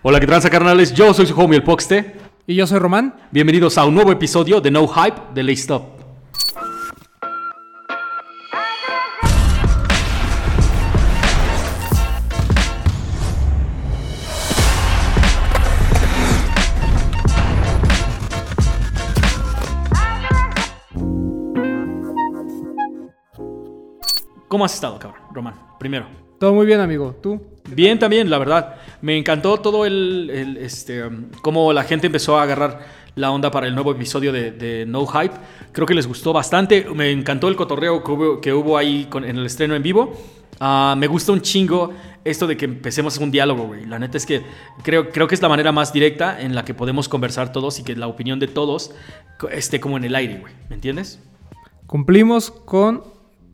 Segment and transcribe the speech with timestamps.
[0.00, 0.94] Hola, ¿qué tranza carnales?
[0.94, 2.14] Yo soy su homie el Poxte.
[2.46, 3.16] Y yo soy Román.
[3.32, 5.82] Bienvenidos a un nuevo episodio de No Hype de Lay Stop.
[24.46, 25.20] ¿Cómo has estado, cabrón?
[25.34, 26.27] Román, primero.
[26.38, 27.16] Todo muy bien, amigo.
[27.22, 27.40] ¿Tú?
[27.70, 28.76] Bien también, la verdad.
[29.02, 32.80] Me encantó todo el, el, este, um, cómo la gente empezó a agarrar
[33.16, 35.34] la onda para el nuevo episodio de, de No Hype.
[35.72, 36.86] Creo que les gustó bastante.
[36.94, 40.12] Me encantó el cotorreo que hubo, que hubo ahí con- en el estreno en vivo.
[40.60, 41.92] Ah, me gusta un chingo
[42.24, 43.84] esto de que empecemos un diálogo, güey.
[43.86, 44.42] La neta es que
[44.82, 47.84] creo, creo que es la manera más directa en la que podemos conversar todos y
[47.84, 48.92] que la opinión de todos
[49.52, 50.52] esté como en el aire, güey.
[50.68, 51.20] ¿Me entiendes?
[51.86, 53.02] Cumplimos con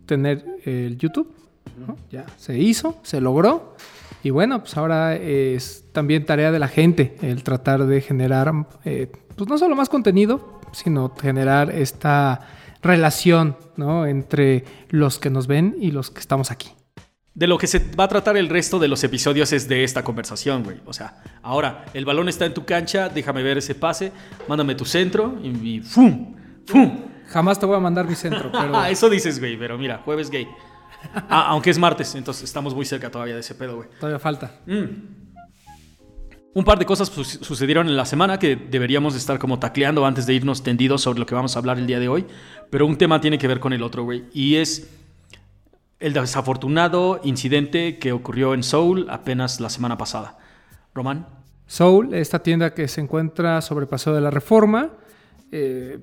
[0.06, 1.34] tener el YouTube.
[1.76, 1.96] ¿No?
[2.10, 3.76] Ya se hizo, se logró.
[4.22, 8.52] Y bueno, pues ahora es también tarea de la gente el tratar de generar,
[8.84, 12.48] eh, pues no solo más contenido, sino generar esta
[12.82, 14.06] relación ¿no?
[14.06, 16.70] entre los que nos ven y los que estamos aquí.
[17.34, 20.04] De lo que se va a tratar el resto de los episodios es de esta
[20.04, 20.80] conversación, güey.
[20.86, 24.12] O sea, ahora, el balón está en tu cancha, déjame ver ese pase,
[24.46, 26.36] mándame tu centro y, y ¡fum!
[26.64, 27.00] ¡fum!
[27.26, 30.30] Jamás te voy a mandar mi centro, pero Ah, eso dices, güey, pero mira, jueves
[30.30, 30.46] gay.
[31.14, 33.88] Ah, aunque es martes, entonces estamos muy cerca todavía de ese pedo, güey.
[34.00, 34.52] todavía falta.
[36.56, 40.24] Un par de cosas su- sucedieron en la semana que deberíamos estar como tacleando antes
[40.26, 42.26] de irnos tendidos sobre lo que vamos a hablar el día de hoy.
[42.70, 44.24] Pero un tema tiene que ver con el otro, güey.
[44.32, 44.88] Y es
[45.98, 50.38] el desafortunado incidente que ocurrió en Seoul apenas la semana pasada.
[50.94, 51.26] Román.
[51.66, 54.90] Soul, esta tienda que se encuentra sobre Paseo de la Reforma.
[55.50, 55.98] Eh,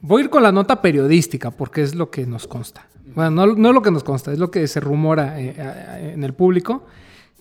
[0.00, 2.88] voy a ir con la nota periodística porque es lo que nos consta.
[3.14, 6.32] Bueno, no, no lo que nos consta, es lo que se rumora eh, en el
[6.34, 6.84] público,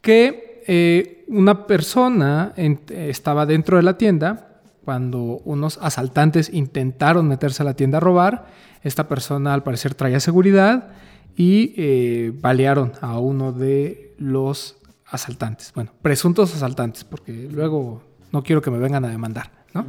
[0.01, 7.63] que eh, una persona en- estaba dentro de la tienda cuando unos asaltantes intentaron meterse
[7.63, 8.47] a la tienda a robar.
[8.83, 10.89] Esta persona al parecer traía seguridad
[11.37, 15.71] y eh, balearon a uno de los asaltantes.
[15.73, 19.85] Bueno, presuntos asaltantes, porque luego no quiero que me vengan a demandar, ¿no?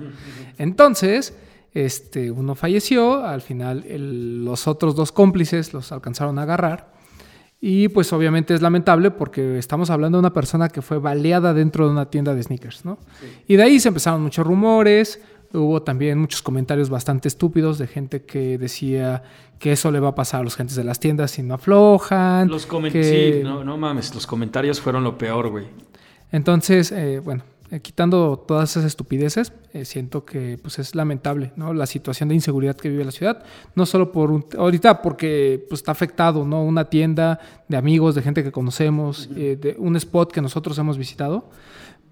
[0.58, 1.34] Entonces,
[1.74, 6.94] este, uno falleció, al final el- los otros dos cómplices los alcanzaron a agarrar.
[7.60, 11.86] Y pues obviamente es lamentable porque estamos hablando de una persona que fue baleada dentro
[11.86, 12.98] de una tienda de sneakers, ¿no?
[13.48, 15.20] Y de ahí se empezaron muchos rumores,
[15.52, 19.22] hubo también muchos comentarios bastante estúpidos de gente que decía
[19.58, 22.48] que eso le va a pasar a los gentes de las tiendas si no aflojan.
[22.48, 23.36] Los que- comentarios.
[23.36, 25.64] Sí, no, no mames, los comentarios fueron lo peor, güey.
[26.32, 31.74] Entonces, eh, bueno, eh, quitando todas esas estupideces, eh, siento que pues es lamentable, ¿no?
[31.74, 33.42] La situación de inseguridad que vive la ciudad,
[33.74, 36.62] no solo por un, ahorita porque pues está afectado, ¿no?
[36.64, 40.98] Una tienda de amigos, de gente que conocemos, eh, de un spot que nosotros hemos
[40.98, 41.48] visitado,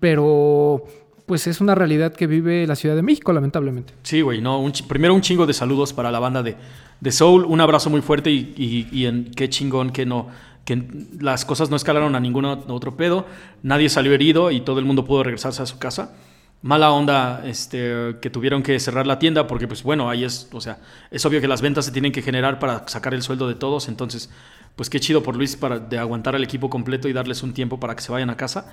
[0.01, 0.85] pero
[1.27, 3.95] pues es una realidad que vive la Ciudad de México, lamentablemente.
[4.03, 4.61] Sí, güey, no.
[4.61, 6.57] un primero un chingo de saludos para la banda de,
[7.01, 7.45] de Soul.
[7.45, 10.27] Un abrazo muy fuerte y, y- y en qué chingón que no.
[10.65, 10.83] Que
[11.21, 13.27] las cosas no escalaron a ningún otro pedo.
[13.63, 16.15] Nadie salió herido y todo el mundo pudo regresarse a su casa.
[16.63, 20.61] Mala onda este, que tuvieron que cerrar la tienda porque, pues bueno, ahí es, o
[20.61, 20.79] sea,
[21.11, 23.89] es obvio que las ventas se tienen que generar para sacar el sueldo de todos.
[23.89, 24.31] Entonces,
[24.77, 27.81] pues qué chido por Luis para, de aguantar al equipo completo y darles un tiempo
[27.81, 28.71] para que se vayan a casa.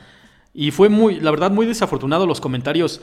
[0.53, 3.01] Y fue muy, la verdad, muy desafortunado los comentarios.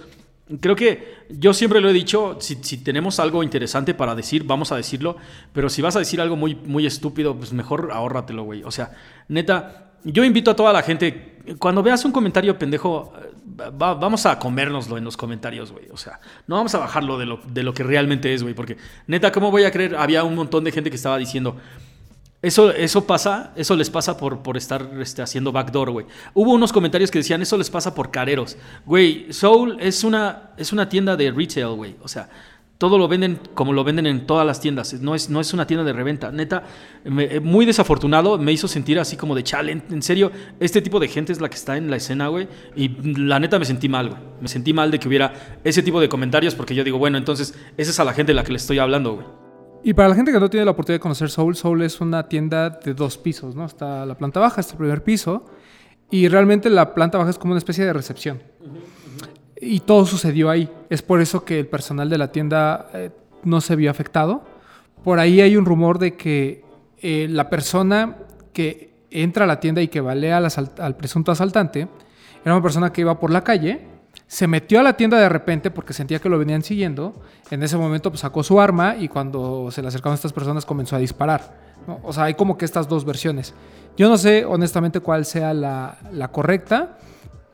[0.61, 4.71] Creo que yo siempre lo he dicho, si, si tenemos algo interesante para decir, vamos
[4.71, 5.17] a decirlo,
[5.53, 8.63] pero si vas a decir algo muy, muy estúpido, pues mejor ahórratelo, güey.
[8.63, 8.93] O sea,
[9.29, 14.25] neta, yo invito a toda la gente, cuando veas un comentario pendejo, eh, va- vamos
[14.25, 15.87] a comérnoslo en los comentarios, güey.
[15.91, 18.77] O sea, no vamos a bajarlo de lo, de lo que realmente es, güey, porque
[19.09, 19.97] neta, ¿cómo voy a creer?
[19.97, 21.57] Había un montón de gente que estaba diciendo,
[22.43, 26.07] eso, eso pasa, eso les pasa por, por estar este, haciendo backdoor, güey.
[26.35, 28.57] Hubo unos comentarios que decían, eso les pasa por careros.
[28.85, 31.97] Güey, Soul es una, es una tienda de retail, güey.
[32.03, 32.29] O sea,
[32.79, 34.93] todo lo venden como lo venden en todas las tiendas.
[35.01, 36.31] No es, no es una tienda de reventa.
[36.31, 36.65] Neta,
[37.05, 38.37] eh, muy desafortunado.
[38.37, 39.73] Me hizo sentir así como de chale.
[39.73, 40.31] En, en serio,
[40.61, 42.49] este tipo de gente es la que está en la escena, güey.
[42.77, 42.89] Y
[43.19, 44.21] la neta me sentí mal, güey.
[44.43, 47.55] Me sentí mal de que hubiera ese tipo de comentarios porque yo digo, bueno, entonces,
[47.79, 49.46] esa es a la gente de la que le estoy hablando, güey.
[49.87, 52.29] Y para la gente que no tiene la oportunidad de conocer Soul, Soul es una
[52.29, 53.65] tienda de dos pisos, ¿no?
[53.65, 55.45] Está la planta baja, está el primer piso,
[56.11, 58.43] y realmente la planta baja es como una especie de recepción.
[59.61, 60.69] Y todo sucedió ahí.
[60.91, 63.11] Es por eso que el personal de la tienda eh,
[63.45, 64.43] no se vio afectado.
[65.05, 66.65] Por ahí hay un rumor de que
[66.99, 68.17] eh, la persona
[68.53, 71.87] que entra a la tienda y que balea al, al presunto asaltante
[72.45, 73.87] era una persona que iba por la calle,
[74.27, 77.15] se metió a la tienda de repente porque sentía que lo venían siguiendo.
[77.51, 80.97] En ese momento pues, sacó su arma y cuando se le acercaron estas personas comenzó
[80.97, 81.55] a disparar.
[81.87, 82.01] ¿no?
[82.03, 83.55] O sea, hay como que estas dos versiones.
[83.97, 86.99] Yo no sé honestamente cuál sea la, la correcta,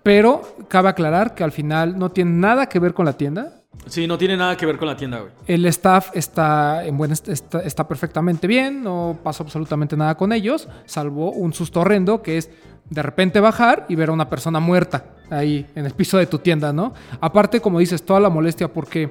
[0.03, 3.61] Pero cabe aclarar que al final no tiene nada que ver con la tienda.
[3.87, 5.33] Sí, no tiene nada que ver con la tienda, güey.
[5.47, 10.33] El staff está, en buen est- está, está perfectamente bien, no pasó absolutamente nada con
[10.33, 12.51] ellos, salvo un susto horrendo que es
[12.91, 16.39] de repente bajar y ver a una persona muerta ahí en el piso de tu
[16.39, 16.93] tienda, ¿no?
[17.21, 19.11] Aparte, como dices, toda la molestia porque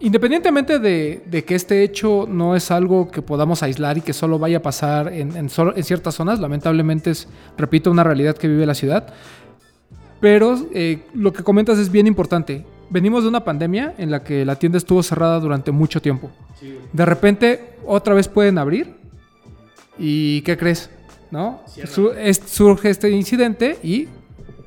[0.00, 4.38] independientemente de, de que este hecho no es algo que podamos aislar y que solo
[4.38, 7.26] vaya a pasar en, en solo- en ciertas zonas, lamentablemente es,
[7.56, 9.12] repito, una realidad que vive la ciudad.
[10.20, 12.64] Pero eh, lo que comentas es bien importante.
[12.90, 16.30] Venimos de una pandemia en la que la tienda estuvo cerrada durante mucho tiempo.
[16.92, 18.94] De repente, otra vez pueden abrir.
[19.98, 20.90] ¿Y qué crees?
[21.30, 21.60] ¿No?
[21.86, 24.06] Su- es- surge este incidente y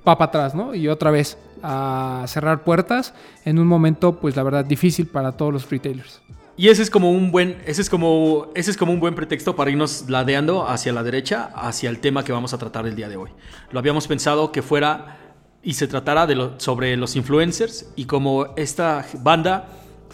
[0.07, 0.73] va para atrás, ¿no?
[0.75, 3.13] Y otra vez a cerrar puertas
[3.45, 6.21] en un momento, pues la verdad, difícil para todos los retailers.
[6.57, 9.55] Y ese es como un buen, ese es como, ese es como un buen pretexto
[9.55, 13.09] para irnos ladeando hacia la derecha, hacia el tema que vamos a tratar el día
[13.09, 13.29] de hoy.
[13.71, 15.17] Lo habíamos pensado que fuera
[15.63, 19.67] y se tratara de lo- sobre los influencers y como esta banda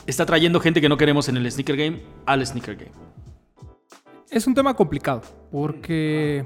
[0.05, 2.91] está trayendo gente que no queremos en el sneaker game al sneaker game.
[4.29, 5.21] Es un tema complicado
[5.51, 6.45] porque,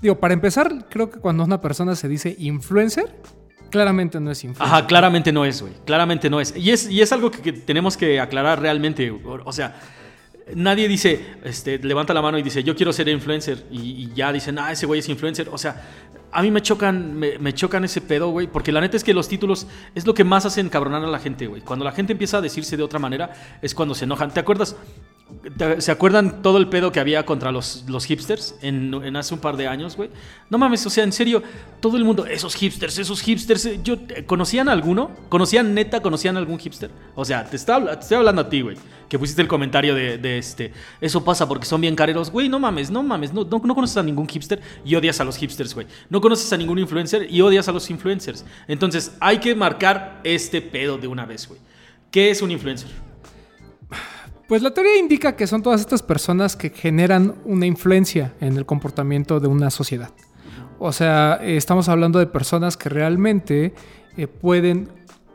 [0.00, 3.16] digo, para empezar, creo que cuando una persona se dice influencer,
[3.70, 4.74] claramente no es influencer.
[4.74, 5.74] Ajá, claramente no es, güey.
[5.84, 6.54] Claramente no es.
[6.56, 9.10] Y es, y es algo que, tenemos que aclarar realmente.
[9.10, 9.80] O, o sea,
[10.54, 13.66] nadie dice, este, levanta la mano y dice, yo quiero ser influencer.
[13.70, 15.48] Y, y ya dicen, ah, ese güey es influencer.
[15.50, 15.82] O sea,
[16.30, 18.46] a mí me chocan, me, me chocan ese pedo, güey.
[18.46, 19.66] Porque la neta es que los títulos
[19.96, 21.62] es lo que más hacen cabronar a la gente, güey.
[21.62, 24.32] Cuando la gente empieza a decirse de otra manera, es cuando se enojan.
[24.32, 24.76] ¿Te acuerdas?
[25.56, 29.40] ¿Te- ¿Se acuerdan todo el pedo que había contra los, los hipsters en, hace un
[29.40, 30.10] par de años, güey?
[30.50, 31.42] No mames, o sea, en serio,
[31.80, 35.10] todo el mundo, esos hipsters, esos hipsters, eh, yo, eh, ¿conocían alguno?
[35.28, 36.90] ¿Conocían neta, conocían algún hipster?
[37.14, 38.76] O sea, te, está, te estoy hablando a ti, güey,
[39.08, 42.58] que pusiste el comentario de, de este, eso pasa porque son bien careros, güey, no
[42.58, 45.74] mames, no mames, no, no, no conoces a ningún hipster y odias a los hipsters,
[45.74, 45.86] güey.
[46.10, 48.44] No conoces a ningún influencer y odias a los influencers.
[48.68, 51.60] Entonces, hay que marcar este pedo de una vez, güey.
[52.10, 52.88] ¿Qué es un influencer?
[54.48, 58.66] Pues la teoría indica que son todas estas personas que generan una influencia en el
[58.66, 60.10] comportamiento de una sociedad.
[60.78, 63.72] O sea, estamos hablando de personas que realmente
[64.16, 64.88] eh, pueden,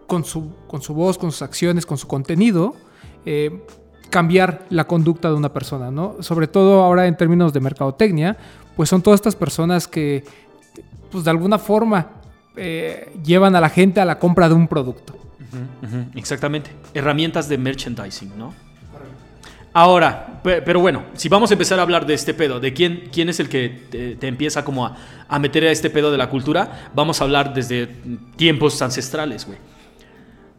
[0.05, 2.75] con su, con su voz, con sus acciones, con su contenido,
[3.25, 3.63] eh,
[4.09, 6.21] cambiar la conducta de una persona, ¿no?
[6.21, 8.37] Sobre todo ahora en términos de mercadotecnia,
[8.75, 10.23] pues son todas estas personas que,
[11.11, 12.11] pues de alguna forma,
[12.55, 15.15] eh, llevan a la gente a la compra de un producto.
[16.15, 16.71] Exactamente.
[16.93, 18.53] Herramientas de merchandising, ¿no?
[19.79, 23.09] Ahora, pe- pero bueno, si vamos a empezar a hablar de este pedo, de quién,
[23.11, 23.69] quién es el que
[24.19, 27.85] te, empieza como a, meter a este pedo de la cultura, vamos a hablar desde
[28.37, 29.59] tiempos ancestrales, güey.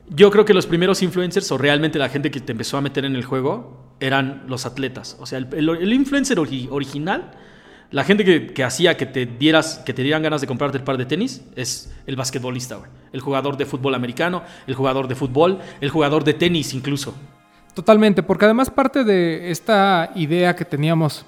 [0.08, 3.04] Yo creo que los primeros influencers o realmente la gente que te empezó a meter
[3.04, 5.16] en el juego eran los atletas.
[5.18, 7.32] O sea, el, influencer ori- original,
[7.90, 10.84] la gente que, que hacía que te dieras, que te dieran ganas de comprarte el
[10.84, 12.90] par de tenis, es el basquetbolista, güey.
[13.12, 17.16] El jugador de fútbol americano, el jugador de fútbol, el jugador de tenis incluso.
[17.78, 21.24] Totalmente, porque además parte de esta idea que teníamos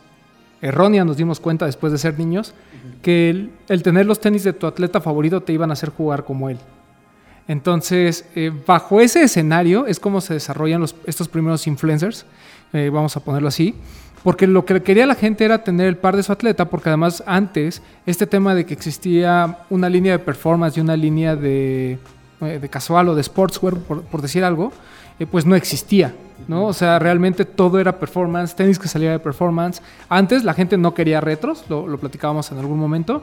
[0.61, 2.55] errónea, nos dimos cuenta después de ser niños,
[3.02, 6.25] que el, el tener los tenis de tu atleta favorito te iban a hacer jugar
[6.25, 6.58] como él.
[7.47, 12.26] Entonces, eh, bajo ese escenario es como se desarrollan los- estos primeros influencers,
[12.73, 13.76] eh, vamos a ponerlo así,
[14.25, 17.23] porque lo que quería la gente era tener el par de su atleta, porque además
[17.29, 22.00] antes este tema de que existía una línea de performance y una línea de,
[22.41, 24.72] eh, de casual o de sportswear, por, por decir algo,
[25.20, 26.13] eh, pues no existía,
[26.51, 26.67] ¿no?
[26.67, 29.81] O sea, realmente todo era performance, tenis que salía de performance.
[30.09, 33.23] Antes la gente no quería retros, lo, lo platicábamos en algún momento.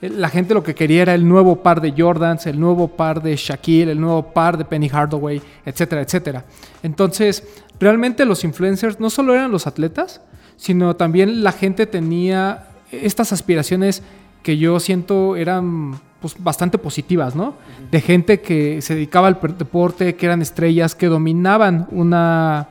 [0.00, 3.22] Eh, La gente lo que quería era el nuevo par de Jordans, el nuevo par
[3.22, 6.44] de Shaquille, el nuevo par de Penny Hardaway, etcétera, etcétera.
[6.84, 7.42] Entonces,
[7.80, 10.20] realmente los influencers no solo eran los atletas,
[10.56, 14.02] sino también la gente tenía estas aspiraciones
[14.44, 17.54] que yo siento eran pues, bastante positivas, ¿no?
[17.90, 22.68] De gente que se dedicaba al deporte, que eran estrellas, que dominaban una,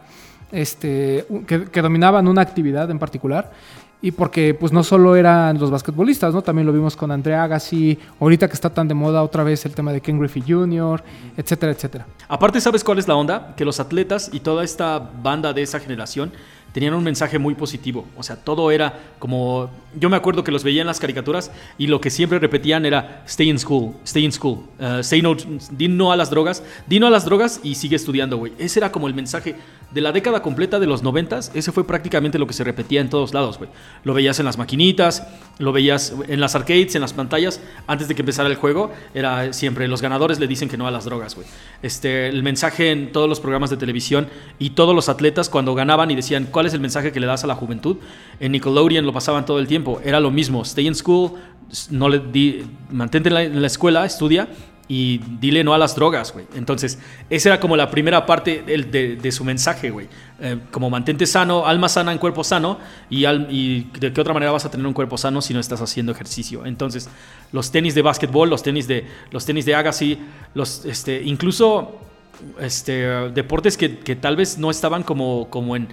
[0.51, 3.51] este, que, que dominaban una actividad en particular.
[4.01, 6.41] Y porque pues no solo eran los basquetbolistas, ¿no?
[6.41, 9.75] También lo vimos con Andrea Agassi, ahorita que está tan de moda otra vez el
[9.75, 11.03] tema de Ken Griffey Jr.,
[11.35, 12.05] etcétera, etcétera.
[12.29, 13.53] Aparte, ¿sabes cuál es la onda?
[13.57, 16.31] Que los atletas y toda esta banda de esa generación
[16.71, 18.05] tenían un mensaje muy positivo.
[18.17, 19.69] O sea, todo era como...
[19.99, 23.23] Yo me acuerdo que los veía en las caricaturas y lo que siempre repetían era
[23.25, 25.35] stay in school, stay in school, uh, say no,
[25.71, 28.53] di no a las drogas, di no a las drogas y sigue estudiando, güey.
[28.59, 29.55] Ese era como el mensaje
[29.91, 31.51] de la década completa de los noventas.
[31.55, 33.69] Ese fue prácticamente lo que se repetía en todos lados, güey.
[34.03, 37.59] Lo veías en las maquinitas, lo veías en las arcades, en las pantallas.
[37.87, 40.91] Antes de que empezara el juego, era siempre los ganadores le dicen que no a
[40.91, 41.47] las drogas, güey.
[41.81, 44.27] Este, el mensaje en todos los programas de televisión
[44.59, 47.45] y todos los atletas cuando ganaban y decían ¿cuál es el mensaje que le das
[47.45, 47.95] a la juventud?
[48.37, 50.01] En Nickelodeon lo pasaban todo el tiempo.
[50.03, 50.63] Era lo mismo.
[50.63, 51.35] Stay in school,
[51.89, 54.49] no le di, mantente en la escuela, estudia
[54.89, 56.47] y dile no a las drogas, güey.
[56.55, 56.99] Entonces,
[57.29, 60.09] esa era como la primera parte de, de, su mensaje, güey.
[60.41, 62.77] Eh, como mantente sano, alma sana en cuerpo sano,
[63.09, 65.79] y, y, de qué otra manera vas a tener un cuerpo sano si no estás
[65.79, 66.65] haciendo ejercicio.
[66.65, 67.07] Entonces,
[67.53, 70.19] los tenis de básquetbol, los tenis de, los tenis de Agassi,
[70.55, 71.99] los, este, incluso
[72.59, 75.89] este, deportes que, tal vez no estaban como, como en,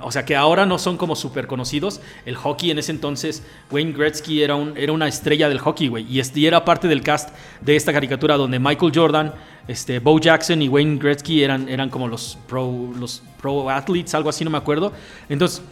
[0.00, 2.00] O sea, que ahora no son como súper conocidos.
[2.24, 6.06] El hockey en ese entonces, Wayne Gretzky era, un, era una estrella del hockey, güey.
[6.08, 9.34] Y, era parte del cast de esta caricatura donde Michael Jordan,
[9.68, 14.30] este, Bo Jackson y Wayne Gretzky eran, eran como los pro, los pro athletes, algo
[14.30, 14.92] así, no me acuerdo.
[15.28, 15.62] Entonces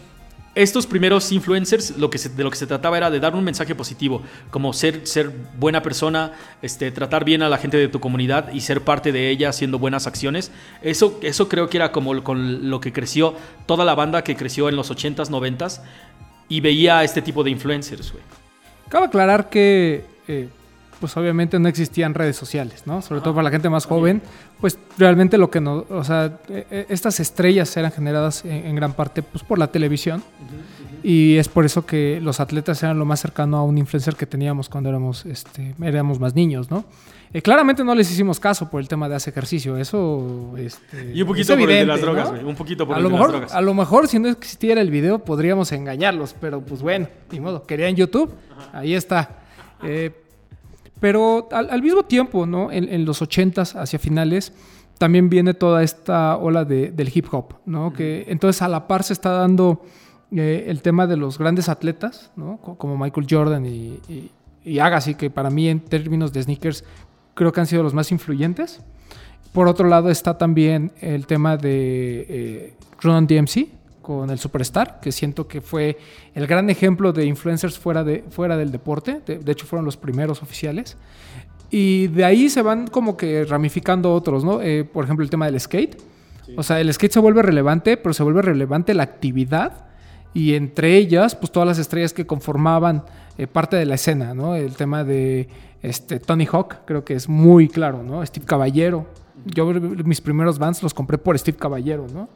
[0.62, 3.76] estos primeros influencers, lo que de lo que se trataba era de dar un mensaje
[3.76, 8.52] positivo, como ser, ser buena persona, este, tratar bien a la gente de tu comunidad
[8.52, 10.50] y ser parte de ella haciendo buenas acciones.
[10.82, 13.36] Eso, eso creo que era como con lo que creció
[13.66, 15.80] toda la banda que creció en los 80s, 90s
[16.48, 18.10] y veía a este tipo de influencers.
[18.10, 18.24] Güey.
[18.88, 20.48] Cabe aclarar que eh,
[21.00, 23.02] pues obviamente no existían redes sociales, ¿no?
[23.02, 24.22] Sobre todo para la gente más joven,
[24.60, 28.92] pues realmente lo que no, o sea, e, e, estas estrellas eran generadas en, gran
[28.92, 30.22] parte pues por la televisión.
[31.02, 34.26] Y es por eso que los atletas eran lo más cercano a un influencer que
[34.26, 36.84] teníamos cuando éramos, este, éramos más niños, ¿no?
[37.32, 41.20] Eh, claramente no les hicimos caso por el tema de hacer ejercicio, eso este, y
[41.20, 43.74] un poquito por el de las drogas, un poquito por a lo mejor, A lo
[43.74, 48.32] mejor si no existiera el video podríamos engañarlos, pero pues bueno, ni modo, querían YouTube,
[48.72, 49.42] ahí está.
[49.82, 50.10] Eh,
[51.00, 52.72] pero al, mismo tiempo, ¿no?
[52.72, 54.52] En, los 80s, hacia finales,
[54.98, 57.92] también viene toda esta ola del hip hop, ¿no?
[57.92, 59.82] Que entonces a la par se está dando
[60.32, 62.58] eh, el tema de los grandes atletas, ¿no?
[62.58, 64.00] Como Michael Jordan y,
[64.64, 66.84] y, Agassi, que para mí en términos de sneakers
[67.34, 68.80] creo que han sido los más influyentes.
[69.52, 73.68] Por otro lado está también el tema de eh, Ron DMC,
[74.08, 75.98] con el Superstar, que siento que fue
[76.34, 79.20] el gran ejemplo de influencers fuera, de, fuera del deporte.
[79.26, 80.96] De, hecho, fueron los primeros oficiales.
[81.70, 84.62] Y de ahí se van como que ramificando otros, ¿no?
[84.62, 86.00] Eh, por ejemplo, el tema del skate.
[86.56, 89.84] O sea, el skate se vuelve relevante, pero se vuelve relevante la actividad
[90.32, 93.04] y entre ellas, pues todas las estrellas que conformaban
[93.36, 94.54] eh, parte de la escena, ¿no?
[94.54, 95.50] El tema de
[95.82, 98.24] este, Tony Hawk, creo que es muy claro, ¿no?
[98.24, 99.06] Steve Caballero.
[99.44, 102.30] Yo mis primeros bands los compré por Steve Caballero, ¿no?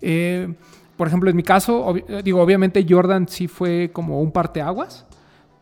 [0.00, 0.54] Eh,
[0.96, 5.06] por ejemplo, en mi caso, digo, obviamente Jordan sí fue como un parteaguas,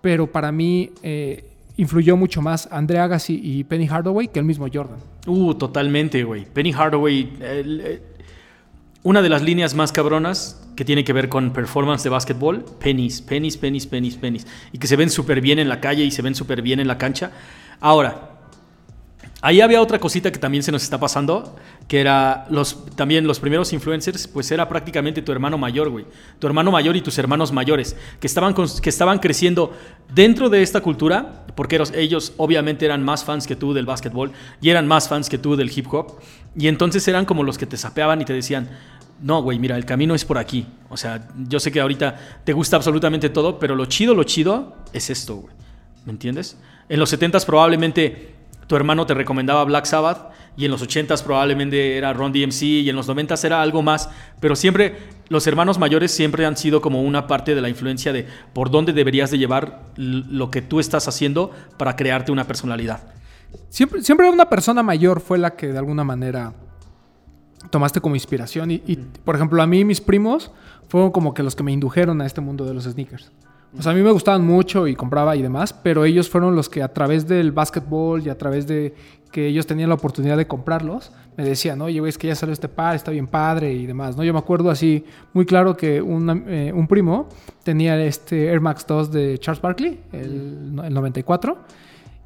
[0.00, 1.44] pero para mí eh,
[1.76, 4.98] influyó mucho más Andre Agassi y Penny Hardaway que el mismo Jordan.
[5.26, 6.44] Uh, totalmente, güey.
[6.44, 8.02] Penny Hardaway, eh,
[9.02, 13.22] una de las líneas más cabronas que tiene que ver con performance de básquetbol, pennies,
[13.22, 16.22] pennies, pennies, pennies, pennies, y que se ven súper bien en la calle y se
[16.22, 17.32] ven súper bien en la cancha.
[17.80, 18.33] Ahora,
[19.46, 21.54] Ahí había otra cosita que también se nos está pasando,
[21.86, 26.06] que era los también los primeros influencers, pues era prácticamente tu hermano mayor, güey.
[26.38, 29.76] Tu hermano mayor y tus hermanos mayores, que estaban, que estaban creciendo
[30.14, 34.32] dentro de esta cultura, porque ellos obviamente eran más fans que tú del básquetbol
[34.62, 36.14] y eran más fans que tú del hip hop.
[36.56, 38.70] Y entonces eran como los que te sapeaban y te decían,
[39.20, 40.66] no, güey, mira, el camino es por aquí.
[40.88, 44.74] O sea, yo sé que ahorita te gusta absolutamente todo, pero lo chido, lo chido
[44.94, 45.54] es esto, güey.
[46.06, 46.56] ¿Me entiendes?
[46.88, 48.32] En los 70s probablemente
[48.66, 52.88] tu hermano te recomendaba Black Sabbath y en los 80s probablemente era Ron DMC y
[52.88, 54.08] en los 90s era algo más,
[54.40, 54.96] pero siempre
[55.28, 58.92] los hermanos mayores siempre han sido como una parte de la influencia de por dónde
[58.92, 63.02] deberías de llevar lo que tú estás haciendo para crearte una personalidad.
[63.68, 66.52] Siempre, siempre una persona mayor fue la que de alguna manera
[67.70, 70.50] tomaste como inspiración y, y por ejemplo a mí mis primos
[70.88, 73.32] fueron como que los que me indujeron a este mundo de los sneakers.
[73.78, 76.68] O sea, a mí me gustaban mucho y compraba y demás, pero ellos fueron los
[76.68, 78.94] que a través del básquetbol y a través de
[79.32, 82.52] que ellos tenían la oportunidad de comprarlos, me decían, oye, güey, es que ya salió
[82.52, 84.22] este par, está bien padre y demás, ¿no?
[84.22, 86.02] Yo me acuerdo así muy claro que eh,
[86.72, 87.28] un primo
[87.64, 91.58] tenía este Air Max 2 de Charles Barkley, el, el 94,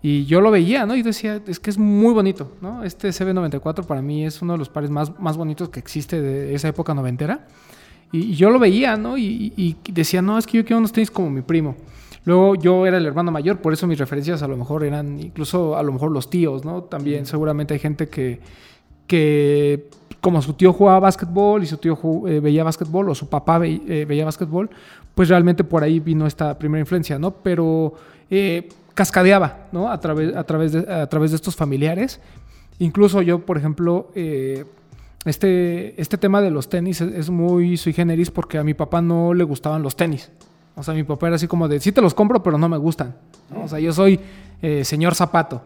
[0.03, 0.95] y yo lo veía, ¿no?
[0.95, 2.85] Y decía, es que es muy bonito, ¿no?
[2.85, 6.55] Este CB94 para mí es uno de los pares más, más bonitos que existe de
[6.55, 7.47] esa época noventera.
[8.13, 9.19] Y, yo lo veía, ¿no?
[9.19, 11.77] Y, decía, no, es que yo quiero unos tenis como mi primo.
[12.25, 15.77] Luego yo era el hermano mayor, por eso mis referencias a lo mejor eran incluso
[15.77, 16.83] a lo mejor los tíos, ¿no?
[16.83, 18.41] También seguramente hay gente que,
[19.07, 19.89] que
[20.21, 24.05] como su tío jugaba básquetbol y su tío eh, veía básquetbol o su papá eh,
[24.07, 24.69] veía básquetbol,
[25.15, 27.31] pues realmente por ahí vino esta primera influencia, ¿no?
[27.31, 27.95] Pero
[28.31, 29.91] eh, cascadeaba, ¿no?
[29.91, 32.21] A través, a, través de, a través de estos familiares.
[32.79, 34.11] Incluso yo, por ejemplo,
[35.29, 39.35] este, este tema de los tenis es, muy sui generis porque a mi papá no
[39.35, 40.31] le gustaban los tenis.
[40.75, 42.77] O sea, mi papá era así como de, sí te los compro, pero no me
[42.77, 43.15] gustan.
[43.63, 44.21] O sea, yo soy
[44.63, 45.63] eh, señor zapato.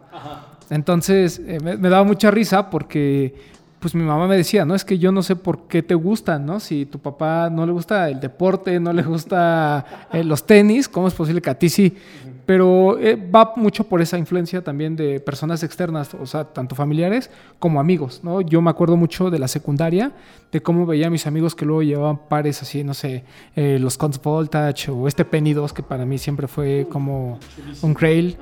[0.69, 3.35] Entonces, eh, me, daba mucha risa porque
[3.79, 6.45] pues mi mamá me decía, no, es que yo no sé por qué te gustan,
[6.45, 6.61] ¿no?
[6.61, 11.09] Si tu papá no le gusta el deporte, no le gusta eh, los tenis, ¿cómo
[11.09, 11.97] es posible que a ti sí?
[12.45, 17.29] Pero eh, va mucho por esa influencia también de personas externas, o sea, tanto familiares
[17.59, 18.41] como amigos, ¿no?
[18.41, 20.11] Yo me acuerdo mucho de la secundaria,
[20.51, 23.23] de cómo veía a mis amigos que luego llevaban pares así, no sé,
[23.55, 27.39] eh, los Cons Voltage o este Penny 2, que para mí siempre fue como
[27.81, 28.37] un grail.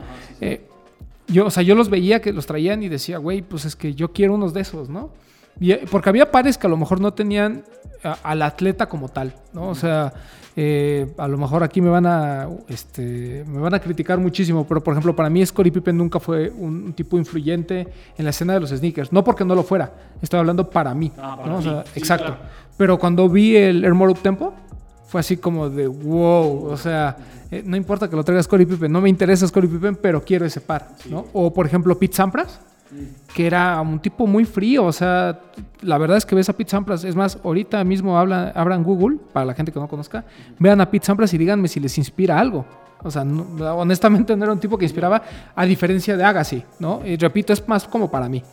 [1.27, 3.93] yo, o sea, yo los veía que los traían y decía, güey, pues es que
[3.93, 5.12] yo quiero unos de esos, ¿no?
[5.60, 7.63] Eh, porque había pares que a lo mejor no tenían
[8.24, 9.70] al atleta como tal, ¿no?
[9.70, 10.12] O sea,
[10.55, 14.84] eh, a lo mejor aquí me van a este, me van a criticar muchísimo, pero
[14.84, 18.60] por ejemplo, para mí Scottie Pippen nunca fue un, tipo influyente en la escena de
[18.60, 19.13] los sneakers.
[19.13, 21.12] No porque no lo fuera, estoy hablando para mí.
[21.17, 21.84] Ah, ¿no?
[21.96, 22.36] exacto.
[22.75, 24.53] Pero cuando vi el Air More Up Tempo,
[25.05, 27.15] fue así como de wow, o sea,
[27.50, 30.46] eh, no importa que lo traiga Scottie Pippen, no me interesa Scottie Pippen, pero quiero
[30.46, 31.27] ese par, ¿no?
[31.34, 32.60] O por ejemplo, Pete Sampras
[33.34, 34.86] que era un tipo muy frío.
[34.86, 35.40] O sea,
[35.82, 37.04] la verdad es que ves a Pete Sampras.
[37.04, 40.26] Es más, ahorita mismo habla, abran Google, para la gente que no conozca,
[40.60, 42.66] vean a Pete Sampras y díganme si les inspira algo.
[43.04, 45.24] O sea, honestamente no era un tipo que inspiraba,
[45.56, 47.02] a diferencia de Agassi, ¿no?
[47.18, 48.44] Repito, es más como para mí.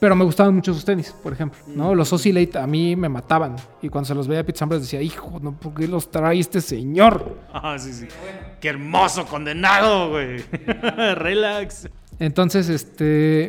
[0.00, 1.94] Pero me gustaban mucho sus tenis, por ejemplo, ¿no?
[1.94, 3.56] Los Oscillate a mí me mataban.
[3.80, 5.52] Y cuando se los veía a Pete Sampras decía, hijo, ¿no?
[5.52, 7.38] ¿por qué los trae este señor?
[7.52, 8.06] Ah, sí, sí.
[8.60, 10.44] Qué hermoso condenado, güey.
[11.14, 11.88] Relax.
[12.18, 13.46] Entonces, este,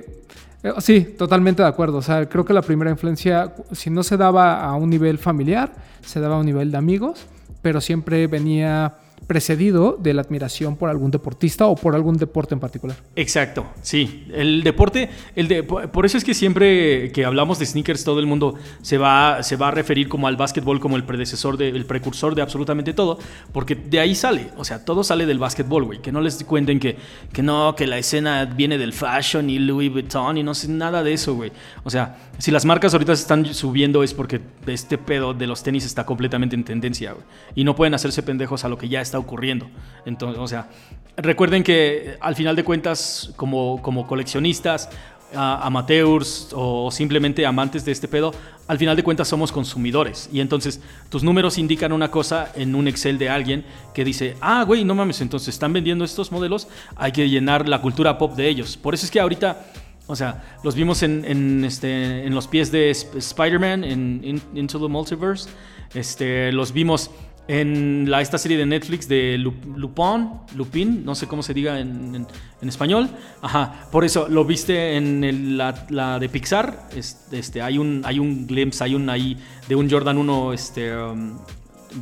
[0.64, 1.98] eh, sí, totalmente de acuerdo.
[1.98, 5.74] O sea, creo que la primera influencia, si no se daba a un nivel familiar,
[6.04, 7.26] se daba a un nivel de amigos,
[7.62, 8.96] pero siempre venía
[9.28, 12.98] precedido de la admiración por algún deportista o por algún deporte en particular.
[13.16, 14.28] Exacto, sí.
[14.34, 18.28] El deporte, el de, por eso es que siempre que hablamos de sneakers, todo el
[18.28, 21.86] mundo se va, se va a referir como al básquetbol como el predecesor, de, el
[21.86, 23.18] precursor de absolutamente todo,
[23.52, 26.02] porque de ahí sale, o sea, todo sale del básquetbol, güey.
[26.02, 26.98] Que no les cuenten que,
[27.34, 31.04] que no, que la escena viene del fashion y Louis Vuitton y no sé nada
[31.04, 31.52] de eso, güey.
[31.84, 35.86] O sea, si las marcas ahorita están subiendo es porque este pedo de los tenis
[35.86, 37.26] está completamente en tendencia, güey.
[37.56, 39.68] Y no pueden hacerse pendejos a lo que ya está ocurriendo.
[40.06, 40.70] Entonces, o sea,
[41.18, 44.90] recuerden que al final de cuentas, como, como coleccionistas,
[45.36, 48.34] amateurs o simplemente amantes de este pedo,
[48.68, 50.30] al final de cuentas somos consumidores.
[50.32, 54.64] Y entonces tus números indican una cosa en un Excel de alguien que dice, ah,
[54.64, 58.48] güey, no mames, entonces están vendiendo estos modelos, hay que llenar la cultura pop de
[58.48, 58.78] ellos.
[58.78, 59.66] Por eso es que ahorita...
[60.08, 65.50] O sea, los vimos en, este, en los pies de Spider-Man, en, Into the Multiverse.
[65.96, 67.10] Este, los vimos
[67.48, 72.28] en esta serie de Netflix de Lupin, Lupin, no sé cómo se diga en,
[72.62, 73.10] español.
[73.44, 76.90] Ajá, por eso lo viste en la, de Pixar.
[76.96, 81.38] Este, hay un, hay un glimpse, hay un ahí de un Jordan 1 este, um,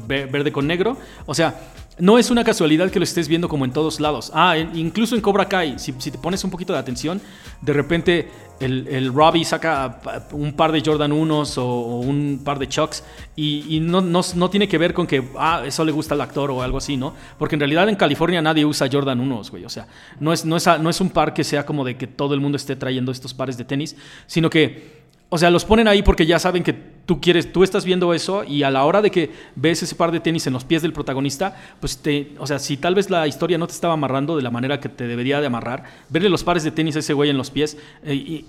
[0.07, 0.97] verde con negro.
[1.25, 4.31] O sea, no es una casualidad que lo estés viendo como en todos lados.
[4.33, 7.21] Ah, incluso en Cobra Kai, si, te pones un poquito de atención,
[7.61, 10.01] de repente el, el Robbie saca
[10.31, 13.03] un par de Jordan 1 o, un par de Chucks
[13.35, 16.61] y, no, no, tiene que ver con que, ah, eso le gusta al actor o
[16.61, 17.13] algo así, ¿no?
[17.37, 19.65] Porque en realidad en California nadie usa Jordan 1, güey.
[19.65, 19.87] O sea,
[20.19, 22.39] no es, no, es, no es un par que sea como de que todo el
[22.39, 25.02] mundo esté trayendo estos pares de tenis, sino que
[25.33, 26.73] o sea, los ponen ahí porque ya saben que
[27.07, 30.11] tú quieres, tú estás viendo eso y a la hora de que ves ese par
[30.11, 33.25] de tenis en los pies del protagonista, pues te, o sea, si tal vez la
[33.25, 36.43] historia no te estaba amarrando de la manera que te debería de amarrar, verle los
[36.43, 38.43] pares de tenis a ese güey en los pies eh,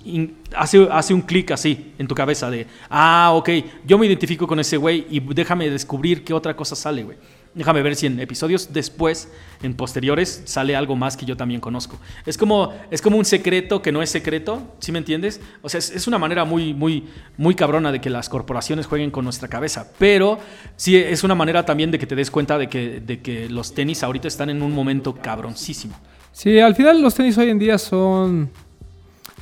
[0.54, 3.48] hace, hace un clic así en tu cabeza de, ah, ok,
[3.86, 7.16] yo me identifico con ese güey y déjame descubrir qué otra cosa sale, güey.
[7.54, 9.28] Déjame ver si en episodios después,
[9.62, 11.98] en posteriores, sale algo más que yo también conozco.
[12.26, 15.40] Es como, es como un secreto que no es secreto, ¿sí me entiendes?
[15.62, 17.04] O sea, es, una manera muy, muy,
[17.36, 19.88] muy cabrona de que las corporaciones jueguen con nuestra cabeza.
[19.98, 20.38] Pero
[20.76, 23.72] sí es una manera también de que te des cuenta de que, de que los
[23.72, 25.94] tenis ahorita están en un momento cabroncísimo.
[26.32, 28.50] Sí, al final los tenis hoy en día son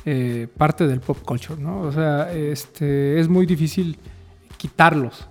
[0.05, 1.81] eh, parte del pop culture, ¿no?
[1.81, 3.97] O sea, este, es muy difícil
[4.57, 5.27] quitarlos.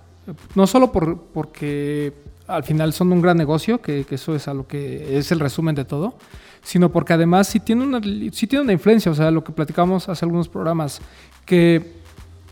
[0.55, 2.13] No solo por, porque
[2.47, 5.75] al final son un gran negocio, que, eso es a lo que es el resumen
[5.75, 6.15] de todo,
[6.61, 8.01] sino porque además sí tiene una,
[8.31, 11.01] sí tiene una influencia, o sea, lo que platicamos hace algunos programas,
[11.45, 11.93] que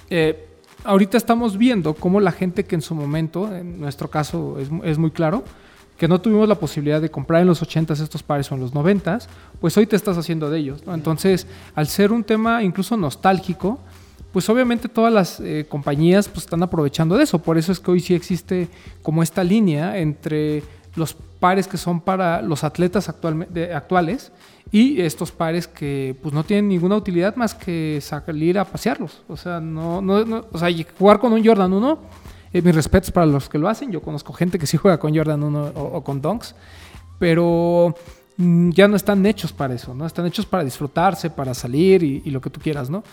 [0.10, 0.47] eh,
[0.84, 4.97] ahorita estamos viendo cómo la gente que en su momento, en nuestro caso es, es
[4.97, 5.43] muy claro,
[5.97, 8.73] que no tuvimos la posibilidad de comprar en los 80s estos pares o en los
[8.73, 9.27] 90s,
[9.60, 10.82] pues hoy te estás haciendo de ellos.
[10.88, 13.80] Entonces, al ser un tema incluso nostálgico,
[14.32, 17.39] pues obviamente todas las eh, compañías pues están aprovechando de eso.
[17.39, 18.70] Por eso es que hoy sí existe
[19.02, 20.63] como esta línea entre
[20.96, 24.32] los pares que son para los atletas actuales
[24.72, 29.22] y estos pares que pues no tienen ninguna utilidad más que salir a pasearlos.
[29.28, 32.00] O sea, no, no, o sea, jugar con un Jordan 1,
[32.54, 33.91] eh, mis respetos para los que lo hacen.
[33.91, 36.56] Yo conozco gente que sí juega con Jordan 1 o, con Dunks,
[37.20, 37.96] pero
[38.38, 40.06] mm, ya no están hechos para eso, ¿no?
[40.06, 43.04] Están hechos para disfrutarse, para salir y, lo que tú quieras, ¿no?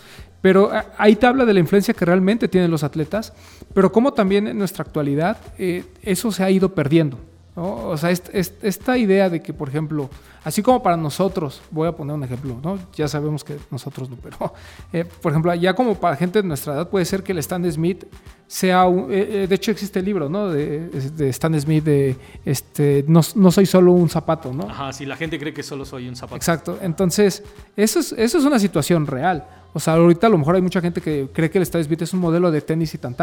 [0.41, 3.33] Pero eh, ahí te habla de la influencia que realmente tienen los atletas,
[3.73, 7.17] pero como también en nuestra actualidad eh, eso se ha ido perdiendo.
[7.61, 10.09] O sea, esta idea de que, por ejemplo,
[10.45, 12.79] así como para nosotros, voy a poner un ejemplo, ¿no?
[12.95, 14.53] Ya sabemos que nosotros no, pero,
[14.93, 17.69] eh, por ejemplo, ya como para gente de nuestra edad puede ser que el Stan
[17.69, 18.05] Smith
[18.47, 20.49] sea, un, eh, eh, de hecho existe el libro, ¿no?
[20.49, 20.89] De,
[21.29, 24.69] Stan Smith de, este, no, no, soy solo un zapato, ¿no?
[24.69, 26.37] Ajá, si la gente cree que solo soy un zapato.
[26.37, 27.43] Exacto, entonces,
[27.75, 29.45] eso es, eso es una situación real.
[29.73, 32.01] O sea, ahorita a lo mejor hay mucha gente que cree que el Stan Smith
[32.01, 33.15] es un modelo de tenis y tan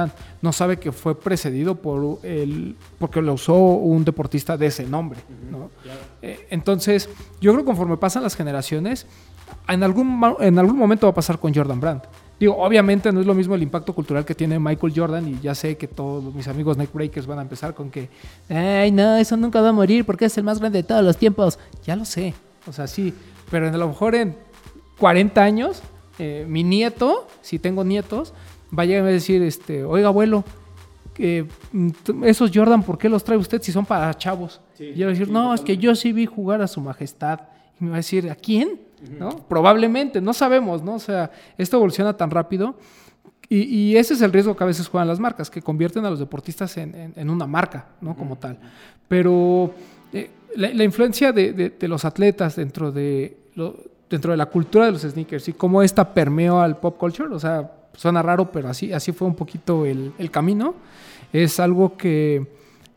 [0.42, 2.76] No sabe que fue precedido por el.
[2.98, 5.20] porque lo usó un deportista de ese nombre.
[6.22, 7.09] Eh, entonces,
[7.40, 9.06] yo creo que conforme pasan las generaciones,
[9.68, 12.02] en algún, en algún momento va a pasar con Jordan Brand.
[12.38, 15.54] Digo, obviamente no es lo mismo el impacto cultural que tiene Michael Jordan y ya
[15.54, 18.11] sé que todos mis amigos Neckbreakers van a empezar con que,
[18.50, 21.16] ay, no, eso nunca va a morir porque es el más grande de todos los
[21.16, 21.59] tiempos.
[21.85, 22.35] Ya lo sé,
[22.68, 23.14] o sea, sí,
[23.50, 24.37] pero a lo mejor en
[24.98, 25.82] 40 años
[26.18, 28.33] eh, mi nieto, si tengo nietos,
[28.76, 30.44] va a llegar a decir, este, oiga abuelo,
[31.18, 34.61] mm, esos Jordan, ¿por qué los trae usted si son para chavos?
[34.79, 37.40] y yo voy a decir, no, es que yo sí vi jugar a su majestad.
[37.81, 38.81] Y me va a decir, ¿a quién?
[39.18, 39.46] ¿No?
[39.48, 40.94] Probablemente, no sabemos, ¿no?
[40.94, 42.76] O sea, esto evoluciona tan rápido.
[43.48, 46.18] Y, ese es el riesgo que a veces juegan las marcas, que convierten a los
[46.18, 48.16] deportistas en, una marca, ¿no?
[48.16, 48.59] Como tal.
[49.07, 49.72] Pero
[50.12, 53.37] eh, la, influencia de, los atletas dentro de,
[54.08, 57.40] dentro de la cultura de los sneakers y cómo esta permeó al pop culture, o
[57.40, 60.74] sea, suena raro, pero así, así fue un poquito el, el camino,
[61.32, 62.46] es algo que,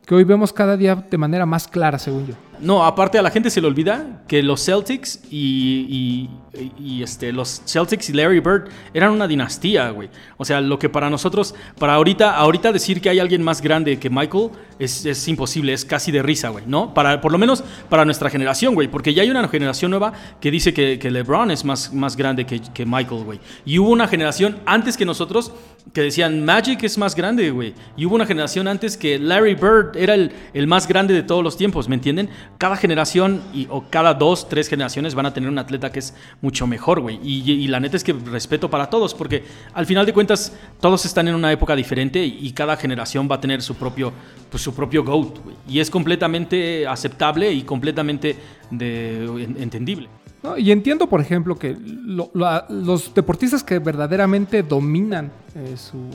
[0.06, 2.49] que hoy vemos cada día de manera más clara, según yo.
[2.62, 6.30] No, aparte a la gente se le olvida que los Celtics y,
[6.78, 10.10] y, este, los Celtics y Larry Bird eran una dinastía, güey.
[10.38, 13.98] O sea, lo que para nosotros, para ahorita, ahorita decir que hay alguien más grande
[13.98, 16.94] que Michael es, es imposible, es casi de risa, güey, ¿no?
[16.94, 20.52] Para, por lo menos para nuestra generación, güey, porque ya hay una generación nueva que
[20.52, 23.40] dice que, que LeBron es más, más grande que, que Michael, güey.
[23.66, 25.54] Y hubo una generación antes que nosotros
[25.94, 27.74] que decían Magic es más grande, güey.
[27.98, 31.44] Y hubo una generación antes que Larry Bird era el, el más grande de todos
[31.44, 32.30] los tiempos, ¿me entienden?
[32.58, 36.14] Cada generación y, o cada dos, tres generaciones van a tener un atleta que es
[36.42, 37.20] mucho mejor, güey.
[37.24, 41.28] Y, la neta es que respeto para todos, porque al final de cuentas todos están
[41.28, 44.12] en una época diferente y, cada generación va a tener su propio,
[44.50, 45.56] pues, su propio GOAT, güey.
[45.68, 48.36] Y es completamente aceptable y completamente
[48.72, 49.24] de,
[49.58, 50.10] entendible.
[50.58, 56.10] y entiendo, por ejemplo, que los deportistas que verdaderamente dominan eh, su,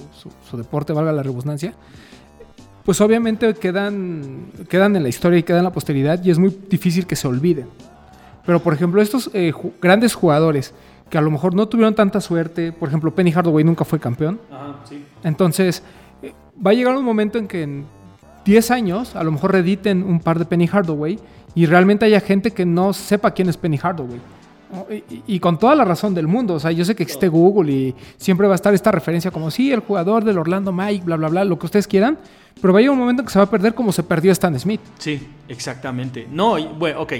[0.50, 1.74] su, deporte, valga la redundancia,
[2.84, 6.56] pues obviamente quedan, quedan en la historia y quedan en la posteridad y es muy
[6.68, 7.66] difícil que se olviden.
[8.44, 10.74] Pero por ejemplo, estos eh, grandes jugadores
[11.08, 14.38] que a lo mejor no tuvieron tanta suerte, por ejemplo, Penny Hardaway nunca fue campeón.
[15.22, 15.82] Entonces,
[16.22, 16.32] eh,
[16.64, 17.86] va a llegar un momento en que en
[18.44, 21.18] 10 años a lo mejor rediten un par de Penny Hardaway
[21.54, 24.20] y realmente haya gente que no sepa quién es Penny Hardaway.
[25.26, 26.54] Y, con toda la razón del mundo.
[26.54, 29.50] O sea, yo sé que existe Google y siempre va a estar esta referencia como,
[29.50, 32.18] sí, el jugador del Orlando Mike, bla, bla, bla, lo que ustedes quieran.
[32.60, 34.32] Pero va a llegar un momento en que se va a perder como se perdió
[34.32, 34.80] Stan Smith.
[34.98, 36.26] Sí, exactamente.
[36.30, 37.12] No, bueno, ok.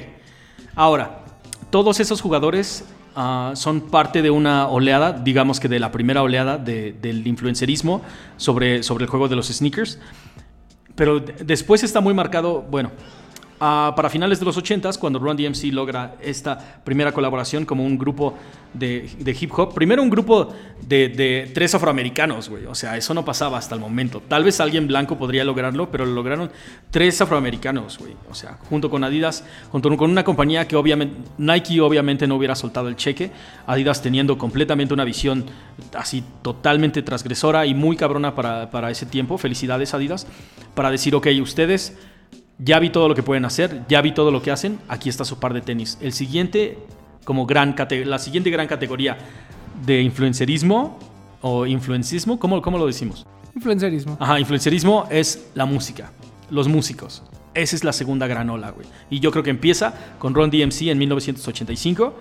[0.75, 1.25] Ahora,
[1.71, 2.85] todos esos jugadores
[3.17, 8.03] ah, son parte de una oleada, digamos que de la primera oleada del influencerismo
[8.37, 9.99] sobre, sobre el juego de los sneakers.
[10.95, 12.93] Pero después está muy marcado, bueno,
[13.65, 18.35] para finales de los 80 cuando Run DMC logra esta primera colaboración como un grupo
[18.75, 19.09] de,
[19.41, 19.73] hip hop.
[19.73, 20.53] Primero un grupo
[20.87, 22.67] de, tres afroamericanos, güey.
[22.67, 24.23] O sea, eso no pasaba hasta el momento.
[24.29, 26.51] Tal vez alguien blanco podría lograrlo, pero lo lograron
[26.91, 28.13] tres afroamericanos, güey.
[28.31, 32.55] O sea, junto con Adidas, junto con una compañía que obviamente, Nike obviamente no hubiera
[32.55, 33.31] soltado el cheque.
[33.67, 35.47] Adidas teniendo completamente una visión
[35.95, 39.39] así totalmente transgresora y muy cabrona para, para ese tiempo.
[39.39, 40.27] Felicidades, Adidas.
[40.75, 41.97] Para decir, ok, ustedes
[42.59, 45.25] ya vi todo lo que pueden hacer, ya vi todo lo que hacen, aquí está
[45.25, 45.99] su par de tenis.
[46.01, 46.79] El siguiente,
[47.25, 49.19] como gran la siguiente gran categoría
[49.85, 50.99] de influencerismo
[51.41, 53.27] o influencismo, ¿cómo, cómo lo decimos?
[53.55, 54.17] Influencerismo.
[54.21, 56.13] Ajá, influencerismo es la música,
[56.51, 57.23] los músicos.
[57.55, 58.87] Esa es la segunda gran ola, güey.
[59.11, 62.15] Y yo creo que empieza con Ron DMC en 1985.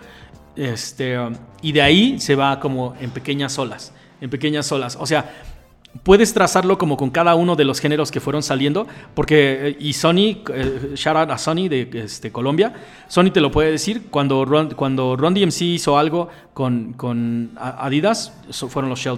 [0.55, 1.17] Este,
[1.63, 4.95] y de ahí se va como en pequeñas olas, en pequeñas olas.
[4.99, 5.33] O sea,
[6.01, 9.93] puedes trazarlo como con cada uno de los géneros que fueron saliendo, porque, eh, y
[9.93, 12.73] Sony, eh, shout out a Sony de este, Colombia,
[13.07, 18.33] Sony te lo puede decir, cuando Ron, cuando DMC hizo algo con, con Adidas,
[18.69, 19.17] fueron los Shell.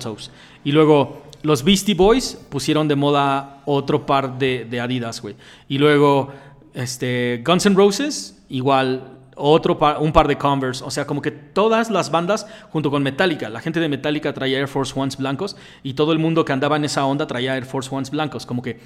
[0.63, 5.35] Y luego los Beastie Boys pusieron de moda otro par de, de Adidas, güey.
[5.69, 6.31] Y luego
[6.73, 11.89] este, Guns N' Roses, igual otro un par de Converse, o sea, como que todas
[11.89, 15.93] las bandas junto con Metallica, la gente de Metallica traía Air Force Ones blancos y
[15.93, 18.79] todo el mundo que andaba en esa onda traía Air Force Ones blancos, como que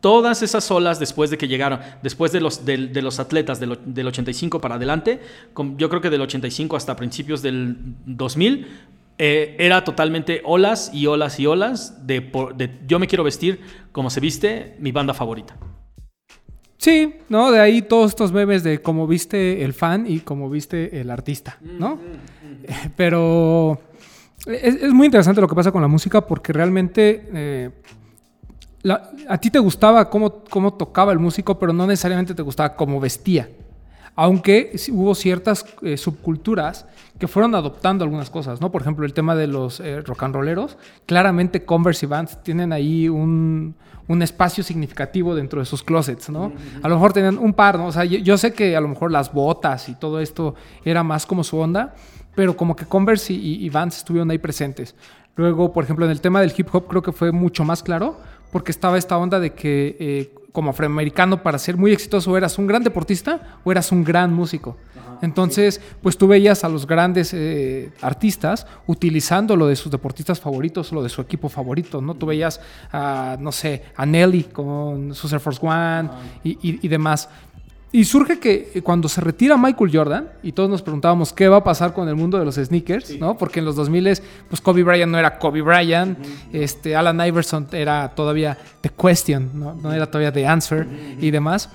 [0.00, 3.78] Todas esas olas después de que llegaron, después de los, de, de los atletas del,
[3.86, 5.20] del, 85 para adelante,
[5.78, 8.66] yo creo que del 85 hasta principios del 2000,
[9.18, 12.20] eh, era totalmente olas y olas y olas de,
[12.54, 15.56] de, yo me quiero vestir como se viste mi banda favorita.
[16.78, 17.50] Sí, ¿no?
[17.50, 21.58] De ahí todos estos memes de cómo viste el fan y cómo viste el artista,
[21.60, 21.96] ¿no?
[21.96, 22.92] Mm, mm, mm.
[22.96, 23.80] Pero
[24.46, 27.70] es, es, muy interesante lo que pasa con la música porque realmente eh,
[28.82, 32.76] la, a ti te gustaba cómo, cómo tocaba el músico, pero no necesariamente te gustaba
[32.76, 33.48] cómo vestía.
[34.16, 36.86] Aunque hubo ciertas eh, subculturas
[37.18, 38.70] que fueron adoptando algunas cosas, ¿no?
[38.70, 40.76] Por ejemplo, el tema de los eh, rock and rolleros.
[41.06, 43.74] Claramente Converse y Vans tienen ahí un,
[44.08, 46.52] un, espacio significativo dentro de sus closets, ¿no?
[46.82, 47.86] A lo mejor tenían un par, ¿no?
[47.86, 51.02] O sea, yo, yo, sé que a lo mejor las botas y todo esto era
[51.02, 51.94] más como su onda,
[52.34, 54.94] pero como que Converse y, y Vans estuvieron ahí presentes.
[55.36, 58.18] Luego, por ejemplo, en el tema del hip hop creo que fue mucho más claro,
[58.50, 62.66] porque estaba esta onda de que eh, como afroamericano para ser muy exitoso eras un
[62.66, 64.76] gran deportista o eras un gran músico.
[64.98, 65.80] Ajá, Entonces, sí.
[66.00, 71.02] pues tú veías a los grandes eh, artistas utilizando lo de sus deportistas favoritos, lo
[71.02, 72.14] de su equipo favorito, ¿no?
[72.14, 76.08] Tú veías a, no sé, a Nelly con sus Air Force One
[76.42, 77.28] y, y, y demás.
[77.92, 81.64] Y surge que cuando se retira Michael Jordan, y todos nos preguntábamos qué va a
[81.64, 83.18] pasar con el mundo de los sneakers, sí.
[83.18, 83.38] ¿no?
[83.38, 86.48] Porque en los 2000 pues Kobe Bryant no era Kobe Bryant, uh -huh.
[86.52, 91.24] este, Alan Iverson era todavía The Question, no, no era todavía The Answer uh -huh.
[91.24, 91.70] y demás.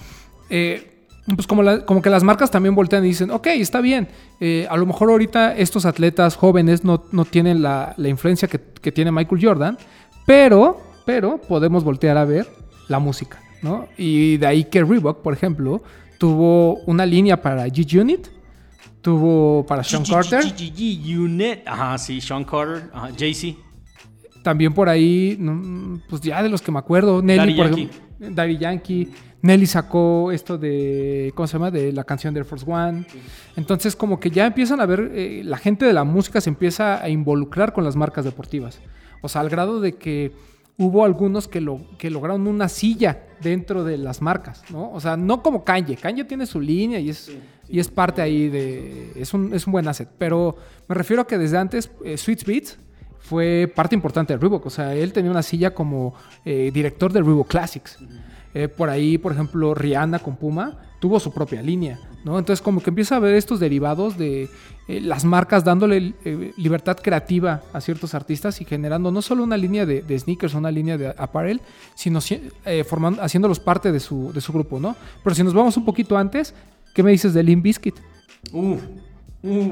[0.50, 0.91] Eh,
[1.34, 4.08] pues como, la, como, que las marcas también voltean y dicen, ok, está bien,
[4.39, 8.60] eh, a lo mejor ahorita estos atletas jóvenes no, no tienen la, la influencia que,
[8.82, 9.78] que, tiene Michael Jordan,
[10.26, 12.47] pero, pero podemos voltear a ver
[12.89, 13.88] la música, ¿no?
[13.97, 15.82] Y de ahí que Reebok, por ejemplo,
[16.22, 18.28] tuvo una línea para G-Unit,
[19.02, 20.44] tuvo para Sean Carter.
[20.44, 23.58] G-Unit, ajá, sí, Sean Carter, ajá, Jay-Z.
[24.44, 25.36] También por ahí,
[26.08, 27.82] pues ya de los que me acuerdo, Nelly, Daddy por Yankee.
[27.82, 29.10] ejemplo, Daddy Yankee.
[29.42, 31.72] Nelly sacó esto de, ¿cómo se llama?
[31.72, 33.04] De la canción de Air Force One.
[33.56, 35.12] Entonces, como que ya empiezan a ver,
[35.44, 38.80] la gente de la música se empieza a involucrar con las marcas deportivas.
[39.24, 40.34] O sea, al grado de que
[40.82, 44.91] hubo algunos que, lo, que lograron una silla dentro de las marcas, ¿no?
[44.91, 45.96] O sea, no como Kanye.
[45.96, 47.74] Kanye tiene su línea y es, sí, sí.
[47.76, 49.12] y es parte ahí de...
[49.15, 50.10] Es un, es un buen asset.
[50.17, 50.56] Pero
[50.88, 52.80] me refiero a que desde antes, eh, Sweet Beats
[53.20, 54.65] fue parte importante de Reebok.
[54.65, 56.15] O sea, él tenía una silla como
[56.46, 58.00] eh, director de Reebok Classics.
[58.02, 58.20] Uh -huh.
[58.56, 62.38] eh, por ahí, por ejemplo, Rihanna con Puma tuvo su propia línea, ¿no?
[62.38, 64.50] Entonces como que empieza a ver estos derivados de
[64.92, 69.56] eh, las marcas dándole eh, libertad creativa a ciertos artistas y generando no solo una
[69.56, 71.62] línea de, de sneakers, una línea de apparel,
[71.96, 72.20] sino
[72.66, 74.98] eh, formando, haciéndolos parte de su, de su grupo, ¿no?
[75.24, 76.54] Pero si nos vamos un poquito antes,
[76.94, 77.96] ¿qué me dices de Limp Bizkit?
[78.52, 78.76] Uh,
[79.44, 79.72] uh.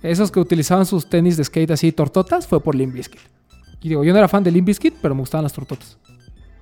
[0.00, 3.20] Esos que utilizaban sus tenis de skate así tortotas fue por Limp Bizkit.
[3.80, 5.98] Y digo, yo no era fan de Limp Bizkit, pero me gustaban las tortotas.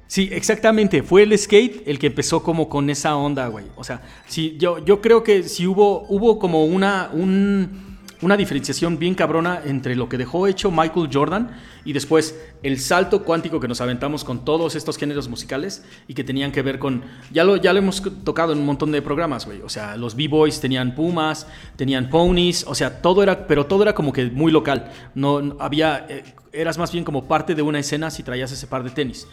[0.07, 1.03] Sí, exactamente.
[1.03, 3.67] Fue el skate el que empezó como con esa onda, güey.
[3.77, 7.90] O sea, sí, yo, yo creo que sí hubo, hubo como una, un,
[8.23, 11.51] una diferenciación bien cabrona entre lo que dejó hecho Michael Jordan
[11.85, 16.25] y después el salto cuántico que nos aventamos con todos estos géneros musicales y que
[16.25, 17.03] tenían que ver con.
[17.33, 19.63] Ya lo, ya lo hemos tocado en un montón de programas, güey.
[19.63, 23.47] O sea, los B-Boys tenían pumas, tenían ponies, o sea, todo era.
[23.47, 24.93] Pero todo era como que muy local.
[25.15, 26.07] No, había.
[26.09, 29.27] Eh, eras más bien como parte de una escena si traías ese par de tenis.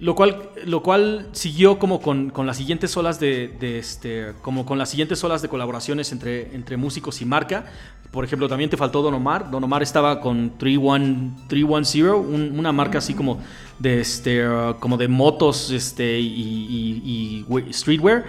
[0.00, 4.78] Lo cual, lo cual siguió como con, con las siguientes olas de, este, como con
[4.78, 7.66] las siguientes olas de colaboraciones entre, entre músicos y marca.
[8.12, 9.50] Por ejemplo, también te faltó Don Omar.
[9.50, 13.40] Don Omar estaba con 310, un, una marca así como
[13.80, 18.24] de, este, uh, como de motos este, y, streetwear.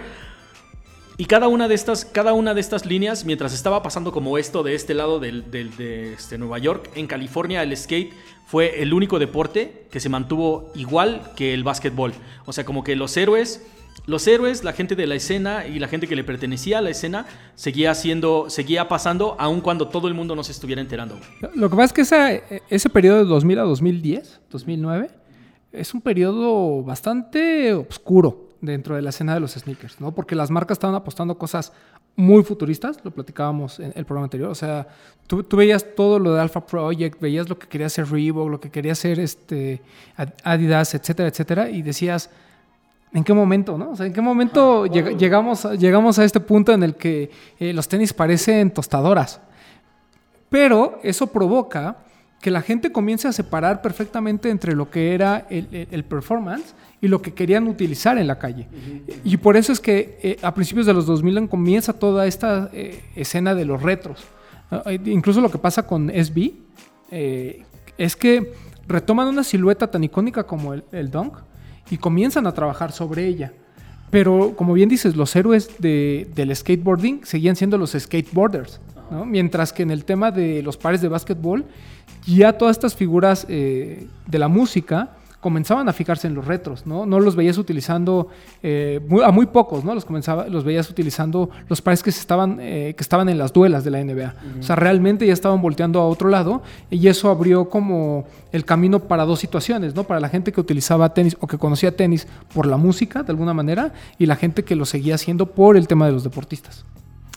[1.20, 4.62] Y cada una, de estas, cada una de estas líneas, mientras estaba pasando como esto
[4.62, 8.14] de este lado del, de este, Nueva York, en California el skate
[8.46, 12.14] fue el único deporte que se mantuvo igual que el básquetbol.
[12.46, 13.62] O sea, como que los héroes,
[14.06, 16.88] los héroes, la gente de la escena y la gente que le pertenecía a la
[16.88, 21.20] escena seguía haciendo, seguía pasando aun cuando todo el mundo no se estuviera enterando.
[21.54, 22.02] Lo que pasa
[22.32, 25.10] es que ese periodo de 2000 a 2010, 2009,
[25.72, 30.12] es un periodo bastante oscuro dentro de la escena de los sneakers, ¿no?
[30.12, 31.72] Porque las marcas estaban apostando cosas
[32.16, 34.86] muy futuristas, lo platicábamos en el programa anterior, o sea,
[35.26, 38.60] tú, tú, veías todo lo de Alpha Project, veías lo que quería hacer Reebok, lo
[38.60, 39.80] que quería hacer este,
[40.44, 42.30] Adidas, etcétera, etcétera, y decías,
[43.12, 43.90] ¿en qué momento, no?
[43.90, 47.72] O sea, ¿en qué momento lleg llegamos, llegamos a este punto en el que eh,
[47.72, 49.40] los tenis parecen tostadoras?
[50.48, 51.96] Pero eso provoca
[52.40, 57.20] que la gente comience a separar perfectamente entre lo que era el, performance y lo
[57.20, 58.66] que querían utilizar en la calle.
[58.72, 59.14] Uh -huh.
[59.24, 63.02] Y por eso es que eh, a principios de los 2000 comienza toda esta eh,
[63.14, 64.24] escena de los retros.
[64.70, 66.52] Uh, incluso lo que pasa con SB
[67.10, 67.64] eh,
[67.98, 68.52] es que
[68.86, 71.34] retoman una silueta tan icónica como el, el Dunk
[71.90, 73.52] y comienzan a trabajar sobre ella.
[74.10, 79.24] Pero como bien dices, los héroes del skateboarding seguían siendo los skateboarders, ¿no?
[79.24, 81.64] mientras que en el tema de los pares de básquetbol,
[82.26, 87.06] ya todas estas figuras eh, de la música comenzaban a fijarse en los retros, ¿no?
[87.06, 88.28] No los veías utilizando
[88.62, 89.94] eh, a muy pocos, ¿no?
[89.94, 93.82] Los comenzaba, los veías utilizando los pares que estaban eh, que estaban en las duelas
[93.82, 94.34] de la NBA.
[94.60, 99.00] O sea, realmente ya estaban volteando a otro lado y eso abrió como el camino
[99.00, 100.04] para dos situaciones, ¿no?
[100.04, 103.54] Para la gente que utilizaba tenis o que conocía tenis por la música de alguna
[103.54, 106.84] manera y la gente que lo seguía haciendo por el tema de los deportistas.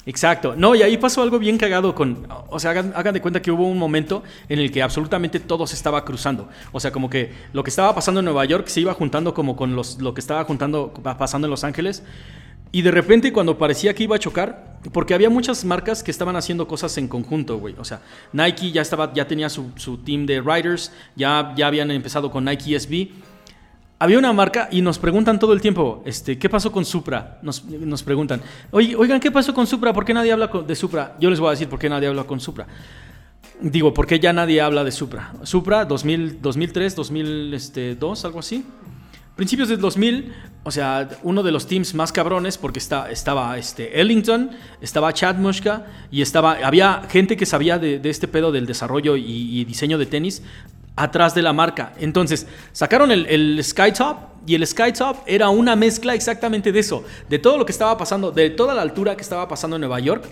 [0.06, 0.56] Exacto.
[0.58, 2.28] No, y ahí pasó algo bien cagado con...
[2.50, 5.76] O sea, hagan, de cuenta que hubo un momento en el que absolutamente todo se
[5.76, 6.50] estaba cruzando.
[6.72, 9.56] O sea, como que lo que estaba pasando en Nueva York se iba juntando como
[9.56, 12.04] con los, lo que estaba juntando, pasando en Los Ángeles.
[12.72, 16.36] Y de repente cuando parecía que iba a chocar, porque había muchas marcas que estaban
[16.36, 17.76] haciendo cosas en conjunto, güey.
[17.78, 18.02] O sea,
[18.34, 22.44] Nike ya, estaba, ya tenía su, su team de riders, ya, ya habían empezado con
[22.46, 23.10] Nike SB
[24.04, 27.40] había una marca y nos preguntan todo el tiempo, este, ¿qué pasó con Supra?
[27.42, 29.94] Nos, nos preguntan, oigan, ¿qué pasó con Supra?
[29.94, 31.16] ¿Por qué nadie habla de Supra?
[31.22, 32.68] Yo les voy a decir por qué nadie habla con Supra.
[33.62, 35.32] Digo, ¿por qué ya nadie habla de Supra?
[35.44, 38.66] Supra, 2000, 2003, 2002, algo así.
[39.38, 44.02] Principios del 2000, o sea, uno de los teams más cabrones, porque está, estaba este,
[44.02, 49.16] Ellington, estaba Chad Mushka y estaba, había gente que sabía de, este pedo del desarrollo
[49.16, 50.44] y, y, diseño de tenis
[50.96, 51.94] atrás de la marca.
[52.00, 57.40] Entonces, sacaron el, el Skytop y el Skytop era una mezcla exactamente de eso, de
[57.40, 60.26] todo lo que estaba pasando, de toda la altura que estaba pasando en Nueva York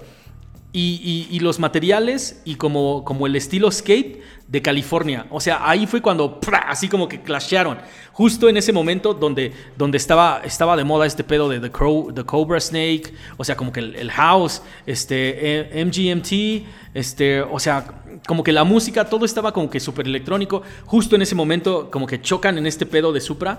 [0.74, 5.28] y, los materiales y como, como el estilo skate de California.
[5.30, 7.80] O sea, ahí fue cuando así como que clashearon.
[8.14, 12.14] Justo en ese momento donde, donde estaba, estaba de moda este pedo de The, Crow,
[12.14, 18.44] The Cobra Snake, o sea, como que el, house, este, MGMT, este, o sea, como
[18.44, 20.62] que la música, todo estaba como que súper electrónico.
[20.86, 23.58] Justo en ese momento como que chocan en este pedo de Supra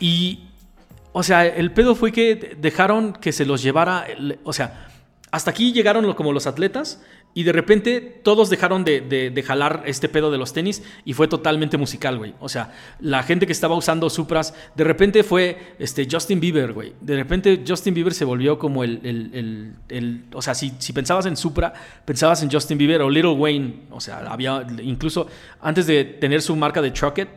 [0.00, 0.44] y...
[1.10, 4.06] O sea, el pedo fue que dejaron que se los llevara,
[4.44, 4.88] o sea,
[5.30, 7.02] hasta aquí llegaron como los atletas
[7.34, 11.76] y de repente todos dejaron de, jalar este pedo de los tenis y fue totalmente
[11.76, 12.34] musical, güey.
[12.40, 16.94] O sea, la gente que estaba usando Supras, de repente fue este, Justin Bieber, güey.
[17.00, 19.00] De repente Justin Bieber se volvió como el...
[19.88, 21.72] el, o sea, si, si, pensabas en Supra,
[22.04, 23.82] pensabas en Justin Bieber o Little Wayne.
[23.90, 25.28] O sea, había incluso
[25.60, 27.28] antes de tener su marca de Trucket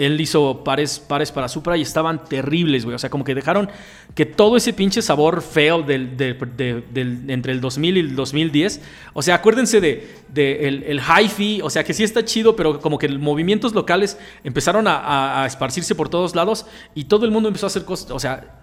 [0.00, 2.94] él hizo pares, pares para Supra y estaban terribles, güey.
[2.94, 3.68] O sea, como que dejaron
[4.14, 6.16] que todo ese pinche sabor feo del,
[7.28, 8.80] entre el 2000 y el 2010.
[9.12, 11.60] O sea, acuérdense de, el, el hi-fi.
[11.62, 16.08] O sea, que sí está chido, pero como que movimientos locales empezaron a, esparcirse por
[16.08, 18.10] todos lados y todo el mundo empezó a hacer cosas.
[18.10, 18.58] O sea,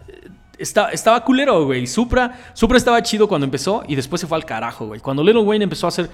[0.57, 1.85] estaba culero, güey.
[1.85, 4.99] Supra, Supra estaba chido cuando empezó y después se fue al carajo, güey.
[4.99, 6.09] Cuando Little Wayne empezó a hacer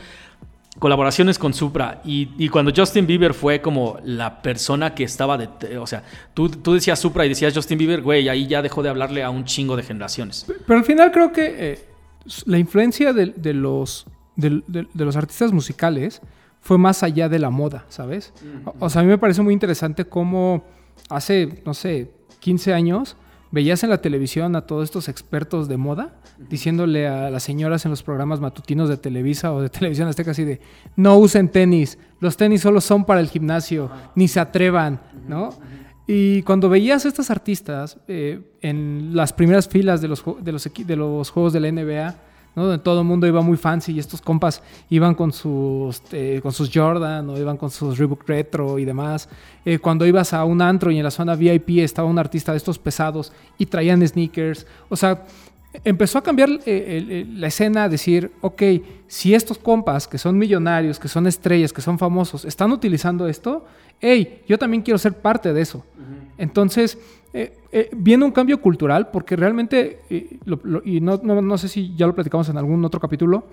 [0.83, 5.77] colaboraciones con Supra y, cuando Justin Bieber fue como la persona que estaba de...
[5.77, 8.89] O sea, tú, tú decías Supra y decías Justin Bieber, güey, ahí ya dejó de
[8.89, 10.45] hablarle a un chingo de generaciones.
[10.67, 11.85] Pero al final creo que eh,
[12.43, 14.61] la influencia de, los, de,
[14.93, 16.21] los artistas musicales
[16.59, 18.33] fue más allá de la moda, ¿sabes?
[18.77, 20.65] O sea, a mí me parece muy interesante cómo
[21.07, 23.15] hace, no sé, 15 años
[23.53, 26.15] veías en la televisión a todos estos expertos de moda
[26.49, 30.43] diciéndole a las señoras en los programas matutinos de Televisa o de Televisión Azteca así
[30.43, 30.59] de
[30.95, 35.51] no usen tenis, los tenis solo son para el gimnasio, ni se atrevan, ¿no?
[36.07, 40.69] Y cuando veías a estas artistas eh, en las primeras filas de los, de los,
[40.75, 42.15] de los juegos de la NBA,
[42.61, 46.51] donde todo el mundo iba muy fancy y estos compas iban con sus, eh, con
[46.51, 49.27] sus Jordan o iban con sus Reebok Retro y demás.
[49.65, 52.57] Eh, cuando ibas a un antro y en la zona VIP estaba un artista de
[52.57, 54.67] estos pesados y traían sneakers.
[54.89, 55.23] O sea,
[55.83, 58.61] empezó a cambiar eh, la escena a decir, ok,
[59.07, 63.65] si estos compas que son millonarios, que son estrellas, que son famosos, están utilizando esto,
[63.99, 65.83] hey, yo también quiero ser parte de eso.
[66.37, 66.97] Entonces,
[67.35, 70.37] eh, eh, viene un cambio cultural porque realmente, eh,
[70.85, 73.47] y no, no, sé si ya lo platicamos en algún otro capítulo,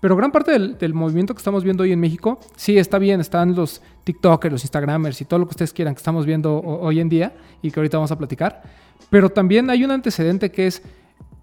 [0.00, 3.54] pero gran parte del, movimiento que estamos viendo hoy en México, sí está bien, están
[3.54, 7.10] los TikTokers, los Instagramers y todo lo que ustedes quieran que estamos viendo hoy en
[7.10, 8.62] día y que ahorita vamos a platicar,
[9.10, 10.82] pero también hay un antecedente que es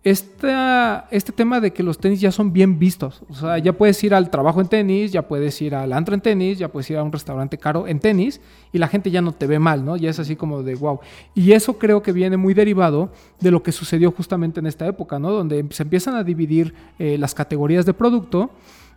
[0.03, 3.21] este tema de que los tenis ya son bien vistos.
[3.29, 6.19] O sea, ya puedes ir al trabajo en tenis, ya puedes ir al antro en
[6.19, 8.41] tenis, ya puedes ir a un restaurante caro en tenis
[8.73, 9.95] y la gente ya no te ve mal, ¿no?
[9.95, 10.99] Ya es así como de wow.
[11.33, 15.19] Y eso creo que viene muy derivado de lo que sucedió justamente en esta época,
[15.19, 15.31] ¿no?
[15.31, 18.51] Donde se empiezan a dividir eh, las categorías de producto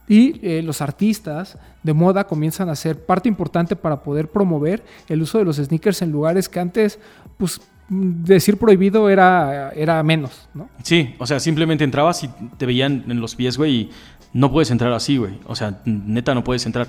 [0.08, 5.22] y eh, los artistas de moda comienzan a ser parte importante para poder promover el
[5.22, 6.98] uso de los sneakers en lugares que antes,
[7.38, 10.68] pues decir prohibido era, era menos, ¿no?
[10.82, 13.90] Sí, o sea, simplemente entrabas y te veían en los pies, güey, y
[14.32, 15.38] no puedes entrar así, güey.
[15.46, 16.88] O sea, neta no puedes entrar.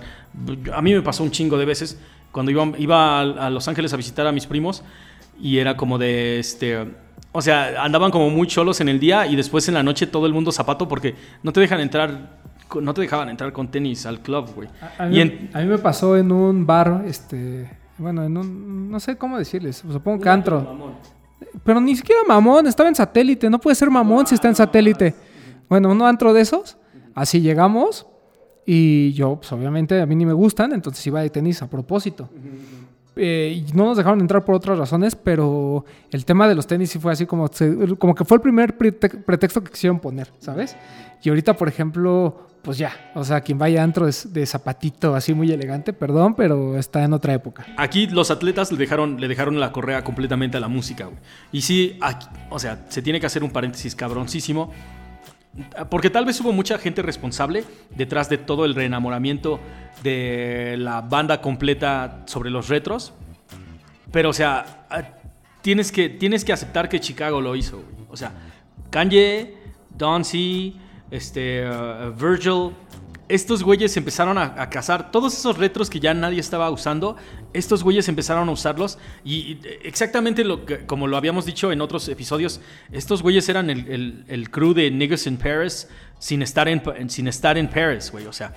[0.73, 1.99] A mí me pasó un chingo de veces
[2.31, 4.83] cuando iba, iba a, Los Ángeles a visitar a mis primos
[5.39, 6.85] y era como de este.
[7.31, 10.25] O sea, andaban como muy cholos en el día y después en la noche todo
[10.25, 12.37] el mundo zapato porque no te dejan entrar.
[12.81, 14.67] No te dejaban entrar con tenis al club, güey.
[14.81, 15.21] A, a mí,
[15.53, 17.69] a, mí, me pasó en un bar, este.
[17.97, 18.91] Bueno, en un.
[18.91, 19.77] No sé cómo decirles.
[19.77, 20.97] Supongo que antro.
[21.63, 23.49] Pero ni siquiera mamón, estaba en satélite.
[23.49, 25.15] No puede ser mamón si está en satélite.
[25.69, 26.77] Bueno, un antro de esos.
[27.13, 28.07] Así llegamos.
[28.65, 32.29] Y yo, pues obviamente a mí ni me gustan, entonces iba de tenis a propósito.
[33.15, 36.91] Eh, y no nos dejaron entrar por otras razones, pero el tema de los tenis
[36.91, 37.49] sí fue así como,
[37.97, 40.75] como que fue el primer pretexto que quisieron poner, ¿sabes?
[41.23, 45.33] Y ahorita, por ejemplo, pues ya, o sea, quien vaya antro es de zapatito así
[45.33, 47.65] muy elegante, perdón, pero está en otra época.
[47.77, 51.17] Aquí los atletas le dejaron, le dejaron la correa completamente a la música, güey.
[51.53, 51.97] Y sí,
[52.49, 54.73] o sea, se tiene que hacer un paréntesis cabroncísimo
[55.89, 57.63] porque tal vez hubo mucha gente responsable
[57.95, 59.61] detrás de todo el reenamoramiento
[60.03, 63.13] de la banda completa sobre los retros.
[64.11, 65.03] Pero, o sea, ah,
[65.61, 67.81] tienes que, tienes que aceptar que Chicago lo hizo.
[68.09, 68.33] O sea,
[68.89, 69.53] Kanye,
[69.89, 70.73] Don C,
[71.11, 72.73] este, uh, Virgil,
[73.29, 77.17] estos güeyes empezaron a, cazar todos esos retros que ya nadie estaba usando.
[77.53, 80.45] Estos güeyes empezaron a usarlos y, exactamente
[80.85, 85.27] como lo habíamos dicho en otros episodios, estos güeyes eran el, el, crew de Niggas
[85.27, 85.89] in Paris
[86.19, 88.27] sin estar en, sin estar en Paris, güey.
[88.27, 88.53] O sea,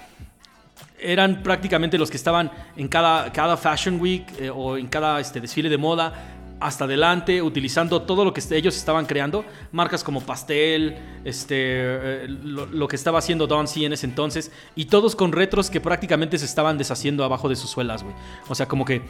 [1.00, 5.40] eran prácticamente los que estaban en cada, cada Fashion Week eh, o en cada este,
[5.40, 10.98] desfile de moda hasta adelante, utilizando todo lo que ellos estaban creando, marcas como Pastel,
[11.24, 15.70] este, eh, lo, que estaba haciendo Don C en ese entonces, y todos con retros
[15.70, 18.14] que prácticamente se estaban deshaciendo abajo de sus suelas, güey.
[18.48, 19.02] O sea, como que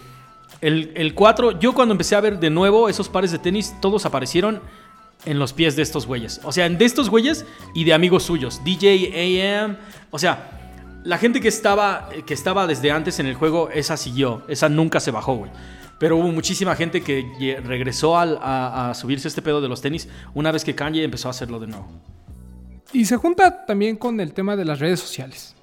[0.61, 4.07] el, el 4, yo cuando empecé a ver de nuevo esos pares de tenis, todos
[4.07, 4.61] aparecieron
[5.25, 6.41] en los pies de estos güeyes.
[6.45, 7.45] O sea, de estos güeyes
[7.75, 8.63] y de amigos suyos.
[8.65, 9.77] DJ AM,
[10.11, 10.57] o sea...
[11.03, 14.43] La gente que estaba, que estaba desde antes en el juego, esa siguió.
[14.49, 15.51] Esa nunca se bajó, güey.
[16.01, 20.65] Pero hubo muchísima gente que regresó a, subirse este pedo de los tenis una vez
[20.65, 21.87] que Kanye empezó a hacerlo de nuevo.
[22.95, 25.55] Y se junta también con el tema de las redes sociales,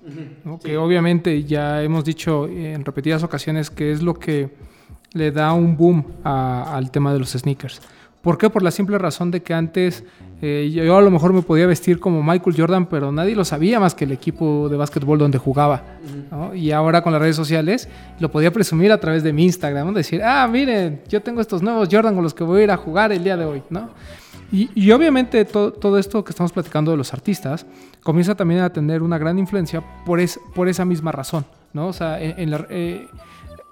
[0.63, 4.51] que obviamente ya hemos dicho en repetidas ocasiones que es lo que
[5.13, 7.81] le da un boom al tema de los sneakers.
[8.22, 8.49] ¿Por qué?
[8.49, 10.03] Por la simple razón de que antes
[10.41, 13.80] eh, yo a lo mejor me podía vestir como Michael Jordan, pero nadie lo sabía
[13.80, 15.84] más que el equipo de básquetbol donde jugaba.
[16.53, 17.88] Y ahora con las redes sociales
[18.20, 21.89] lo podía presumir a través de mi Instagram, decir, ah, miren, yo tengo estos nuevos
[21.91, 23.89] Jordan con los que voy a ir a jugar el día de hoy, ¿no?
[24.49, 27.65] Y, obviamente todo esto que estamos platicando de los artistas
[28.01, 31.88] comienza también a tener una gran influencia por, es, por esa misma razón, ¿no?
[31.88, 33.07] O sea, en, la, eh,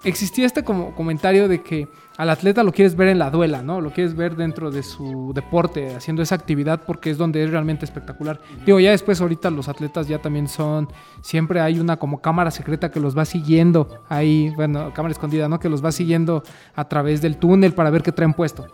[0.06, 3.80] existía este como comentario de que al atleta lo quieres ver en la duela, ¿no?
[3.80, 7.84] Lo quieres ver dentro de su deporte, haciendo esa actividad porque es donde es realmente
[7.84, 8.40] espectacular.
[8.64, 10.88] Digo, ya después ahorita los atletas ya también son,
[11.20, 15.60] siempre hay una como cámara secreta que los va siguiendo ahí, bueno, cámara escondida, ¿no?
[15.60, 16.42] Que los va siguiendo
[16.74, 18.66] a través del túnel para ver qué traen puesto.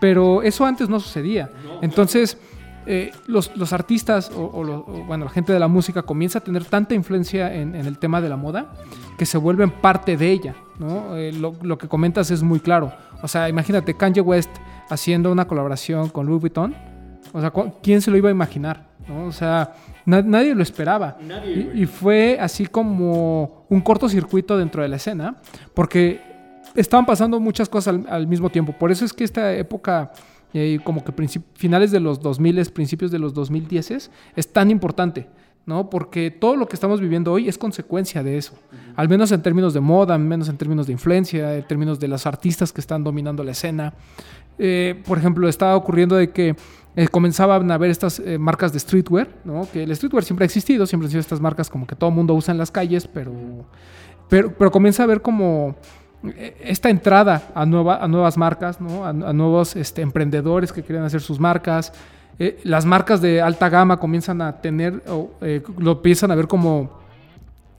[0.00, 1.50] Pero eso antes no sucedía.
[1.80, 2.36] Entonces...
[2.86, 4.50] Eh, los, los, artistas o,
[5.06, 8.20] bueno, la gente de la música comienza a tener tanta influencia en, en el tema
[8.20, 8.72] de la moda
[9.16, 10.54] que se vuelven parte de ella.
[10.78, 11.16] ¿no?
[11.16, 12.92] Eh, lo, lo, que comentas es muy claro.
[13.22, 14.50] O sea, imagínate Kanye West
[14.88, 16.74] haciendo una colaboración con Louis Vuitton.
[17.32, 17.52] O sea,
[17.82, 18.88] ¿quién se lo iba a imaginar?
[19.08, 19.26] ¿no?
[19.26, 19.74] O sea,
[20.04, 21.18] nadie lo esperaba.
[21.74, 25.36] y, fue así como un cortocircuito dentro de la escena,
[25.74, 26.20] porque
[26.74, 28.72] estaban pasando muchas cosas al, al mismo tiempo.
[28.72, 30.12] Por eso es que esta época
[30.52, 31.12] y como que
[31.54, 35.28] finales de los 2000, principios de los 2010 es tan importante,
[35.66, 35.88] ¿no?
[35.88, 38.54] Porque todo lo que estamos viviendo hoy es consecuencia de eso,
[38.96, 42.08] al menos en términos de moda, al menos en términos de influencia, en términos de
[42.08, 43.94] las artistas que están dominando la escena.
[44.58, 46.54] Eh, por ejemplo, estaba ocurriendo de que
[46.94, 49.66] eh, comenzaban a ver estas eh, marcas de streetwear, ¿no?
[49.72, 52.16] Que el streetwear siempre ha existido, siempre han sido estas marcas como que todo el
[52.16, 53.32] mundo usa en las calles, pero,
[54.28, 55.76] pero, pero comienza a ver como
[56.60, 59.04] esta entrada a, nueva, a nuevas marcas, ¿no?
[59.04, 61.92] a, nuevos este, emprendedores que quieren hacer sus marcas.
[62.38, 65.02] Eh, las marcas de alta gama comienzan a tener,
[65.40, 67.02] eh, lo empiezan a ver como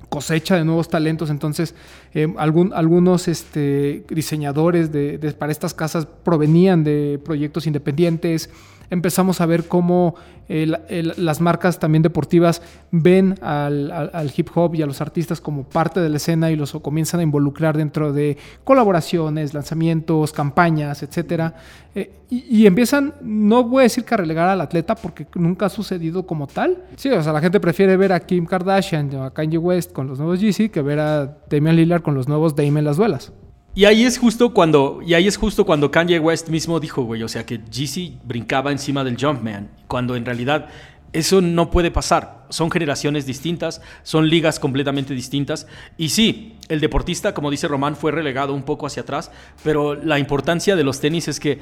[0.09, 1.29] cosecha de nuevos talentos.
[1.29, 1.73] Entonces,
[2.13, 8.49] eh, algún, algunos este, diseñadores de, para estas casas provenían de proyectos independientes
[8.93, 10.15] empezamos a ver cómo
[10.47, 16.09] las marcas también deportivas ven al, hip hop y a los artistas como parte de
[16.09, 21.53] la escena y los comienzan a involucrar dentro de colaboraciones, lanzamientos, campañas, etc.
[21.95, 25.69] Eh, y, empiezan, no voy a decir que a relegar al atleta porque nunca ha
[25.69, 26.83] sucedido como tal.
[26.95, 30.07] Sí, o sea, la gente prefiere ver a Kim Kardashian o a Kanye West con
[30.07, 33.31] los nuevos Yeezy que ver a Damian Lillard con los nuevos Dame en las duelas.
[33.75, 37.23] Y ahí es justo cuando, y ahí es justo cuando Kanye West mismo dijo, güey,
[37.23, 40.69] o sea, que Jeezy brincaba encima del Jumpman, cuando en realidad
[41.11, 42.45] Eso no puede pasar.
[42.49, 45.67] Son generaciones distintas, son ligas completamente distintas.
[45.95, 49.31] Y sí, el deportista, como dice Román, fue relegado un poco hacia atrás,
[49.63, 51.59] pero la importancia de los tenis es que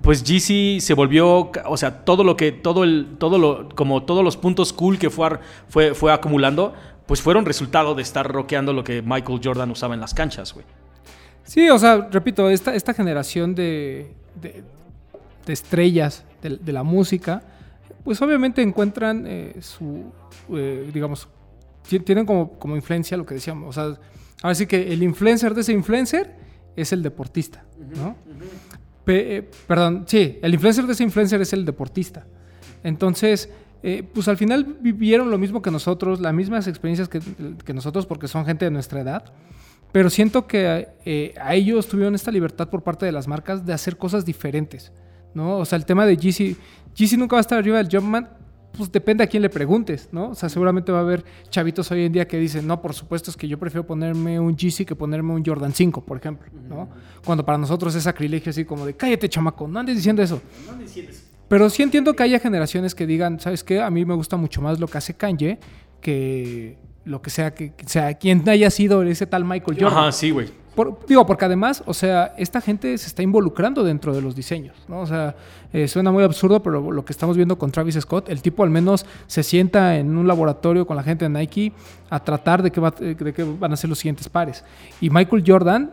[0.00, 4.22] pues GC se volvió, o sea, todo lo que, todo el, todo lo, como todos
[4.22, 6.72] los puntos cool que fue, fue, fue acumulando,
[7.06, 10.64] pues fueron resultado de estar rockeando lo que Michael Jordan usaba en las canchas, güey.
[11.48, 14.62] Sí, o sea, repito, esta, esta generación de, de,
[15.50, 17.42] estrellas de, la música,
[18.04, 20.12] pues obviamente encuentran eh, su,
[20.52, 21.26] eh, digamos,
[22.04, 23.98] tienen como, como influencia lo que decíamos, o sea,
[24.42, 26.36] ahora sí que el influencer de ese influencer
[26.76, 27.64] es el deportista,
[27.96, 28.14] ¿no?
[29.06, 32.26] Eh, perdón, sí, el influencer de ese influencer es el deportista.
[32.84, 33.48] Entonces,
[34.12, 37.22] pues al final vivieron lo mismo que nosotros, las mismas experiencias que,
[37.64, 39.32] que, nosotros, porque son gente de nuestra edad.
[39.92, 43.72] Pero siento que eh, a ellos tuvieron esta libertad por parte de las marcas de
[43.72, 44.92] hacer cosas diferentes,
[45.34, 45.58] ¿no?
[45.58, 46.56] O sea, el tema de GC,
[46.94, 48.28] GC nunca va a estar arriba del Jumpman,
[48.76, 50.30] pues depende a quién le preguntes, ¿no?
[50.30, 53.30] O sea, seguramente va a haber chavitos hoy en día que dicen, no, por supuesto
[53.30, 56.88] es que yo prefiero ponerme un GC que ponerme un Jordan 5, por ejemplo, ¿no?
[57.24, 60.40] Cuando para nosotros es sacrilegio así como de, cállate chamaco, no andes diciendo eso.
[60.66, 61.22] No andes diciendo eso.
[61.48, 63.80] Pero sí entiendo que haya generaciones que digan, ¿sabes qué?
[63.80, 65.58] A mí me gusta mucho más lo que hace Kanye
[66.00, 66.76] que
[67.08, 69.98] lo que sea que, sea quien haya sido ese tal Michael Jordan.
[69.98, 70.48] Ajá, sí, güey.
[71.08, 75.00] digo, porque además, o sea, esta gente se está involucrando dentro de los diseños, ¿no?
[75.00, 75.34] O sea,
[75.72, 78.70] eh, suena muy absurdo, pero lo que estamos viendo con Travis Scott, el tipo al
[78.70, 81.72] menos se sienta en un laboratorio con la gente de Nike
[82.10, 84.64] a tratar de qué, de qué van a ser los siguientes pares.
[85.00, 85.90] Y Michael Jordan,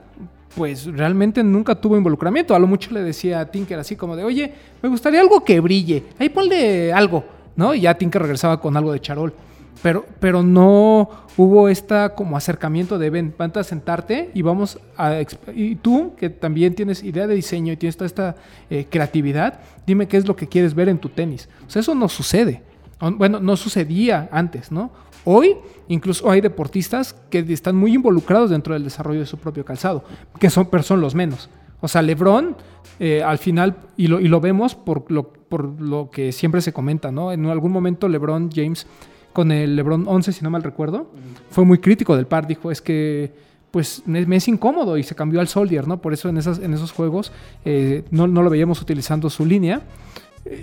[0.55, 2.55] pues realmente nunca tuvo involucramiento.
[2.55, 5.59] A lo mucho le decía a Tinker así como de, oye, me gustaría algo que
[5.59, 6.03] brille.
[6.19, 7.23] Ahí ponle algo,
[7.55, 7.73] ¿no?
[7.73, 9.33] Y ya Tinker regresaba con algo de charol.
[9.81, 15.21] Pero, pero no hubo esta como acercamiento de ven, vente a sentarte y vamos a...
[15.53, 18.35] Y tú, que también tienes idea de diseño y tienes toda esta
[18.69, 21.49] eh, creatividad, dime qué es lo que quieres ver en tu tenis.
[21.67, 22.63] O sea, eso no sucede.
[22.99, 24.91] Bueno, no sucedía antes, ¿no?
[25.25, 25.57] Hoy
[25.87, 30.03] incluso hay deportistas que están muy involucrados dentro del desarrollo de su propio calzado,
[30.39, 31.49] que son, pero son los menos.
[31.81, 32.55] O sea, Lebron,
[32.99, 36.73] eh, al final, y lo, y lo vemos por lo, por lo que siempre se
[36.73, 37.31] comenta, ¿no?
[37.31, 38.87] En algún momento Lebron James
[39.35, 41.11] con el LeBron 11, si no mal recuerdo,
[41.51, 42.47] fue muy crítico del par.
[42.47, 43.33] Dijo, es que
[43.69, 46.01] pues me, es incómodo y se cambió al Soldier, ¿no?
[46.01, 47.33] Por eso en, esas, en esos juegos
[47.65, 49.81] eh, no, lo veíamos utilizando su línea.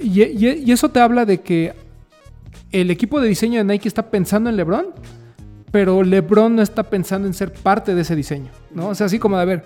[0.02, 1.74] Y, eso te habla de que
[2.70, 4.86] el equipo de diseño de Nike está pensando en LeBron,
[5.70, 8.88] pero LeBron no está pensando en ser parte de ese diseño, ¿no?
[8.88, 9.64] O sea, así como de, a ver,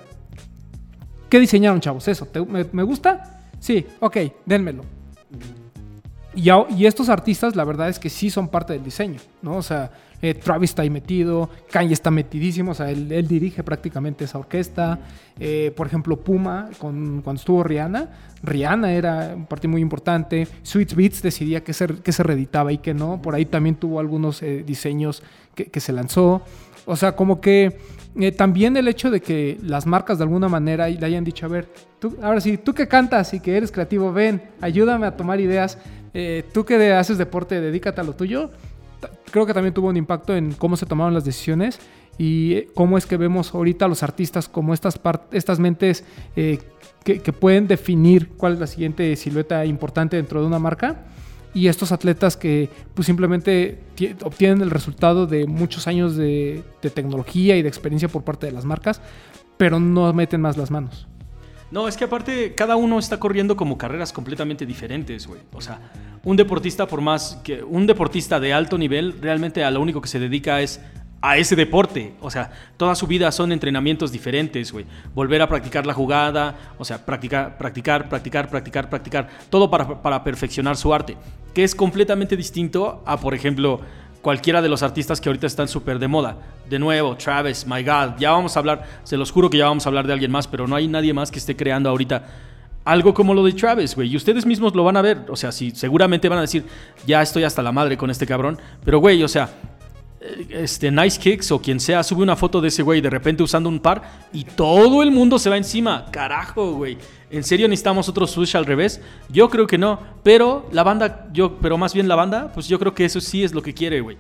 [1.29, 2.09] ¿qué diseñaron, chavos?
[2.09, 2.27] ¿Eso?
[2.49, 3.45] me, me, gusta?
[3.61, 4.83] Sí, ok, dénmelo.
[6.37, 9.57] Y, estos artistas, la verdad es que sí son parte del diseño, ¿no?
[9.57, 14.25] O sea, eh, Travis está ahí metido, Kanye está metidísimo, o sea, él, dirige prácticamente
[14.25, 14.99] esa orquesta.
[15.41, 18.11] Eh, por ejemplo, Puma, con, cuando estuvo Rihanna,
[18.43, 20.47] Rihanna era un partido muy importante.
[20.63, 23.21] Sweet Beats decidía qué se, qué se reeditaba y qué no.
[23.23, 25.23] Por ahí también tuvo algunos eh, diseños
[25.55, 26.43] que, se lanzó.
[26.85, 27.79] O sea, como que
[28.37, 31.69] también el hecho de que las marcas de alguna manera le hayan dicho, a ver,
[32.23, 35.79] ahora sí, tú que cantas y que eres creativo, ven, ayúdame a tomar ideas
[36.19, 38.49] eh, tú que haces deporte, dedícate a lo tuyo.
[39.31, 41.79] Creo que también tuvo un impacto en cómo se tomaron las decisiones
[42.17, 44.99] y eh, cómo es que vemos ahorita a los artistas como estas,
[45.33, 46.05] estas mentes
[46.35, 46.59] eh,
[47.05, 51.05] que, pueden definir cuál es la siguiente silueta importante dentro de una marca
[51.53, 53.79] y estos atletas que pues simplemente
[54.25, 58.53] obtienen el resultado de muchos años de, de, tecnología y de experiencia por parte de
[58.53, 59.03] las marcas,
[59.59, 61.07] pero no meten más las manos.
[61.77, 65.43] No, es que aparte cada uno está corriendo como carreras completamente diferentes, güey.
[65.53, 65.79] O sea,
[66.25, 70.09] un deportista por más que un deportista de alto nivel realmente a lo único que
[70.09, 70.81] se dedica es
[71.21, 72.15] a ese deporte.
[72.23, 74.87] O sea, toda su vida son entrenamientos diferentes, güey.
[75.15, 79.29] Volver a practicar la jugada, o sea, practicar, practicar, practicar, practicar, practicar.
[79.51, 81.19] Todo para, para perfeccionar su arte.
[81.53, 83.83] Que es completamente distinto a, por ejemplo,
[84.23, 86.37] cualquiera de los artistas que ahorita están súper de moda.
[86.69, 89.87] De nuevo, Travis, My God, ya vamos a hablar, se los juro que ya vamos
[89.87, 92.25] a hablar de alguien más, pero no hay nadie más que esté creando ahorita
[92.87, 94.13] algo como lo de Travis, güey.
[94.13, 95.19] Y ustedes mismos lo van a ver.
[95.29, 96.65] O sea, sí, seguramente van a decir,
[97.05, 98.59] ya estoy hasta la madre con este cabrón.
[98.85, 99.51] Pero, güey, o sea,
[100.21, 103.43] eh, este Nice Kicks o quien sea sube una foto de ese güey de repente
[103.43, 104.03] usando un par
[104.33, 106.07] y todo el mundo se va encima.
[106.13, 106.97] Carajo, güey.
[107.31, 109.01] ¿En serio necesitamos otro switch al revés?
[109.29, 112.79] Yo creo que no, pero la banda, yo, pero más bien la banda, pues yo
[112.79, 114.17] creo que eso sí es lo que quiere, güey.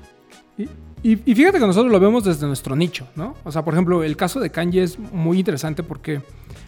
[1.02, 3.34] Y, fíjate que nosotros lo vemos desde nuestro nicho, ¿no?
[3.44, 6.20] O sea, por ejemplo, el caso de Kanye es muy interesante porque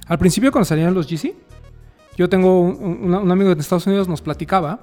[0.07, 1.35] al principio cuando salían los GC,
[2.17, 4.81] yo tengo un, un amigo de Estados Unidos nos platicaba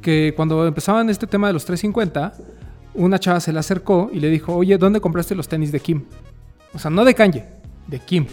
[0.00, 2.32] que cuando empezaban este tema de los 350,
[2.94, 6.04] una chava se le acercó y le dijo, oye, ¿dónde compraste los tenis de Kim?
[6.72, 7.44] O sea, no de Kanye,
[7.86, 8.26] de Kim.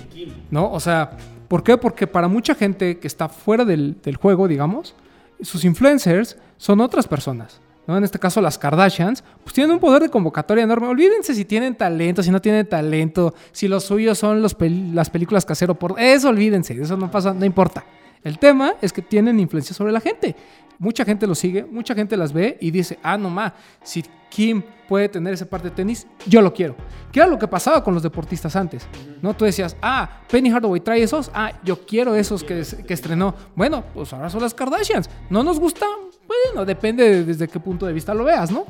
[0.49, 0.71] ¿No?
[0.71, 1.17] O sea,
[1.53, 1.77] ¿por qué?
[1.77, 4.95] Porque para mucha gente que está fuera del, juego, digamos,
[5.39, 7.61] sus influencers son otras personas.
[7.85, 7.95] ¿no?
[7.95, 10.87] En este caso las Kardashians, pues tienen un poder de convocatoria enorme.
[10.87, 15.75] Olvídense si tienen talento, si no tienen talento, si los suyos son las películas casero
[15.75, 15.93] por...
[15.99, 17.85] Eso olvídense, eso no pasa, no importa.
[18.23, 20.35] El tema es que tienen influencia sobre la gente.
[20.79, 23.53] Mucha gente los sigue, mucha gente las ve y dice, ah, no más,
[23.83, 26.75] si Kim puede tener ese par de tenis, yo lo quiero.
[27.11, 28.87] ¿Qué era lo que pasaba con los deportistas antes?
[29.21, 29.35] ¿No?
[29.35, 33.35] Tú decías, ah, Penny Hardaway trae esos, ah, yo quiero esos que, que estrenó.
[33.55, 35.09] Bueno, pues ahora son las Kardashians.
[35.29, 35.85] ¿No nos gusta?
[36.27, 38.65] Bueno, depende desde qué punto de vista lo veas, ¿no?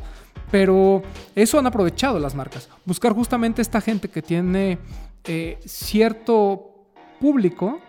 [0.52, 1.02] Pero
[1.36, 2.70] eso han aprovechado las marcas.
[2.86, 4.78] Buscar justamente esta gente que tiene
[5.24, 6.88] eh, cierto
[7.20, 7.80] público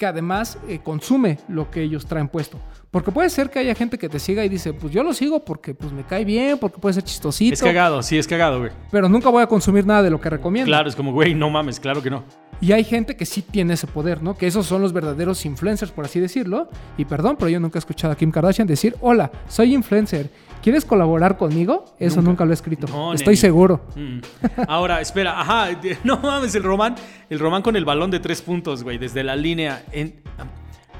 [0.00, 2.58] que además eh, consume lo que ellos traen puesto.
[2.90, 5.44] Porque puede ser que haya gente que te siga y dice, pues yo lo sigo
[5.44, 7.52] porque pues me cae bien, porque puede ser chistosito.
[7.52, 8.72] Es cagado, sí, es cagado, güey.
[8.90, 10.70] Pero nunca voy a consumir nada de lo que recomiendo.
[10.70, 12.24] Claro, es como, güey, no mames, claro que no.
[12.62, 14.38] Y hay gente que sí tiene ese poder, ¿no?
[14.38, 16.70] Que esos son los verdaderos influencers, por así decirlo.
[16.96, 20.30] Y perdón, pero yo nunca he escuchado a Kim Kardashian decir, hola, soy influencer
[20.62, 21.84] ¿Quieres colaborar conmigo?
[21.98, 22.86] Eso nunca, lo he escrito.
[23.14, 23.86] Estoy seguro.
[23.96, 24.18] Mm.
[24.68, 25.68] Ahora, espera, ajá,
[26.04, 26.96] no mames, el Román,
[27.28, 29.84] el Román con el balón de tres puntos, güey, desde la línea.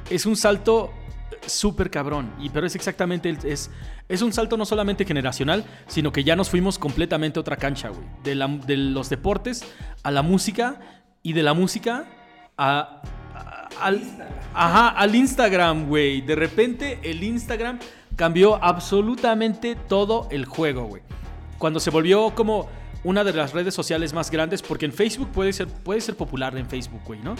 [0.08, 0.92] es un salto
[1.46, 3.70] súper cabrón, y, pero es exactamente, es,
[4.08, 7.88] es un salto no solamente generacional, sino que ya nos fuimos completamente a otra cancha,
[7.90, 8.06] güey.
[8.24, 9.64] De, de los deportes
[10.02, 10.80] a la música
[11.22, 12.06] y de la música
[12.56, 13.02] a,
[13.80, 14.02] al,
[14.54, 16.20] ajá, al Instagram, güey.
[16.20, 17.78] De repente el Instagram
[18.20, 21.00] cambió absolutamente todo el juego, güey.
[21.56, 22.68] Cuando se volvió como
[23.02, 26.54] una de las redes sociales más grandes, porque en Facebook puede ser, puede ser popular
[26.58, 27.34] en Facebook, güey, ¿no?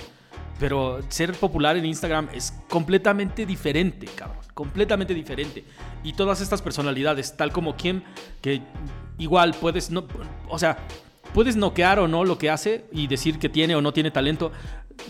[0.59, 4.39] Pero ser popular en Instagram es completamente diferente, cabrón.
[4.55, 5.66] Completamente diferente.
[6.03, 8.01] Y todas estas personalidades, tal como Kim,
[8.41, 8.62] que
[9.18, 10.07] igual puedes, no,
[10.49, 10.78] o sea,
[11.35, 14.51] puedes noquear o no lo que hace y decir que tiene o no tiene talento,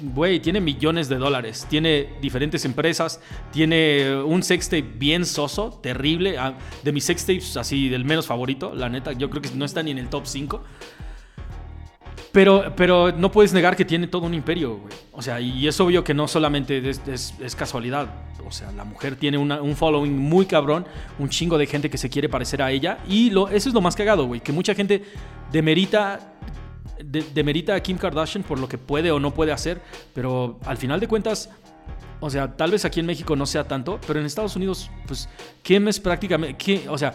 [0.01, 3.21] güey, tiene millones de dólares, tiene diferentes empresas,
[3.53, 8.89] tiene un sextape bien soso, terrible, ah, de mis sextapes así del menos favorito, la
[8.89, 10.63] neta, yo creo que no está ni en el top 5.
[12.33, 14.95] Pero, pero no puedes negar que tiene todo un imperio, güey.
[15.13, 18.09] O sea, y es obvio que no solamente es, casualidad.
[18.47, 20.87] O sea, la mujer tiene un following muy cabrón,
[21.19, 22.99] un chingo de gente que se quiere parecer a ella.
[23.09, 24.41] Y lo, eso es lo más cagado, güey.
[24.41, 25.03] Que mucha gente
[25.51, 26.35] demerita
[27.05, 29.81] demerita a Kim Kardashian por lo que puede o no puede hacer,
[30.15, 31.51] pero al final de cuentas,
[32.21, 35.29] o sea, tal vez aquí en México no sea tanto, pero en Estados Unidos, pues,
[35.63, 37.15] Kim es prácticamente, o sea,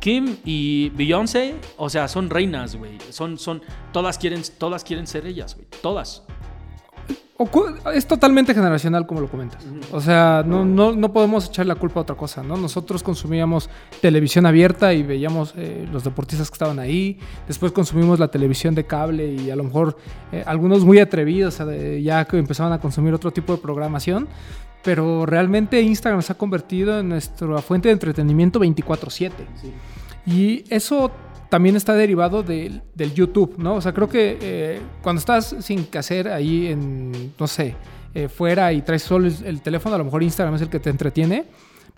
[0.00, 2.98] Kim y Beyoncé, o sea, son reinas, güey.
[3.10, 3.62] Son, son,
[3.92, 5.66] todas quieren, todas quieren ser ellas, güey.
[5.80, 6.24] Todas
[7.92, 9.64] es totalmente generacional, como lo comentas.
[9.90, 12.56] O sea, no, no, no, podemos echar la culpa a otra cosa, ¿no?
[12.56, 13.68] Nosotros consumíamos
[14.00, 17.18] televisión abierta y veíamos eh, los deportistas que estaban ahí.
[17.48, 19.96] Después consumimos la televisión de cable y a lo mejor
[20.30, 21.60] eh, algunos muy atrevidos
[22.00, 24.28] ya que empezaban a consumir otro tipo de programación.
[24.84, 29.32] Pero realmente Instagram se ha convertido en nuestra fuente de entretenimiento 24/7.
[30.26, 31.10] Y eso
[31.54, 32.82] también está derivado del,
[33.14, 33.76] YouTube, ¿no?
[33.76, 37.76] O sea, creo que eh, cuando estás sin que hacer ahí en, no sé,
[38.12, 40.90] eh, fuera y traes solo el, teléfono, a lo mejor Instagram es el que te
[40.90, 41.44] entretiene,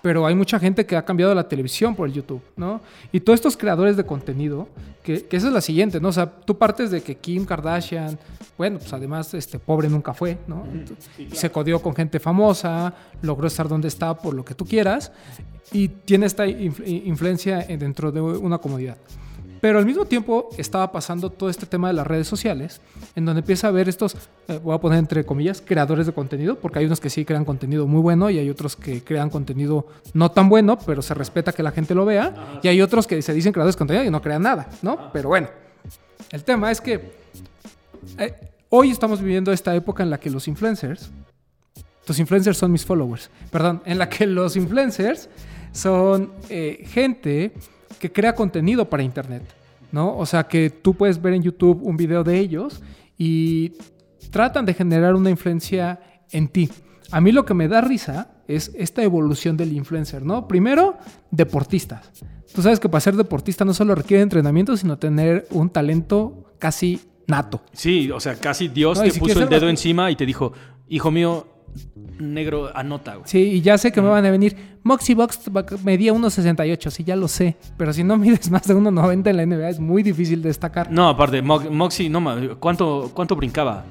[0.02, 2.82] pero hay mucha gente que ha cambiado la televisión por el YouTube, ¿no?
[3.12, 4.68] Y todos estos creadores de contenido,
[5.02, 6.08] que, esa es la siguiente, ¿no?
[6.08, 8.18] O sea, tú partes de que Kim Kardashian,
[8.58, 10.66] bueno, pues además, este pobre nunca fue, ¿no?
[11.32, 12.92] Se codió con gente famosa,
[13.22, 15.12] logró estar donde está por lo que tú quieras,
[15.72, 18.98] y tiene esta influencia dentro de una comodidad.
[19.60, 22.80] Pero al mismo tiempo estaba pasando todo este tema de las redes sociales,
[23.14, 24.16] en donde empieza a ver estos,
[24.48, 27.44] eh, voy a poner entre comillas, creadores de contenido, porque hay unos que sí crean
[27.44, 31.52] contenido muy bueno y hay otros que crean contenido no tan bueno, pero se respeta
[31.52, 34.10] que la gente lo vea, y hay otros que se dicen creadores de contenido y
[34.10, 35.10] no crean nada, ¿no?
[35.12, 35.48] Pero bueno,
[36.30, 37.12] el tema es que
[38.18, 38.34] eh,
[38.68, 41.10] hoy estamos viviendo esta época en la que los influencers,
[42.06, 45.28] los influencers son mis followers, perdón, en la que los influencers
[45.72, 47.52] son eh, gente
[47.98, 49.42] que crea contenido para Internet,
[49.92, 50.16] ¿no?
[50.16, 52.82] O sea, que tú puedes ver en YouTube un video de ellos
[53.18, 53.72] y
[54.30, 56.70] tratan de generar una influencia en ti.
[57.10, 60.48] A mí lo que me da risa es esta evolución del influencer, ¿no?
[60.48, 60.96] Primero,
[61.30, 62.10] deportistas.
[62.54, 67.00] Tú sabes que para ser deportista no solo requiere entrenamiento, sino tener un talento casi
[67.26, 67.62] nato.
[67.72, 70.52] Sí, o sea, casi Dios te puso el dedo encima y te dijo,
[70.88, 71.46] hijo mío,
[72.18, 73.28] negro anota, güey.
[73.28, 74.76] Sí, y ya sé que me van a venir.
[74.82, 75.40] Moxie Box
[75.84, 77.56] medía 1.68, sí, ya lo sé.
[77.76, 80.90] Pero si no mides más de 1.90 en la NBA, es muy difícil destacar.
[80.90, 83.84] No, aparte, Moxie, no ¿cuánto, cuánto brincaba?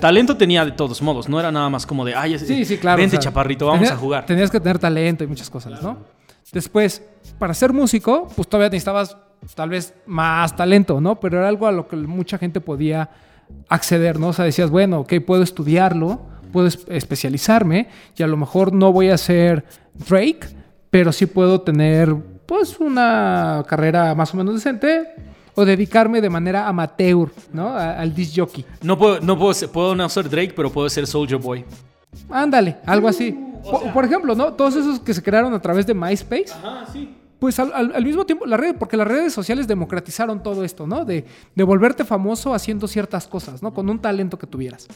[0.00, 2.98] talento tenía de todos modos, no era nada más como de, ay, sí, sí, claro,
[3.00, 4.26] vente chaparrito, vamos a jugar.
[4.26, 5.98] Tenías que tener talento y muchas cosas, ¿no?
[6.52, 7.02] Después,
[7.38, 9.16] para ser músico, pues todavía necesitabas
[9.54, 11.18] tal vez más talento, ¿no?
[11.20, 13.10] Pero era algo a lo que mucha gente podía
[13.68, 14.28] acceder, ¿no?
[14.28, 19.08] O sea, decías, bueno, ok, puedo estudiarlo puedo especializarme y a lo mejor no voy
[19.10, 19.64] a ser
[20.08, 20.40] Drake,
[20.90, 22.14] pero sí puedo tener
[22.46, 25.08] pues una carrera más o menos decente
[25.54, 27.68] o dedicarme de manera amateur, ¿no?
[27.68, 28.64] A- al disc jockey.
[28.82, 31.64] No puedo, no puedo, ser- puedo no ser Drake, pero puedo ser Soldier Boy.
[32.28, 33.32] Ándale, algo así.
[33.62, 34.52] Por, por ejemplo, ¿no?
[34.54, 37.14] Todos esos que se crearon a través de MySpace, Ajá, sí.
[37.38, 40.86] pues al, al- al mismo tiempo, la red, porque las redes sociales democratizaron todo esto,
[40.86, 41.04] ¿no?
[41.04, 41.24] De,
[41.54, 43.74] de volverte famoso haciendo ciertas cosas, ¿no?
[43.74, 44.88] Con un talento que tuvieras.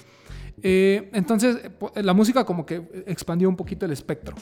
[0.63, 1.59] Eh, entonces,
[1.97, 4.35] la música como que expandió un poquito el espectro.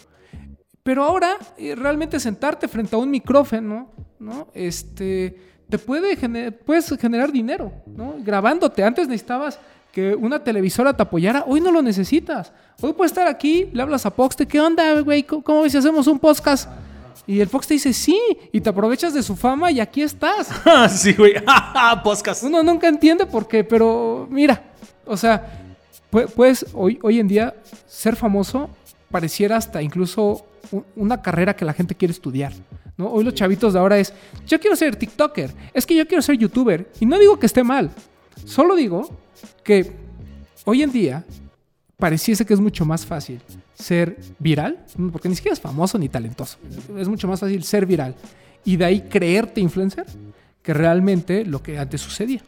[0.83, 4.49] Pero ahora, eh, realmente sentarte frente a un micrófono, ¿no?
[4.53, 5.37] Este,
[5.69, 8.17] te puede gener- puedes generar dinero, ¿no?
[8.19, 8.83] Grabándote.
[8.83, 9.59] Antes necesitabas
[9.93, 11.45] que una televisora te apoyara.
[11.47, 12.53] Hoy no lo necesitas.
[12.81, 15.23] Hoy puedes estar aquí, le hablas a Fox, ¿qué onda, güey?
[15.23, 16.69] ¿Cómo, ves si hacemos un podcast?
[17.27, 18.19] Y el Fox te dice, sí,
[18.53, 20.49] y te aprovechas de su fama y aquí estás.
[20.91, 21.35] sí, güey.
[22.03, 22.43] Podcast.
[22.43, 24.61] Uno nunca entiende por qué, pero mira,
[25.07, 25.72] o sea,
[26.13, 27.55] puedes hoy, hoy en día
[27.87, 28.71] ser famoso
[29.11, 30.45] pareciera hasta incluso
[30.95, 32.53] una carrera que la gente quiere estudiar.
[32.97, 33.09] ¿no?
[33.09, 34.13] Hoy los chavitos de ahora es,
[34.47, 36.91] yo quiero ser TikToker, es que yo quiero ser YouTuber.
[37.01, 37.91] Y no digo que esté mal,
[38.45, 39.09] solo digo
[39.65, 39.93] que
[40.65, 41.25] hoy en día
[41.97, 43.41] pareciese que es mucho más fácil
[43.75, 46.59] ser viral, porque ni siquiera es famoso ni talentoso.
[46.97, 48.15] Es mucho más fácil ser viral
[48.65, 50.07] y de ahí creerte influencer
[50.63, 52.43] que realmente lo que antes sucedía.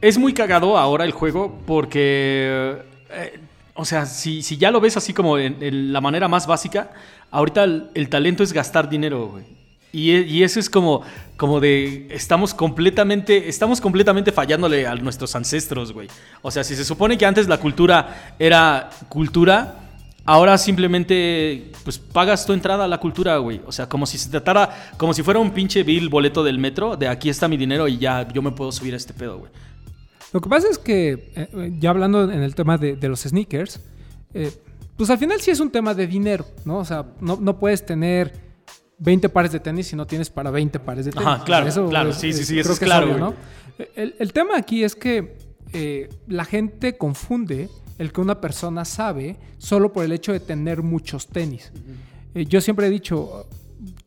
[0.00, 2.76] Es muy cagado ahora el juego porque,
[3.10, 3.40] eh,
[3.74, 6.92] o sea, si, si ya lo ves así como en, la manera más básica,
[7.30, 9.44] ahorita el, talento es gastar dinero, güey.
[9.92, 11.02] Y, e- y eso es como,
[11.36, 16.08] como de, estamos completamente, estamos completamente fallándole a nuestros ancestros, güey.
[16.42, 19.80] O sea, si se supone que antes la cultura era cultura,
[20.24, 23.60] ahora simplemente, pues pagas tu entrada a la cultura, güey.
[23.66, 26.96] O sea, como si se tratara, como si fuera un pinche bill boleto del metro,
[26.96, 29.50] de aquí está mi dinero y ya yo me puedo subir a este pedo, güey.
[30.32, 33.20] Lo que pasa es que, eh, eh, ya hablando en el tema de, de los
[33.20, 33.80] sneakers,
[34.34, 34.52] eh,
[34.96, 36.78] pues al final sí es un tema de dinero, ¿no?
[36.78, 38.32] O sea, no, no puedes tener
[38.98, 41.26] 20 pares de tenis si no tienes para 20 pares de tenis.
[41.26, 43.30] Ajá, claro, Eso claro, sí, sí, sí, eso creo es que claro, obvio, güey.
[43.32, 43.86] ¿no?
[43.96, 45.36] El, el tema aquí es que
[45.72, 47.68] eh, la gente confunde
[47.98, 51.72] el que una persona sabe solo por el hecho de tener muchos tenis.
[52.34, 53.46] Eh, yo siempre he dicho,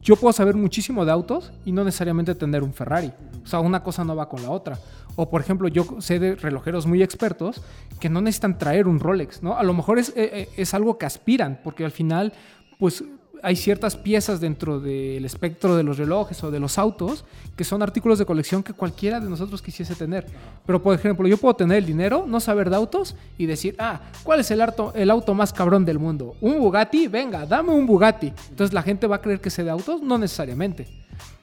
[0.03, 3.11] yo puedo saber muchísimo de autos y no necesariamente tener un Ferrari.
[3.43, 4.77] O sea, una cosa no va con la otra.
[5.15, 7.61] O, por ejemplo, yo sé de relojeros muy expertos
[7.99, 9.57] que no necesitan traer un Rolex, ¿no?
[9.57, 12.33] A lo mejor es, eh, eh, es algo que aspiran, porque al final,
[12.79, 13.03] pues
[13.43, 17.25] hay ciertas piezas dentro del espectro de los relojes o de los autos
[17.57, 20.25] que son artículos de colección que cualquiera de nosotros quisiese tener.
[20.65, 23.99] Pero, por ejemplo, yo puedo tener el dinero, no saber de autos y decir, ah,
[24.23, 26.35] ¿cuál es el, auto, el auto más cabrón del mundo?
[26.39, 27.09] ¿Un Bugatti?
[27.09, 28.33] Venga, dame un Bugatti.
[28.49, 30.87] Entonces la gente va a creer que sé de autos, no necesariamente.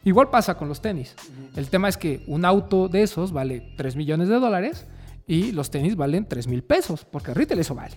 [0.03, 1.15] Igual pasa con los tenis.
[1.55, 4.87] El tema es que un auto de esos vale 3 millones de dólares
[5.27, 7.95] y los tenis valen 3 mil pesos, porque retail eso vale.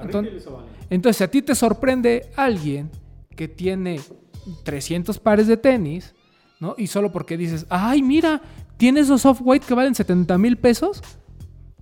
[0.00, 0.46] entonces,
[0.88, 2.88] entonces, si a ti te sorprende alguien
[3.40, 3.98] que tiene
[4.64, 6.14] 300 pares de tenis,
[6.58, 6.74] ¿no?
[6.76, 8.42] Y solo porque dices, ay, mira,
[8.76, 11.00] tiene esos off-white que valen 70 mil pesos.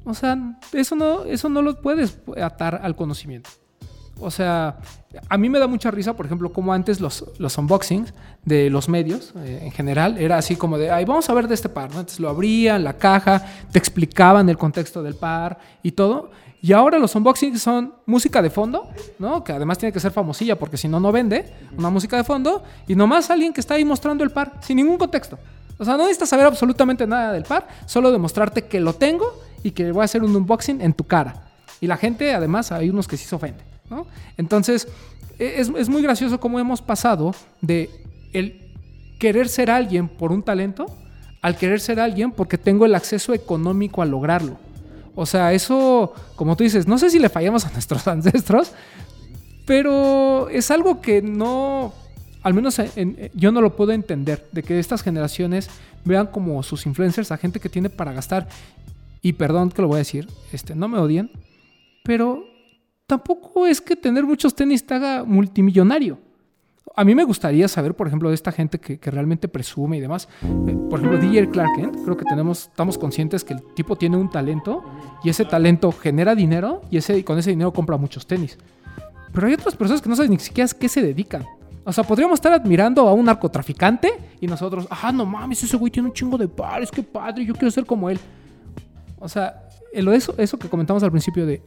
[0.05, 0.39] O sea,
[0.73, 3.51] eso no, eso no lo puedes atar al conocimiento.
[4.21, 4.79] O sea,
[5.29, 8.89] a mí me da mucha risa, por ejemplo, como antes los, los unboxings de los
[8.89, 11.91] medios eh, en general era así como de, ay, vamos a ver de este par,
[11.91, 11.99] ¿no?
[11.99, 16.31] Entonces lo abrían, la caja, te explicaban el contexto del par y todo.
[16.61, 18.89] Y ahora los unboxings son música de fondo,
[19.19, 19.45] ¿no?
[19.45, 21.53] Que además tiene que ser famosilla porque si no, no vende.
[21.77, 24.99] Una música de fondo y nomás alguien que está ahí mostrando el par sin ningún
[24.99, 25.39] contexto.
[25.79, 29.71] O sea, no necesitas saber absolutamente nada del par, solo demostrarte que lo tengo y
[29.71, 31.45] que voy a hacer un unboxing en tu cara.
[31.81, 34.09] Y la gente, además, hay unos que sí se ofenden, ¿no?
[34.37, 34.89] Entonces,
[35.39, 37.89] e, es, es muy gracioso cómo hemos pasado de
[38.33, 38.75] el
[39.21, 40.87] querer ser alguien por un talento
[41.41, 44.59] al querer ser alguien porque tengo el acceso económico a lograrlo.
[45.21, 48.71] O sea, eso, como tú dices, no sé si le fallamos a nuestros ancestros,
[49.66, 51.93] pero es algo que no,
[52.43, 55.69] al menos en- en- yo no lo puedo entender, de que estas generaciones
[56.05, 58.49] vean como sus influencers a gente que tiene para gastar.
[59.21, 61.31] Y perdón que lo voy a decir, este, no me odien,
[62.05, 62.45] pero
[63.07, 66.19] tampoco es que tener muchos tenis te haga multimillonario.
[66.99, 70.01] A mí me gustaría saber, por ejemplo, de esta gente que, que realmente presume y
[70.01, 70.29] demás.
[70.43, 74.17] Eh, por ejemplo, DJ Clark Kent, creo que tenemos, estamos conscientes que el tipo tiene
[74.17, 74.83] un talento
[75.23, 78.59] y ese talento genera dinero y, ese, con ese dinero compra muchos tenis.
[79.33, 81.47] Pero hay otras personas que no saben ni siquiera a qué se dedican.
[81.85, 85.93] O sea, podríamos estar admirando a un narcotraficante y nosotros, ah, no mames, ese güey
[85.93, 88.19] tiene un chingo de pares, qué padre, yo quiero ser como él.
[89.21, 91.63] O sea, eso, eso que comentamos al principio de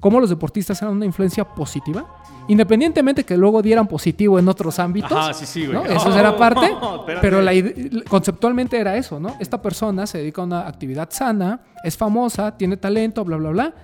[0.00, 2.06] cómo los deportistas eran una influencia positiva,
[2.48, 5.12] independientemente que luego dieran positivo en otros ámbitos.
[5.12, 5.78] Ajá, sí, sí, güey.
[5.78, 5.84] ¿no?
[5.96, 6.66] Eso era parte,
[6.98, 7.18] espérate.
[7.20, 7.52] pero la
[8.08, 9.34] conceptualmente era eso, ¿no?
[9.40, 13.74] Esta persona se dedica a una actividad sana, es famosa, tiene talento, bla, bla, bla.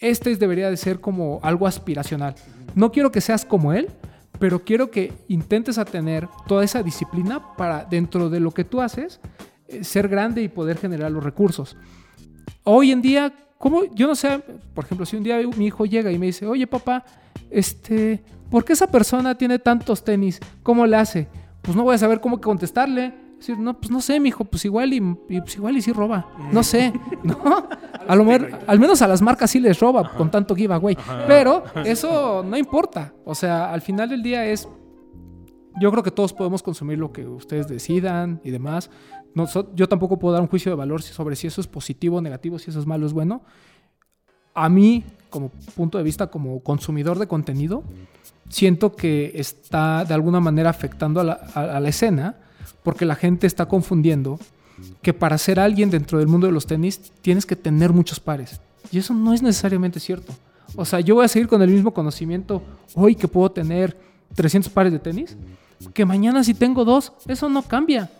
[0.00, 2.34] Este es- debería de ser como algo aspiracional.
[2.74, 3.88] No quiero que seas como él,
[4.38, 8.80] pero quiero que intentes a tener toda esa disciplina para dentro de lo que tú
[8.82, 9.18] haces
[9.68, 11.76] eh, ser grande y poder generar los recursos.
[12.64, 13.84] Hoy en día, ¿cómo?
[13.94, 14.40] Yo no sé,
[14.74, 17.04] por ejemplo, si un día mi hijo llega y me dice, oye papá,
[17.50, 20.40] este, ¿por qué esa persona tiene tantos tenis?
[20.62, 21.28] ¿Cómo le hace?
[21.62, 23.14] Pues no voy a saber cómo contestarle.
[23.38, 24.96] Decir, no, pues no sé, mijo, pues igual y,
[25.28, 26.26] y, pues igual y sí roba.
[26.52, 26.92] No sé,
[27.22, 27.68] ¿no?
[28.08, 30.96] A lo mejor, al menos a las marcas sí les roba con tanto giveaway.
[31.26, 33.12] Pero eso no importa.
[33.24, 34.68] O sea, al final del día es.
[35.78, 38.90] Yo creo que todos podemos consumir lo que ustedes decidan y demás.
[39.34, 42.20] No, yo tampoco puedo dar un juicio de valor sobre si eso es positivo o
[42.22, 43.42] negativo, si eso es malo o es bueno.
[44.54, 45.04] A mí,
[45.36, 47.84] como punto de vista, como consumidor de contenido,
[48.48, 52.36] siento que está de alguna manera afectando a la, escena
[52.82, 54.40] porque la gente está confundiendo
[55.02, 58.62] que para ser alguien dentro del mundo de los tenis tienes que tener muchos pares.
[58.90, 60.32] Y eso no es necesariamente cierto.
[60.74, 62.62] O sea, yo voy a seguir con el mismo conocimiento
[62.94, 63.94] hoy que puedo tener
[64.36, 65.36] 300 pares de tenis,
[65.92, 68.10] que mañana si tengo dos, eso no cambia.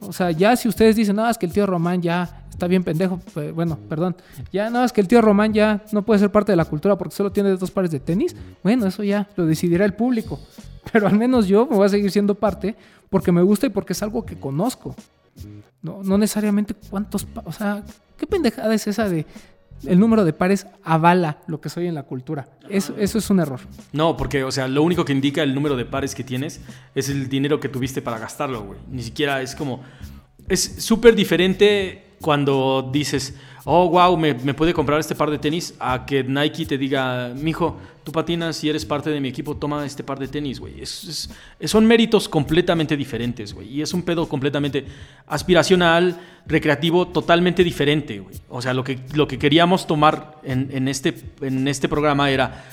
[0.00, 2.84] O sea, ya si ustedes dicen, no, es que el tío Román ya está bien
[2.84, 4.16] pendejo, pues, bueno, perdón,
[4.52, 6.96] ya no, es que el tío Román ya no puede ser parte de la cultura
[6.96, 10.40] porque solo tiene dos pares de tenis, bueno, eso ya lo decidirá el público.
[10.92, 12.76] Pero al menos yo me voy a seguir siendo parte
[13.10, 14.94] porque me gusta y porque es algo que conozco.
[15.82, 17.82] No, no necesariamente cuántos, o sea,
[18.16, 19.26] qué pendejada es esa de
[19.84, 22.48] el número de pares avala lo que soy en la cultura.
[22.70, 23.60] Eso, eso es un error.
[23.92, 26.60] No, porque, o sea, lo único que indica el número de pares que tienes
[26.94, 28.78] es el dinero que tuviste para gastarlo, güey.
[28.90, 29.82] Ni siquiera es como.
[30.48, 33.34] Es súper diferente cuando dices,
[33.64, 37.32] oh, wow, me, me puede comprar este par de tenis, a que Nike te diga,
[37.34, 40.80] mijo, tú patinas y eres parte de mi equipo, toma este par de tenis, güey.
[40.80, 41.30] Es-
[41.64, 43.68] son méritos completamente diferentes, güey.
[43.68, 44.84] Y es un pedo completamente
[45.26, 48.36] aspiracional, recreativo, totalmente diferente, güey.
[48.48, 52.64] O sea, lo que, lo que queríamos tomar en, en este, en este programa era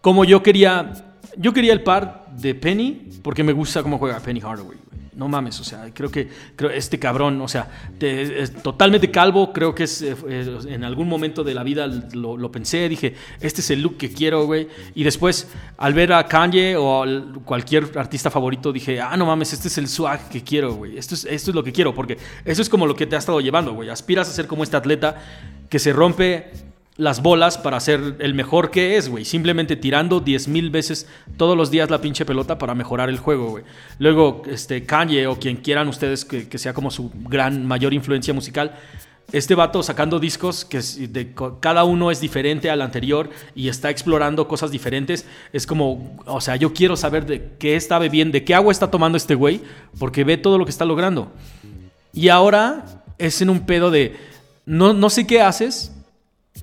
[0.00, 0.92] como yo quería,
[1.36, 4.78] yo quería el par de Penny porque me gusta cómo juega Penny Hardaway.
[5.20, 7.68] No mames, o sea, creo que creo este cabrón, o sea,
[8.00, 12.50] es totalmente calvo, creo que es, eh, eh, en algún momento de la vida lo,
[12.50, 14.66] pensé, dije, este es el look que quiero, güey.
[14.94, 15.46] Y después,
[15.76, 19.76] al ver a Kanye o al- cualquier artista favorito, dije, ah, no mames, este es
[19.76, 20.96] el swag que quiero, güey.
[20.96, 22.16] Esto es, esto es lo que quiero, porque
[22.46, 23.90] eso es como lo que te ha estado llevando, güey.
[23.90, 25.16] Aspiras a ser como este atleta
[25.68, 26.50] que se rompe
[26.96, 29.24] las bolas para ser el mejor que es, güey.
[29.24, 33.50] Simplemente tirando 10 mil veces todos los días la pinche pelota para mejorar el juego,
[33.50, 33.64] güey.
[33.98, 38.76] Luego, este, Kanye o quien quieran ustedes que, sea como su gran, mayor influencia musical.
[39.32, 44.48] Este vato sacando discos que de, cada uno es diferente al anterior y está explorando
[44.48, 45.24] cosas diferentes.
[45.52, 48.90] Es como, o sea, yo quiero saber de qué está bebiendo, de qué agua está
[48.90, 49.60] tomando este güey,
[49.98, 51.32] porque ve todo lo que está logrando.
[52.12, 54.16] Y ahora es en un pedo de,
[54.66, 55.92] no, no sé qué haces,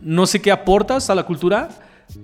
[0.01, 1.69] no sé qué aportas a la cultura,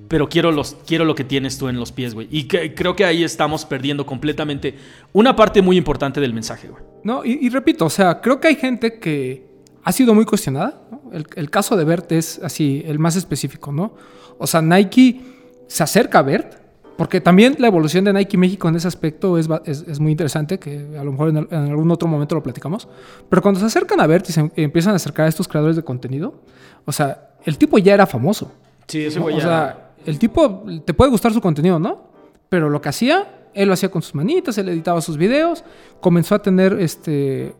[0.07, 2.27] pero quiero, los, quiero lo que tienes tú en los pies, güey.
[2.31, 4.75] Y creo que ahí estamos perdiendo completamente
[5.11, 6.83] una parte muy importante del mensaje, güey.
[7.03, 9.45] No, y, repito, o sea, creo que hay gente que
[9.83, 10.81] ha sido muy cuestionada.
[11.11, 13.95] El, caso de Bert es así, el más específico, ¿no?
[14.37, 15.21] O sea, Nike
[15.67, 16.55] se acerca a Bert,
[16.97, 20.97] porque también la evolución de Nike México en ese aspecto es, es, muy interesante, que
[20.97, 22.87] a lo mejor en, en algún otro momento lo platicamos.
[23.29, 25.75] Pero cuando se acercan a Bert y se em- empiezan a acercar a estos creadores
[25.75, 26.41] de contenido,
[26.85, 28.51] o sea, el tipo ya era famoso.
[28.87, 29.23] Sí, ese ¿no?
[29.23, 32.07] güey O ya- sea, el tipo te puede gustar su contenido, ¿no?
[32.49, 35.63] Pero lo que hacía, él lo hacía con sus manitas, él editaba sus videos,
[36.01, 37.55] comenzó a tener este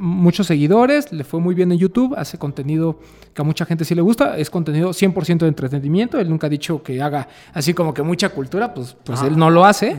[0.00, 3.00] muchos seguidores, le fue muy bien en YouTube, hace contenido
[3.34, 6.50] que a mucha gente sí le gusta, es contenido 100% de entretenimiento, él nunca ha
[6.50, 9.96] dicho que haga así como que mucha cultura, pues, pues él no lo hace,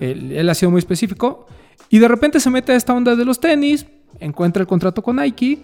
[0.00, 1.46] él, él ha sido muy específico,
[1.90, 3.84] y de repente se mete a esta onda de los tenis,
[4.20, 5.62] encuentra el contrato con Nike,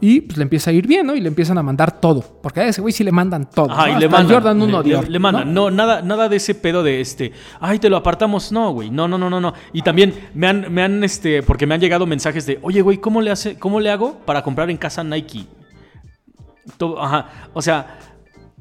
[0.00, 1.16] y pues le empieza a ir bien, ¿no?
[1.16, 2.20] Y le empiezan a mandar todo.
[2.42, 3.70] Porque a ese güey sí le mandan todo.
[3.70, 3.88] Ajá, ¿no?
[3.88, 4.34] y Hasta le mandan.
[4.34, 5.54] Jordan 1 le, Dior, le- mandan.
[5.54, 5.70] ¿no?
[5.70, 5.76] ¿no?
[5.76, 7.32] nada, nada de ese pedo de este.
[7.60, 8.52] Ay, te lo apartamos.
[8.52, 8.90] No, güey.
[8.90, 9.54] No, no, no, no, no.
[9.72, 12.98] Y también me han, me han, este, porque me han llegado mensajes de, oye, güey,
[12.98, 15.46] ¿cómo le hace, cómo le hago para comprar en casa Nike?
[16.78, 17.28] To- Ajá.
[17.54, 17.98] O sea,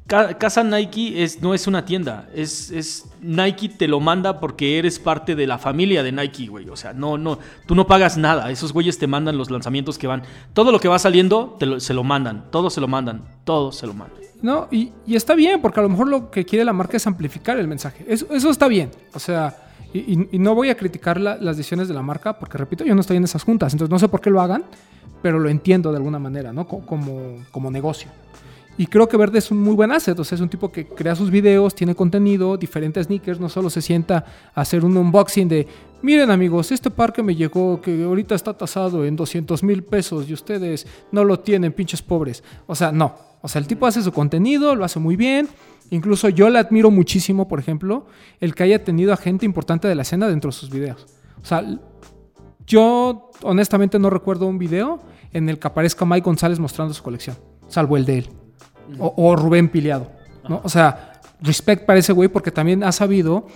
[0.08, 2.28] casa Nike es, no es una tienda.
[2.36, 6.70] Es, es Nike te lo manda porque eres parte de la familia de Nike, güey.
[6.70, 8.51] O sea, no, no, tú no pagas nada.
[8.51, 10.22] Esos güeyes te mandan los lanzamientos que van.
[10.53, 12.45] Todo lo que va saliendo se lo mandan.
[12.51, 13.24] Todo se lo mandan.
[13.43, 14.20] Todo se lo mandan.
[14.41, 17.08] No, y, y está bien, porque a lo mejor lo que quiere la marca es
[17.08, 18.06] amplificar el mensaje.
[18.08, 18.91] Eso, eso está bien.
[19.16, 19.56] O sea,
[19.91, 23.01] y, no voy a criticar la- las decisiones de la marca, porque repito, yo no
[23.01, 24.66] estoy en esas juntas, entonces no sé por qué lo hagan,
[25.24, 26.68] pero lo entiendo de alguna manera, ¿no?
[26.68, 28.10] Co- Como, como negocio.
[28.78, 30.86] Y creo que Verde es un muy buen asset, o sea, es un tipo que
[30.86, 35.47] crea sus videos, tiene contenido, diferentes sneakers, no solo se sienta a hacer un unboxing
[35.47, 35.67] de,
[36.01, 40.30] miren amigos, este par que me llegó, que ahorita está tasado en 200 mil pesos
[40.30, 42.43] y ustedes no lo tienen, pinches pobres.
[42.67, 43.15] O sea, no.
[43.41, 45.47] O sea, el tipo hace su contenido, lo hace muy bien,
[45.91, 48.07] Incluso yo le admiro muchísimo, por ejemplo,
[48.39, 51.05] el que haya tenido a gente importante de la escena dentro de sus videos.
[51.41, 51.63] O sea,
[52.65, 54.99] yo honestamente no recuerdo un video
[55.32, 58.45] en el que aparezca Mike González mostrando su colección, salvo el de él.
[59.00, 60.08] O, o Rubén Piliado.
[60.48, 60.62] ¿no?
[60.64, 63.48] O sea, respect para ese güey porque también ha sabido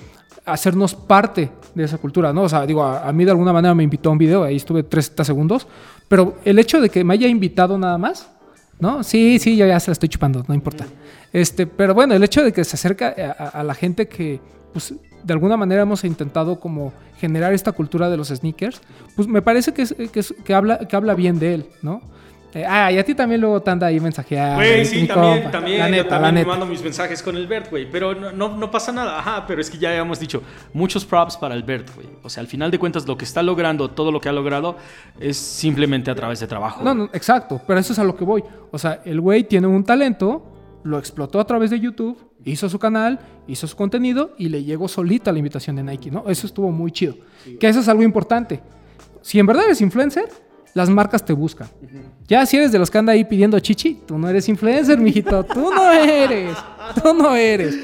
[0.45, 2.43] hacernos parte de esa cultura, ¿no?
[2.43, 4.55] O sea, digo, a, a, mí de alguna manera me invitó a un video, ahí
[4.55, 5.67] estuve 30 segundos,
[6.07, 8.29] pero el hecho de que me haya invitado nada más,
[8.79, 9.03] ¿no?
[9.03, 10.87] Sí, sí, yo ya se la estoy chupando, no importa.
[11.31, 14.41] Este, pero bueno, el hecho de que se acerca a, a la gente que,
[14.73, 18.81] pues, de alguna manera hemos intentado como generar esta cultura de los sneakers,
[19.15, 22.01] pues me parece que, es, que, es, que, habla, que habla bien de él, ¿no?
[22.53, 24.55] Eh, ah, y a ti también luego te anda ahí mensajeando.
[24.55, 25.51] Güey, sí, también, compa.
[25.51, 25.79] también.
[25.79, 27.89] La neta, yo también me mando mis mensajes con el Bert, güey.
[27.89, 29.19] Pero no, no, no, pasa nada.
[29.19, 30.41] Ajá, pero es que ya habíamos dicho,
[30.73, 32.07] muchos props para el Bert, güey.
[32.23, 34.77] O sea, al final de cuentas, lo que está logrando, todo lo que ha logrado,
[35.19, 36.83] es simplemente a través de trabajo.
[36.83, 37.61] No, no, exacto.
[37.67, 38.43] Pero eso es a lo que voy.
[38.71, 40.51] O sea, el güey tiene un talento,
[40.83, 44.87] lo explotó a través de YouTube, hizo su canal, hizo su contenido y le llegó
[44.87, 46.23] solita la invitación de Nike, ¿no?
[46.27, 47.15] Eso estuvo muy chido.
[47.43, 48.61] Sí, que eso es algo importante.
[49.21, 50.29] Si en verdad eres influencer,
[50.73, 51.67] las marcas te buscan.
[51.81, 52.01] Uh -huh.
[52.27, 55.43] Ya si eres de los que anda ahí pidiendo chichi, tú no eres influencer, mijito.
[55.43, 56.57] Tú no eres.
[57.01, 57.75] Tú no eres.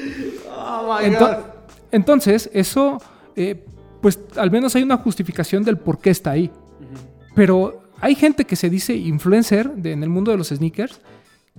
[0.48, 1.54] Oh Ento
[1.92, 3.00] entonces, eso,
[3.36, 3.64] eh,
[4.00, 6.50] pues al menos hay una justificación del por qué está ahí.
[6.50, 7.34] Uh -huh.
[7.34, 11.00] Pero hay gente que se dice influencer de, en el mundo de los sneakers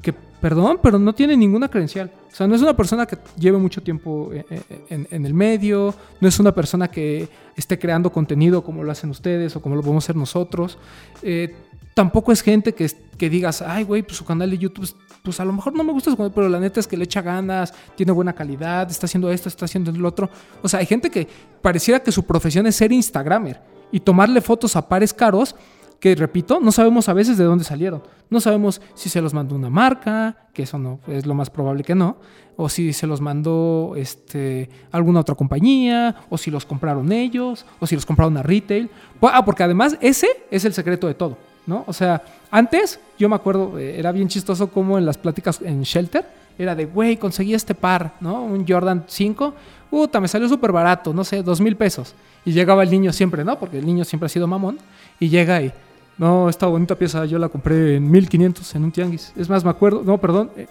[0.01, 2.11] que, perdón, pero no tiene ninguna credencial.
[2.31, 4.45] O sea, no es una persona que lleve mucho tiempo en,
[4.89, 9.09] en, en, el medio, no es una persona que esté creando contenido como lo hacen
[9.09, 10.77] ustedes o como lo podemos hacer nosotros.
[11.23, 11.55] Eh,
[11.97, 14.87] tampoco es gente que, que digas, ay, güey, pues su canal de YouTube,
[15.23, 17.73] pues a lo mejor no me gusta, pero la neta es que le echa ganas,
[17.95, 20.29] tiene buena calidad, está haciendo esto, está haciendo lo otro.
[20.61, 21.27] O sea, hay gente que
[21.59, 23.59] pareciera que su profesión es ser Instagramer
[23.91, 25.55] y tomarle fotos a pares caros
[25.99, 28.03] que repito, no sabemos a veces de dónde salieron.
[28.29, 31.83] No sabemos si se los mandó una marca, que eso no es lo más probable
[31.83, 32.17] que no,
[32.55, 37.87] o si se los mandó este, alguna otra compañía, o si los compraron ellos, o
[37.87, 38.89] si los compraron a retail.
[39.21, 41.83] Ah, porque además ese es el secreto de todo, ¿no?
[41.87, 42.21] O sea,
[42.51, 46.25] antes yo me acuerdo, eh, era bien chistoso como en las pláticas en Shelter,
[46.59, 48.43] era de, güey, conseguí este par, ¿no?
[48.43, 49.53] Un Jordan 5,
[49.89, 52.15] puta, me salió súper barato, no sé, dos mil pesos.
[52.45, 53.59] Y llegaba el niño siempre, ¿no?
[53.59, 54.79] Porque el niño siempre ha sido mamón,
[55.19, 55.71] y llega y
[56.17, 59.33] no, esta bonita pieza yo la compré en 1500 en un tianguis.
[59.35, 60.67] Es más, me acuerdo, no, perdón, eh,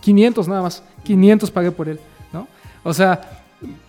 [0.00, 0.82] 500 nada más.
[1.04, 2.00] 500 pagué por él,
[2.32, 2.48] ¿no?
[2.82, 3.20] O sea,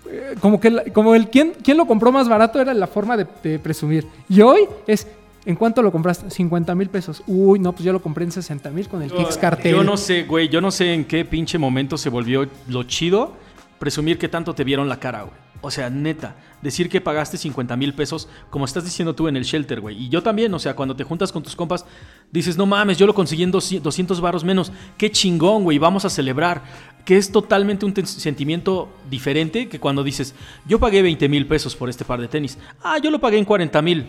[0.09, 3.17] eh, como que la, como el quien, quien lo compró más barato era la forma
[3.17, 4.07] de, de presumir.
[4.29, 5.07] Y hoy es
[5.45, 6.29] ¿En cuánto lo compraste?
[6.29, 7.21] 50 mil pesos.
[7.27, 9.73] Uy, no, pues yo lo compré en 60 mil con el yo, Kix Cartel.
[9.73, 13.33] Yo no sé, güey, yo no sé en qué pinche momento se volvió lo chido
[13.77, 15.35] presumir que tanto te vieron la cara, güey.
[15.59, 19.43] O sea, neta, decir que pagaste 50 mil pesos, como estás diciendo tú en el
[19.43, 20.05] shelter, güey.
[20.05, 21.85] Y yo también, o sea, cuando te juntas con tus compas,
[22.31, 24.71] dices, no mames, yo lo conseguí en 200 baros menos.
[24.97, 26.63] Qué chingón, güey, vamos a celebrar.
[27.05, 30.33] Que es totalmente un sentimiento diferente que cuando dices,
[30.65, 32.57] yo pagué 20 mil pesos por este par de tenis.
[32.81, 34.07] Ah, yo lo pagué en 40 mil.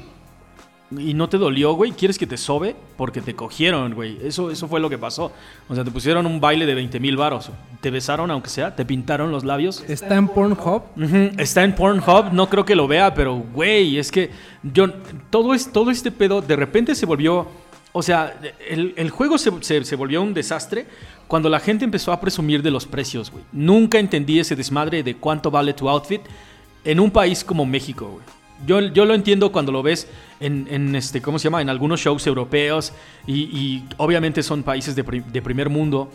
[0.90, 1.92] Y no te dolió, güey.
[1.92, 2.76] ¿Quieres que te sobe?
[2.96, 4.18] Porque te cogieron, güey.
[4.22, 5.32] Eso, eso fue lo que pasó.
[5.68, 7.50] O sea, te pusieron un baile de 20 mil varos.
[7.80, 8.76] Te besaron, aunque sea.
[8.76, 9.82] Te pintaron los labios.
[9.88, 10.82] ¿Está en Pornhub?
[10.96, 11.40] Uh -huh.
[11.40, 12.32] Está en Pornhub.
[12.32, 14.30] No creo que lo vea, pero, güey, es que
[14.62, 14.90] yo...
[15.30, 17.48] Todo, es, todo este pedo de repente se volvió...
[17.92, 18.34] O sea,
[18.68, 20.86] el, el juego se, se, se volvió un desastre
[21.26, 23.44] cuando la gente empezó a presumir de los precios, güey.
[23.52, 26.20] Nunca entendí ese desmadre de cuánto vale tu outfit
[26.84, 28.24] en un país como México, güey.
[28.66, 30.08] Yo, yo, lo entiendo cuando lo ves
[30.40, 31.62] en, este, ¿cómo se llama?
[31.62, 32.92] En algunos shows europeos
[33.26, 36.10] y, obviamente son países de, de, primer mundo.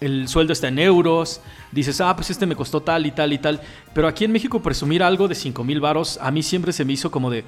[0.00, 1.40] El sueldo está en euros.
[1.72, 3.60] Dices, ah, pues este me costó tal y tal y tal.
[3.94, 6.92] Pero aquí en México presumir algo de 5 mil varos a mí siempre se me
[6.92, 7.44] hizo como de,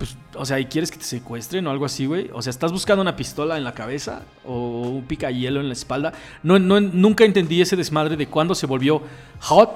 [0.00, 2.30] pues, o sea, ¿y quieres que te secuestren o algo así, güey?
[2.32, 6.14] O sea, ¿estás buscando una pistola en la cabeza o un picahielo en la espalda?
[6.42, 9.02] No, no, nunca entendí ese desmadre de cuándo se volvió
[9.40, 9.70] hot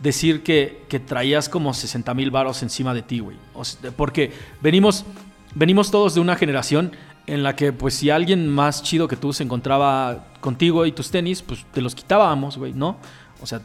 [0.00, 3.36] decir que, que traías como 60 mil varos encima de ti, güey.
[3.96, 5.04] Porque venimos,
[5.54, 6.92] venimos todos de una generación
[7.26, 11.10] en la que, pues, si alguien más chido que tú se encontraba contigo y tus
[11.10, 12.96] tenis, pues te los quitábamos, güey, ¿no?
[13.42, 13.60] O sea,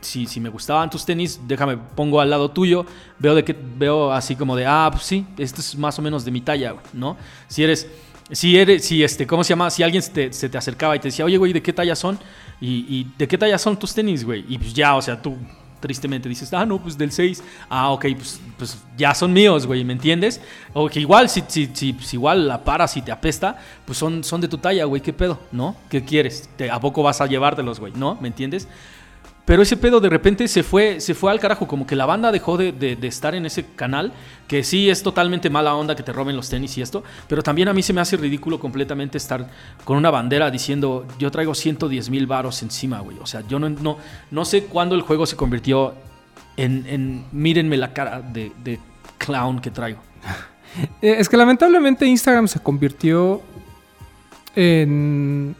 [0.00, 2.84] si, si, me gustaban tus tenis, déjame, pongo al lado tuyo,
[3.18, 6.24] veo, de que, veo así como de, ah, pues sí, esto es más o menos
[6.24, 7.16] de mi talla, güey, ¿no?
[7.46, 7.88] Si eres,
[8.32, 9.70] si eres, si este, ¿cómo se llama?
[9.70, 12.18] Si alguien te, se te acercaba y te decía, oye, güey, ¿de qué talla son?
[12.60, 14.44] Y, y ¿de qué talla son tus tenis, güey?
[14.48, 15.36] Y pues ya, o sea, tú
[15.84, 19.84] tristemente dices, ah, no, pues del 6, ah, ok, pues, pues ya son míos, güey,
[19.84, 20.40] ¿me entiendes?
[20.72, 24.40] O que igual, si, si, si, igual la paras y te apesta, pues son, son
[24.40, 25.38] de tu talla, güey, ¿qué pedo?
[25.52, 25.76] ¿No?
[25.90, 26.48] ¿Qué quieres?
[26.56, 27.92] ¿Te, ¿A poco vas a llevártelos, güey?
[27.94, 28.16] ¿No?
[28.18, 28.66] ¿Me entiendes?
[29.44, 32.32] Pero ese pedo de repente se fue, se fue al carajo, como que la banda
[32.32, 34.12] dejó de, estar en ese canal,
[34.48, 37.68] que sí es totalmente mala onda que te roben los tenis y esto, pero también
[37.68, 39.50] a mí se me hace ridículo completamente estar
[39.84, 43.18] con una bandera diciendo yo traigo 110 mil varos encima, güey.
[43.18, 43.98] O sea, yo no, no,
[44.30, 45.94] no sé cuándo el juego se convirtió
[46.56, 48.80] en, en mírenme la cara de,
[49.18, 50.00] clown que traigo.
[51.00, 53.40] Eh, Es que lamentablemente Instagram se convirtió
[54.56, 55.54] en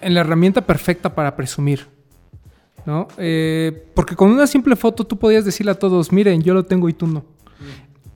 [0.00, 1.93] la herramienta perfecta para presumir.
[2.86, 3.08] ¿No?
[3.18, 6.88] Eh, porque con una simple foto tú podías decirle a todos, miren, yo lo tengo
[6.88, 7.24] y tú no.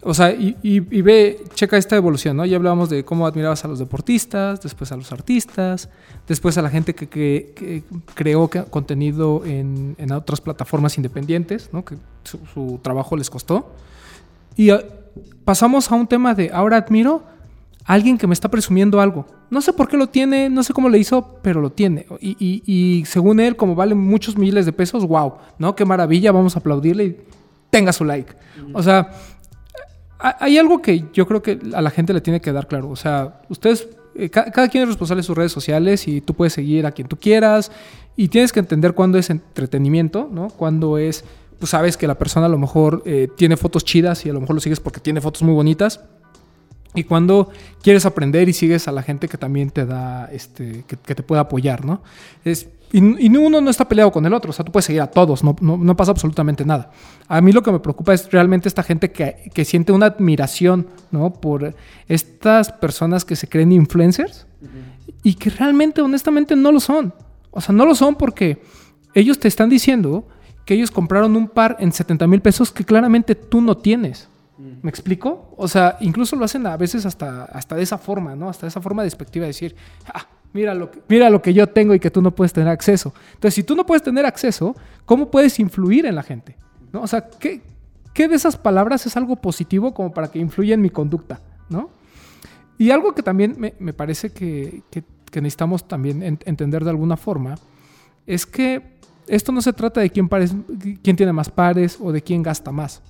[0.02, 2.46] O sea, y, y- ve, checa esta evolución, ¿no?
[2.46, 5.88] Ya hablábamos de cómo admirabas a los deportistas, después a los artistas,
[6.28, 7.82] después a la gente que, que-
[8.14, 11.84] creó contenido en, en otras plataformas independientes, ¿no?
[11.84, 13.72] Que su, trabajo les costó.
[14.56, 14.82] Y ah,
[15.44, 17.24] pasamos a un tema de ahora admiro
[17.88, 19.26] alguien que me está presumiendo algo.
[19.50, 22.06] No sé por qué lo tiene, no sé cómo le hizo, pero lo tiene.
[22.20, 25.74] Y, y- y según él, como vale muchos miles de pesos, wow, ¿no?
[25.74, 27.16] Qué maravilla, vamos a aplaudirle y
[27.70, 28.32] tenga su like.
[28.74, 29.10] O sea,
[30.18, 32.90] ha- hay algo que yo creo que a la gente le tiene que dar claro.
[32.90, 36.34] O sea, ustedes, eh, ca- cada quien es responsable de sus redes sociales y tú
[36.34, 37.70] puedes seguir a quien tú quieras
[38.16, 40.48] y tienes que entender cuándo es entretenimiento, ¿no?
[40.48, 41.24] Cuándo es,
[41.58, 44.40] pues sabes que la persona a lo mejor eh, tiene fotos chidas y a lo
[44.40, 46.00] mejor lo sigues porque tiene fotos muy bonitas.
[46.98, 50.96] Y cuando quieres aprender y sigues a la gente que también te da, este, que,
[50.96, 52.02] te pueda apoyar, ¿no?
[52.44, 55.06] Es, y, uno no está peleado con el otro, o sea, tú puedes seguir a
[55.06, 56.90] todos, no, no, no pasa absolutamente nada.
[57.28, 60.88] A mí lo que me preocupa es realmente esta gente que, que siente una admiración,
[61.12, 61.32] ¿no?
[61.32, 61.76] Por
[62.08, 64.48] estas personas que se creen influencers
[65.22, 67.14] y que realmente, honestamente, no lo son.
[67.52, 68.60] O sea, no lo son porque
[69.14, 70.26] ellos te están diciendo
[70.64, 74.28] que ellos compraron un par en 70 mil pesos que claramente tú no tienes.
[74.82, 75.54] ¿Me explico?
[75.56, 78.48] O sea, incluso lo hacen a veces hasta, hasta de esa forma, ¿no?
[78.48, 79.76] Hasta esa forma despectiva de decir,
[80.12, 82.68] ah, mira lo, que, mira lo que yo tengo y que tú no puedes tener
[82.68, 83.14] acceso.
[83.34, 86.56] Entonces, si tú no puedes tener acceso, ¿cómo puedes influir en la gente?
[86.92, 87.02] ¿No?
[87.02, 87.62] O sea, ¿qué,
[88.12, 91.40] qué de esas palabras es algo positivo como para que influya en mi conducta?
[91.68, 91.90] ¿No?
[92.78, 95.04] Y algo que también me, me parece que, que-
[95.40, 97.54] necesitamos también en- entender de alguna forma
[98.26, 98.82] es que
[99.28, 103.02] esto no se trata de quién tiene más pares o de quién gasta más.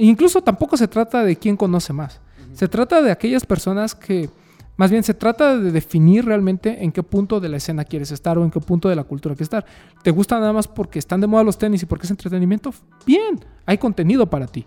[0.00, 2.20] Incluso tampoco se trata de quién conoce más.
[2.52, 4.28] Se trata de aquellas personas que,
[4.76, 8.38] más bien se trata de definir realmente en qué punto de la escena quieres estar
[8.38, 9.66] o en qué punto de la cultura quieres estar.
[10.02, 12.72] ¿Te gusta nada más porque están de moda los tenis y porque es entretenimiento?
[13.06, 14.66] Bien, hay contenido para ti.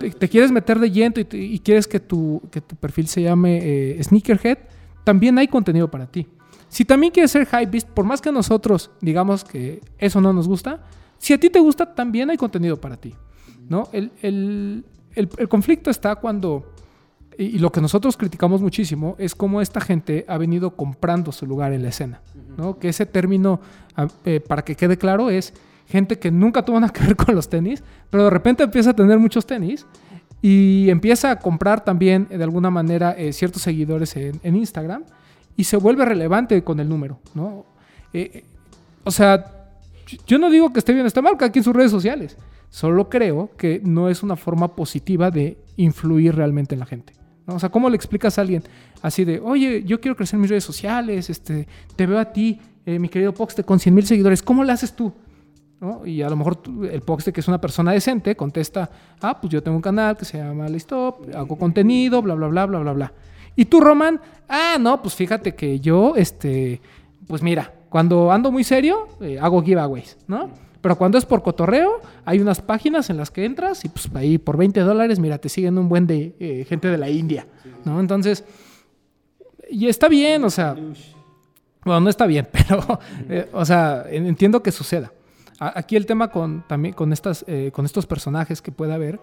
[0.00, 3.60] te, te quieres meter de lleno y quieres que tu, que tu perfil se llame
[3.62, 4.58] eh, Sneakerhead,
[5.04, 6.26] también hay contenido para ti.
[6.68, 10.82] Si también quieres ser Hypebeast, por más que nosotros digamos que eso no nos gusta,
[11.18, 13.14] si a ti te gusta, también hay contenido para ti.
[13.68, 13.88] ¿No?
[13.92, 14.84] El, el-
[15.14, 16.72] el- el conflicto está cuando,
[17.38, 21.46] y, y lo que nosotros criticamos muchísimo, es cómo esta gente ha venido comprando su
[21.46, 22.20] lugar en la escena.
[22.56, 22.78] ¿no?
[22.78, 23.60] Que ese término,
[24.24, 25.52] eh, para que quede claro, es
[25.88, 28.94] gente que nunca tuvo nada que ver con los tenis, pero de repente empieza a
[28.94, 29.86] tener muchos tenis
[30.40, 35.04] y empieza a comprar también eh, de alguna manera eh, ciertos seguidores en, en Instagram
[35.56, 37.64] y se vuelve relevante con el número, ¿no?
[38.12, 38.44] Eh,
[39.04, 39.44] o sea,
[40.06, 42.36] yo- yo no digo que esté bien o esté mal, cada quien sus redes sociales.
[42.68, 47.14] Solo creo que no es una forma positiva de influir realmente en la gente.
[47.46, 47.54] ¿no?
[47.54, 48.62] O sea, ¿cómo le explicas a alguien
[49.02, 52.58] así de, oye, yo quiero crecer en mis redes sociales, este, te veo a ti,
[52.86, 55.12] eh, mi querido Poxte, con 100 mil seguidores, ¿cómo le haces tú?
[55.80, 56.06] ¿no?
[56.06, 58.90] Y a lo mejor el Poxte, que es una persona decente, contesta,
[59.20, 62.66] ah, pues yo tengo un canal que se llama Listop, hago contenido, bla, bla, bla,
[62.66, 63.12] bla, bla, bla.
[63.56, 66.80] Y tú, Roman, ah, no, pues fíjate que yo, este,
[67.26, 70.50] pues mira, cuando ando muy serio, eh, hago giveaways, ¿no?
[70.84, 74.36] Pero cuando es por cotorreo, hay unas páginas en las que entras y pues ahí
[74.36, 77.46] por 20 dólares, mira, te siguen un buen de eh, gente de la India,
[77.86, 77.98] ¿no?
[78.00, 78.44] Entonces,
[79.70, 80.74] y está bien, o sea,
[81.86, 85.10] bueno, no está bien, pero, eh, o sea, en- entiendo que suceda.
[85.58, 89.20] Aquí el tema con, también con, estas, eh, con estos personajes que puede haber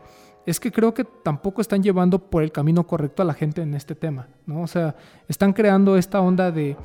[0.47, 3.75] es que creo que tampoco están llevando por el camino correcto a la gente en
[3.75, 4.63] este tema, ¿no?
[4.63, 4.95] O sea,
[5.27, 6.75] están creando esta onda de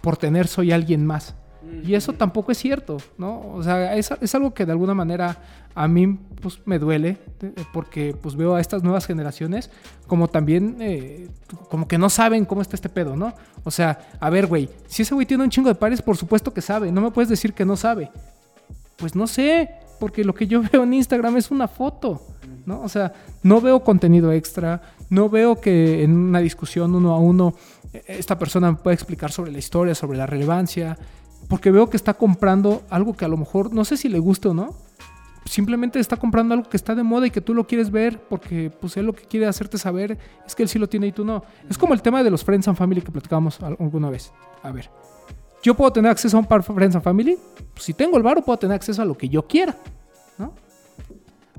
[0.00, 1.34] por tener soy alguien más.
[1.84, 3.52] Y eso tampoco es cierto, ¿no?
[3.54, 5.38] O sea, es, es algo que de alguna manera
[5.74, 9.70] a mí pues, me duele, eh, porque pues veo a estas nuevas generaciones
[10.06, 11.28] como también, eh,
[11.70, 13.34] como que no saben cómo está este pedo, ¿no?
[13.64, 16.52] O sea, a ver, güey, si ese güey tiene un chingo de pares, por supuesto
[16.52, 18.10] que sabe, no me puedes decir que no sabe.
[18.96, 22.22] Pues no sé, porque lo que yo veo en Instagram es una foto,
[22.66, 22.82] ¿no?
[22.82, 23.12] O sea,
[23.42, 27.54] no veo contenido extra, no veo que en una discusión uno a uno
[27.92, 30.98] eh, esta persona me pueda explicar sobre la historia, sobre la relevancia,
[31.48, 34.50] porque veo que está comprando algo que a lo mejor no sé si le gusta
[34.50, 34.74] o no.
[35.44, 38.70] Simplemente está comprando algo que está de moda y que tú lo quieres ver porque
[38.70, 40.16] pues él lo que quiere hacerte saber
[40.46, 41.42] es que él sí lo tiene y tú no.
[41.68, 44.32] Es como el tema de los Friends and Family que platicábamos al- alguna vez.
[44.62, 44.88] A ver,
[45.62, 47.36] yo puedo tener acceso a un par Friends and Family.
[47.76, 49.76] Si tengo el varo, puedo tener acceso a lo que yo quiera.
[50.38, 50.54] ¿no?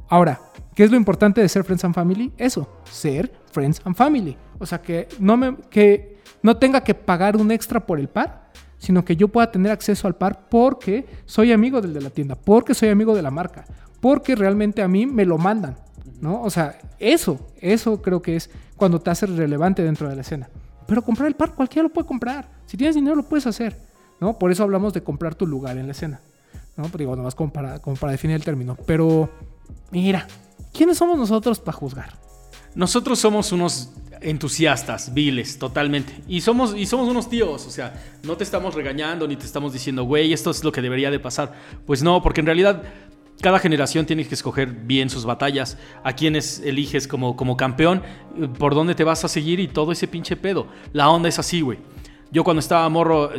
[0.08, 0.40] Ahora,
[0.76, 2.32] ¿qué es lo importante de ser Friends and Family?
[2.38, 4.38] Eso, ser Friends and Family.
[4.60, 8.43] O sea, que no, me, que no tenga que pagar un extra por el par,
[8.84, 12.36] sino que yo pueda tener acceso al par porque soy amigo del de la tienda,
[12.36, 13.64] porque soy amigo de la marca,
[14.02, 15.78] porque realmente a mí me lo mandan.
[16.20, 16.42] ¿no?
[16.42, 20.50] O sea, eso, eso creo que es cuando te haces relevante dentro de la escena.
[20.86, 22.50] Pero comprar el par cualquiera lo puede comprar.
[22.66, 23.80] Si tienes dinero lo puedes hacer.
[24.20, 24.38] ¿no?
[24.38, 26.20] Por eso hablamos de comprar tu lugar en la escena.
[26.76, 26.84] ¿no?
[26.84, 28.78] Pero digo, nomás como para, como para definir el término.
[28.86, 29.30] Pero,
[29.92, 30.28] mira,
[30.74, 32.20] ¿quiénes somos nosotros para juzgar?
[32.76, 33.92] Nosotros somos unos
[34.22, 36.22] entusiastas, viles, totalmente.
[36.28, 37.94] Y somos, y somos unos tíos, o sea,
[38.24, 41.20] no te estamos regañando ni te estamos diciendo, güey, esto es lo que debería de
[41.20, 41.54] pasar.
[41.86, 42.84] Pues no, porque en realidad
[43.42, 48.02] cada generación tiene que escoger bien sus batallas, a quienes eliges como, como campeón,
[48.58, 50.68] por dónde te vas a seguir y todo ese pinche pedo.
[50.94, 51.80] La onda es así, güey.
[52.32, 53.32] Yo cuando estaba morro,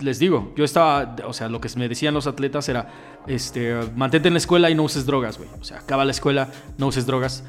[0.00, 2.88] les digo, yo estaba, o sea, lo que me decían los atletas era,
[3.26, 5.48] este, mantente en la escuela y no uses drogas, güey.
[5.60, 7.42] O sea, acaba la escuela, no uses drogas.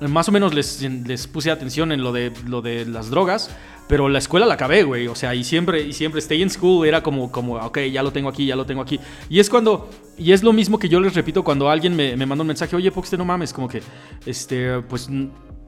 [0.00, 3.50] Más o menos les, les puse atención en lo de, lo de las drogas,
[3.88, 5.06] pero la escuela la acabé, güey.
[5.08, 8.12] O sea, y siempre, y siempre stay in school era como, como, ok, ya lo
[8.12, 8.98] tengo aquí, ya lo tengo aquí.
[9.28, 9.88] Y es cuando,
[10.18, 12.74] y es lo mismo que yo les repito cuando alguien me, me manda un mensaje,
[12.74, 13.82] oye, Poxte, no mames, como que,
[14.26, 15.08] este, pues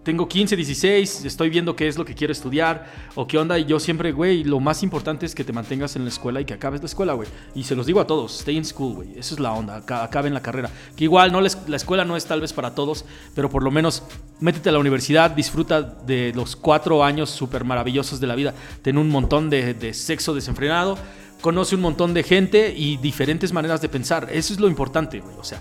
[0.06, 3.58] tengo 15, 16, estoy viendo qué es lo que quiero estudiar o qué onda.
[3.58, 6.44] Y yo siempre, güey, lo más importante es que te mantengas en la escuela y
[6.44, 7.28] que acabes la escuela, güey.
[7.56, 9.18] Y se los digo a todos, stay in school, güey.
[9.18, 10.70] Esa es la onda, acaben la carrera.
[10.94, 13.04] Que igual no la escuela no es tal vez para todos,
[13.34, 14.04] pero por lo menos
[14.38, 18.54] métete a la universidad, disfruta de los cuatro años súper maravillosos de la vida.
[18.82, 20.96] Ten un montón de, de sexo desenfrenado
[21.40, 24.28] conoce un montón de gente y diferentes maneras de pensar.
[24.32, 25.36] Eso es lo importante, güey.
[25.36, 25.60] O sea,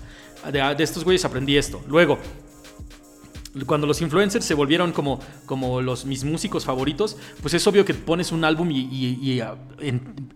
[0.50, 1.82] de, de, estos güeyes aprendí esto.
[1.86, 2.18] Luego,
[3.64, 7.94] cuando los influencers se volvieron como, como los, mis músicos favoritos, pues es obvio que
[7.94, 9.56] pones un álbum y, ah,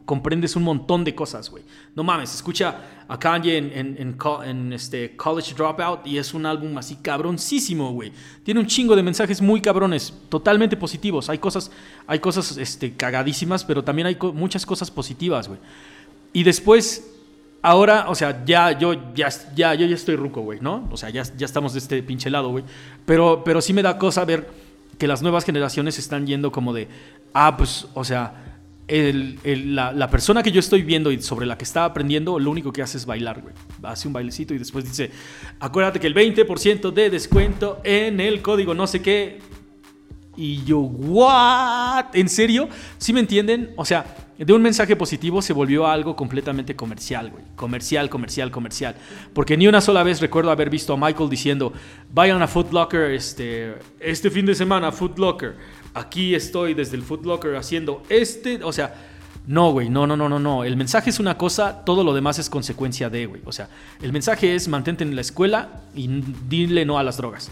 [0.05, 1.65] comprendes un montón de cosas, güey.
[1.95, 7.93] No mames, escucha a Kanye en, este College Dropout y es un álbum así cabroncísimo,
[7.93, 8.13] güey.
[8.45, 11.29] Tiene un chingo de mensajes muy cabrones, totalmente positivos.
[11.29, 11.71] Hay cosas,
[12.07, 15.61] hay cosas este, cagadísimas, pero también hay muchas cosas positivas, güey.
[16.33, 17.20] Y después
[17.62, 20.89] Ahora, o sea, ya yo ya, ya, yo ya estoy ruco, güey, ¿no?
[20.91, 22.65] O sea, ya, ya estamos de este pinche lado, güey.
[23.05, 24.49] Pero, pero sí me da cosa ver
[24.99, 26.89] que las nuevas generaciones están yendo como de,
[27.35, 28.51] ah, pues, o sea,
[28.89, 32.73] la, la, persona que yo estoy viendo y sobre la que está aprendiendo, lo único
[32.73, 33.55] que hace es bailar, güey.
[33.82, 35.11] Hace un bailecito y después dice,
[35.61, 39.39] acuérdate que el 20% de descuento en el código no sé qué.
[40.37, 42.07] Y yo, ¿what?
[42.15, 42.69] ¿En serio?
[42.99, 43.73] ¿Sí me entienden?
[43.77, 44.16] O sea,
[44.47, 47.45] de un mensaje positivo se volvió algo completamente comercial, güey.
[47.57, 48.95] Comercial, comercial, comercial.
[49.35, 51.75] Porque ni una sola vez recuerdo haber visto a Michael diciendo,
[52.11, 55.57] vayan a Foot Locker este, este fin de semana, Foot Locker.
[55.93, 59.09] Aquí estoy desde el Foot Locker haciendo este, o sea...
[59.47, 60.65] No, güey, no, no, no, no, no.
[60.65, 63.43] El mensaje es una cosa, todo lo demás es consecuencia de, güey.
[63.47, 63.69] O sea,
[64.01, 66.09] el mensaje es mantente en la escuela y
[66.47, 67.51] dile no a las drogas.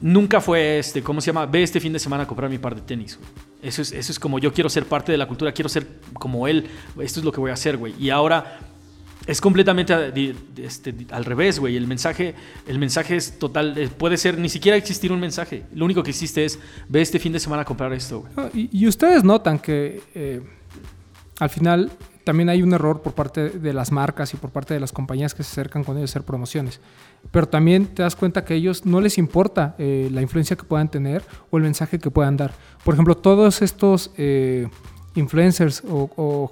[0.00, 1.46] Nunca fue este, ¿cómo se llama?
[1.46, 3.51] Ve este fin de semana a comprar mi par de tenis, güey.
[3.62, 6.48] Eso es, eso es como yo quiero ser parte de la cultura, quiero ser como
[6.48, 6.68] él,
[7.00, 7.94] esto es lo que voy a hacer, güey.
[7.98, 8.58] Y ahora
[9.26, 11.76] es completamente este, al revés, güey.
[11.76, 12.34] El mensaje,
[12.66, 15.64] el mensaje es total, eh, puede ser, ni siquiera existir un mensaje.
[15.74, 16.58] Lo único que existe es,
[16.88, 18.68] ve este fin de semana a comprar esto, güey.
[18.72, 20.42] y, ustedes notan que eh,
[21.38, 21.92] al final
[22.24, 25.34] también hay un error por parte de las marcas y por parte de las compañías
[25.34, 26.80] que se acercan con ellos a hacer promociones.
[27.30, 30.64] Pero también te das cuenta que a ellos no les importa eh, la influencia que
[30.64, 32.52] puedan tener o el mensaje que puedan dar.
[32.84, 34.68] Por ejemplo, todos estos eh,
[35.14, 36.50] influencers o,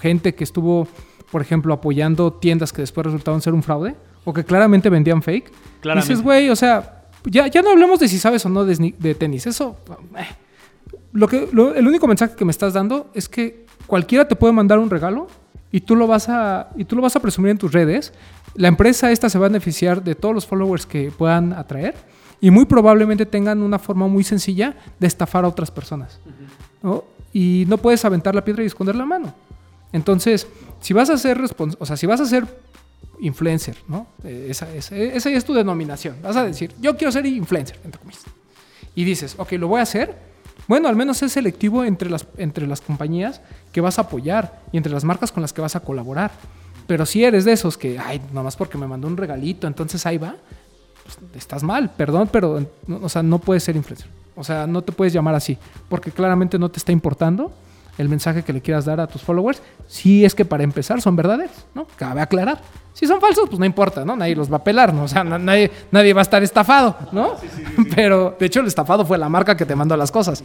[0.00, 0.86] gente que estuvo,
[1.32, 5.50] por ejemplo, apoyando tiendas que después resultaron ser un fraude o que claramente vendían fake.
[5.96, 9.46] Dices, güey, o sea, ya, ya no hablemos de si sabes o no de, tenis.
[9.46, 9.76] Eso...
[10.16, 10.26] Eh,
[11.12, 14.78] lo que, el único mensaje que me estás dando es que cualquiera te puede mandar
[14.78, 15.26] un regalo
[15.70, 18.12] y tú lo vas a, y tú lo vas a presumir en tus redes.
[18.54, 21.94] La empresa esta se va a beneficiar de todos los followers que puedan atraer
[22.40, 26.20] y muy probablemente tengan una forma muy sencilla de estafar a otras personas.
[27.32, 29.34] Y no puedes aventar la piedra y esconder la mano.
[29.92, 30.46] Entonces,
[30.80, 31.40] si vas a ser
[31.78, 32.46] o sea, si vas a ser
[33.20, 34.06] influencer, ¿no?
[34.24, 36.16] Eh, esa, esa, esa, es tu denominación.
[36.22, 38.22] Vas a decir, yo quiero ser influencer, entre comillas.
[38.94, 40.16] Y dices, ok, lo voy a hacer,
[40.68, 43.40] bueno, al menos es selectivo entre las, entre las compañías
[43.72, 46.30] que vas a apoyar y entre las marcas con las que vas a colaborar.
[46.86, 50.18] Pero si eres de esos que, ay, nomás porque me mandó un regalito, entonces ahí
[50.18, 50.36] va,
[51.04, 52.66] pues, estás mal, perdón, pero,
[53.02, 54.08] o sea, no puedes ser influencer.
[54.36, 55.58] O sea, no te puedes llamar así,
[55.88, 57.50] porque claramente no te está importando
[57.98, 61.16] el mensaje que le quieras dar a tus followers, si es que para empezar son
[61.16, 61.86] verdaderos, ¿no?
[61.96, 62.60] Cabe aclarar.
[62.94, 64.16] Si son falsos, pues no importa, ¿no?
[64.16, 65.04] Nadie los va a pelar, ¿no?
[65.04, 67.34] O sea, nadie, nadie va a estar estafado, ¿no?
[67.94, 70.42] Pero, de hecho, el estafado fue la marca que te mandó las cosas.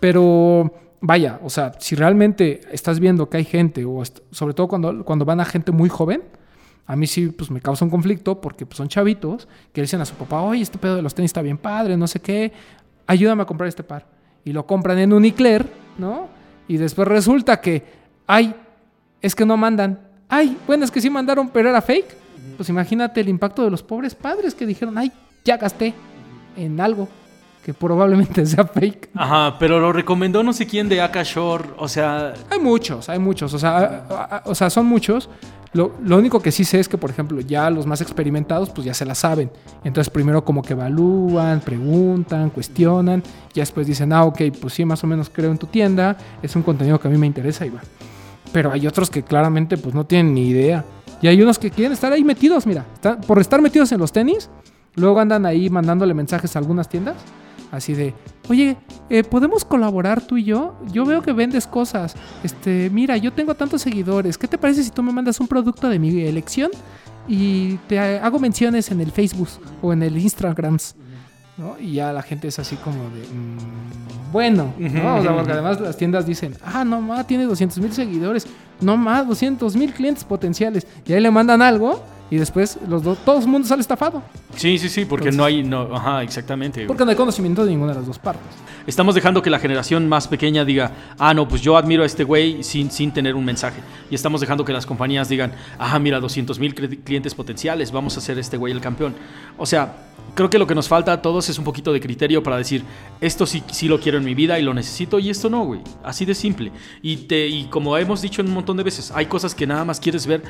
[0.00, 5.04] Pero vaya, o sea, si realmente estás viendo que hay gente, o sobre todo cuando,
[5.04, 6.22] cuando van a gente muy joven,
[6.86, 10.04] a mí sí pues me causa un conflicto porque pues, son chavitos que dicen a
[10.04, 12.52] su papá, oye, este pedo de los tenis está bien padre, no sé qué,
[13.06, 14.06] ayúdame a comprar este par.
[14.44, 15.66] Y lo compran en Unicler,
[15.98, 16.28] ¿no?
[16.68, 17.84] Y después resulta que,
[18.26, 18.54] ay,
[19.20, 20.00] es que no mandan.
[20.28, 22.16] Ay, bueno, es que sí mandaron, pero era fake.
[22.56, 25.12] Pues imagínate el impacto de los pobres padres que dijeron, ay,
[25.44, 25.94] ya gasté
[26.56, 27.08] en algo
[27.64, 29.10] que probablemente sea fake.
[29.14, 32.34] Ajá, pero lo recomendó no sé quién de Akashore, o sea...
[32.50, 35.28] Hay muchos, hay muchos, o sea, o sea son muchos.
[35.76, 38.94] Lo, único que sí sé es que, por ejemplo, ya los más experimentados, pues ya
[38.94, 39.50] se la saben.
[39.84, 43.22] Entonces, primero como que evalúan, preguntan, cuestionan,
[43.54, 46.56] y después dicen, ah, ok, pues sí, más o menos creo en tu tienda, es
[46.56, 47.82] un contenido que a mí me interesa y va.
[48.52, 50.82] Pero hay otros que claramente, pues no tienen ni idea.
[51.20, 52.86] Y hay unos que quieren estar ahí metidos, mira,
[53.26, 54.48] por estar metidos en los tenis,
[54.94, 57.16] luego andan ahí mandándole mensajes a algunas tiendas
[57.70, 58.14] Así de,
[58.48, 58.76] oye,
[59.10, 60.76] eh, ¿podemos colaborar tú y yo?
[60.92, 62.14] Yo veo que vendes cosas.
[62.42, 64.38] Este, mira, yo tengo tantos seguidores.
[64.38, 66.70] ¿Qué te parece si tú me mandas un producto de mi elección?
[67.28, 69.48] Y te hago menciones en el Facebook
[69.82, 70.78] o en el Instagram.
[71.56, 71.76] ¿no?
[71.80, 75.16] Y ya la gente es así como de, mm, bueno, ¿no?
[75.16, 78.46] O sea, porque además las tiendas dicen, ah, no más, tiene 200 mil seguidores,
[78.80, 80.86] no más, 200 mil clientes potenciales.
[81.06, 84.22] Y ahí le mandan algo y después los dos, todo el mundo sale estafado.
[84.56, 86.86] Sí, sí, sí, porque no hay, no, ajá, exactamente.
[86.86, 88.46] Porque no hay conocimiento de ninguna de las dos partes.
[88.86, 92.24] Estamos dejando que la generación más pequeña diga, ah, no, pues yo admiro a este
[92.24, 93.80] güey sin, sin tener un mensaje.
[94.10, 98.18] Y estamos dejando que las compañías digan, ah, mira, 200 mil clientes potenciales, vamos a
[98.18, 99.14] hacer este güey el campeón.
[99.56, 99.96] O sea,
[100.36, 102.84] creo que lo que nos falta a todos es un poquito de criterio para decir,
[103.20, 105.80] esto sí, sí lo quiero en mi vida y lo necesito y esto no, güey.
[106.04, 106.70] Así de simple.
[107.02, 109.98] Y, te, y como hemos dicho un montón de veces, hay cosas que nada más
[109.98, 110.42] quieres ver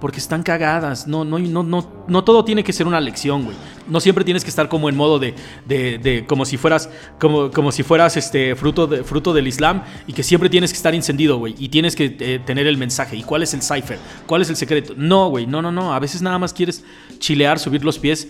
[0.00, 1.06] porque están cagadas.
[1.06, 3.56] No, no, no, no, no todo tiene que ser una lección, güey.
[3.86, 5.34] No siempre tienes que estar como en modo de,
[5.66, 6.88] de, como si fueras,
[7.20, 10.94] como, como si fueras este fruto, fruto del Islam y que siempre tienes que estar
[10.94, 11.54] encendido, güey.
[11.58, 13.14] Y tienes que eh, tener el mensaje.
[13.14, 13.98] ¿Y cuál es el cipher?
[14.26, 14.94] ¿Cuál es el secreto?
[14.96, 15.92] No, güey, no, no, no.
[15.92, 16.82] A veces nada más quieres
[17.18, 18.28] chilear, subir los pies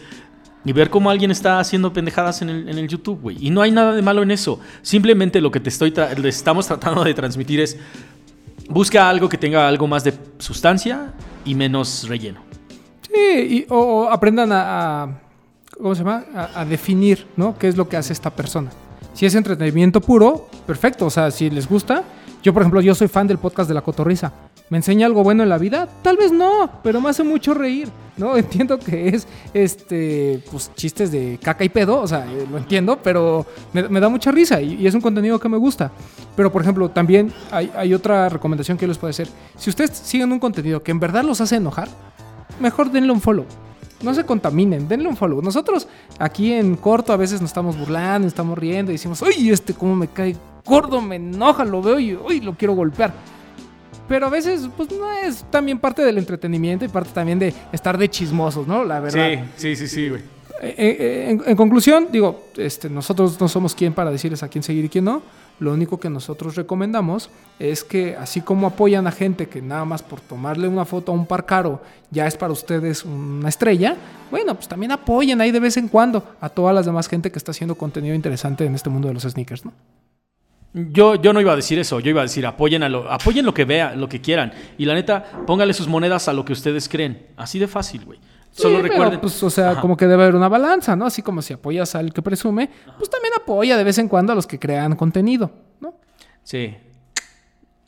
[0.65, 3.37] y ver cómo alguien está haciendo pendejadas en el, en el YouTube, güey.
[3.41, 4.61] Y no hay nada de malo en eso.
[4.83, 5.93] Simplemente lo que te estoy
[6.25, 7.79] estamos tratando de transmitir es
[8.69, 11.13] busca algo que tenga algo más de sustancia
[11.45, 12.41] y menos relleno.
[13.03, 15.21] Sí, o, aprendan a,
[15.77, 16.25] ¿cómo se llama?
[16.55, 17.57] A, definir, ¿no?
[17.57, 18.71] ¿Qué es lo que hace esta persona?
[19.13, 21.07] Si es entretenimiento puro, perfecto.
[21.07, 22.03] O sea, si les gusta.
[22.43, 24.33] Yo, por ejemplo, yo soy fan del podcast de La Cotorrisa.
[24.71, 25.89] ¿Me enseña algo bueno en la vida?
[26.03, 28.37] Tal vez no, pero me hace mucho reír, ¿no?
[28.45, 32.99] Entiendo que es, este, pues, chistes de caca y pedo, o sea, eh, lo entiendo,
[33.03, 35.93] pero me, da mucha risa y, es un contenido que me gusta.
[36.35, 39.29] Pero, por ejemplo, también hay, otra recomendación que les puede hacer.
[39.57, 41.89] Si ustedes siguen un contenido que en verdad los hace enojar,
[42.59, 43.45] mejor denle un follow.
[44.03, 45.41] No se contaminen, denle un follow.
[45.41, 45.87] Nosotros
[46.19, 49.95] aquí en corto a veces nos estamos burlando, estamos riendo y decimos, uy, este cómo
[49.95, 53.13] me cae gordo, me enoja, lo veo y lo quiero golpear.
[54.09, 57.97] Pero a veces, pues no es también parte del entretenimiento y parte también de estar
[57.97, 58.85] de chismosos, ¿no?
[58.85, 59.45] La verdad.
[59.57, 60.35] Sí, sí, sí, sí, güey.
[60.63, 64.85] Eh, eh, en, conclusión, digo, este, nosotros no somos quien para decirles a quién seguir
[64.85, 65.23] y quién no.
[65.61, 70.03] Lo único que nosotros recomendamos es que así como apoyan a gente que nada más
[70.03, 73.97] por tomarle una foto a un par caro ya es para ustedes una estrella,
[74.31, 77.39] bueno, pues también apoyen ahí de vez en cuando a toda la demás gente que
[77.39, 79.73] está haciendo contenido interesante en este mundo de los sneakers, ¿no?
[80.77, 83.47] Yo, yo no iba a decir eso, yo iba a decir apoyen, a lo, apoyen
[83.47, 84.53] lo que vean, lo que quieran.
[84.77, 87.29] Y la neta, póngale sus monedas a lo que ustedes creen.
[87.37, 88.19] Así de fácil, güey.
[88.51, 89.21] Solo recuerden.
[89.21, 91.07] pues, o sea, como que debe haber una balanza, ¿no?
[91.07, 94.35] Así como si apoyas al que presume, pues también apoya de vez en cuando a
[94.35, 95.95] los que crean contenido, ¿no?
[96.43, 96.75] Sí.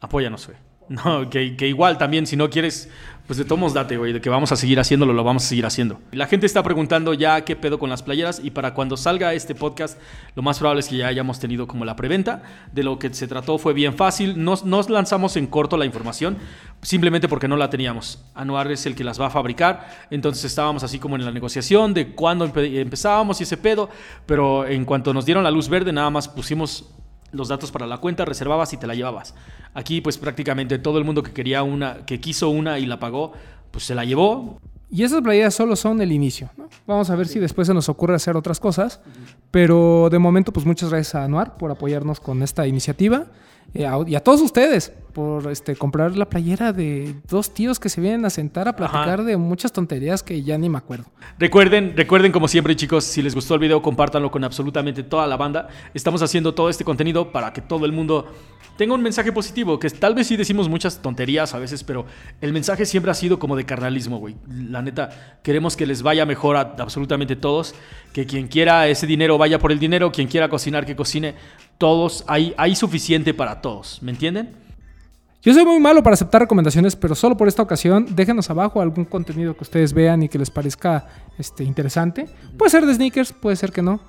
[0.00, 0.58] Apóyanos, güey.
[0.88, 2.88] No, que, igual también, si no quieres
[3.26, 5.66] pues de todos date, güey, de que vamos a seguir haciéndolo, lo vamos a seguir
[5.66, 5.98] haciendo.
[6.12, 9.56] La gente está preguntando ya qué pedo con las playeras y para cuando salga este
[9.56, 9.98] podcast,
[10.36, 12.42] lo más probable es que ya hayamos tenido como la preventa.
[12.72, 14.44] De lo que se trató fue bien fácil.
[14.44, 16.36] Nos, nos lanzamos en corto la información,
[16.82, 18.24] simplemente porque no la teníamos.
[18.36, 21.94] Anuar es el que las va a fabricar, entonces estábamos así como en la negociación
[21.94, 23.90] de cuándo empezábamos y ese pedo,
[24.24, 26.92] pero en cuanto nos dieron la luz verde, nada más pusimos
[27.32, 29.34] los datos para la cuenta, reservabas y te la llevabas.
[29.74, 33.32] Aquí pues prácticamente todo el mundo que quería una, que quiso una y la pagó,
[33.70, 34.60] pues se la llevó.
[34.90, 36.50] Y esas playeras solo son el inicio.
[36.86, 39.00] Vamos a ver si después se nos ocurre hacer otras cosas.
[39.50, 43.26] Pero de momento, pues muchas gracias a Anuar por apoyarnos con esta iniciativa.
[43.74, 48.00] Eh, y a todos ustedes por este, comprar la playera de dos tíos que se
[48.02, 51.06] vienen a sentar a platicar de muchas tonterías que ya ni me acuerdo.
[51.38, 55.38] Recuerden, recuerden como siempre chicos, si les gustó el video compártanlo con absolutamente toda la
[55.38, 55.68] banda.
[55.94, 58.26] Estamos haciendo todo este contenido para que todo el mundo
[58.76, 62.04] tenga un mensaje positivo, que tal vez sí decimos muchas tonterías a veces, pero
[62.42, 64.36] el mensaje siempre ha sido como de carnalismo, güey.
[64.46, 67.74] La neta, queremos que les vaya mejor a absolutamente todos,
[68.12, 71.34] que quien quiera ese dinero vaya por el dinero, quien quiera cocinar que cocine,
[71.78, 74.50] todos, hay, hay suficiente para todos, ¿me entienden?
[75.42, 79.04] Yo soy muy malo para aceptar recomendaciones, pero solo por esta ocasión, déjenos abajo algún
[79.04, 81.06] contenido que ustedes vean y que les parezca
[81.38, 82.26] este, interesante.
[82.58, 84.00] Puede ser de sneakers, puede ser que no.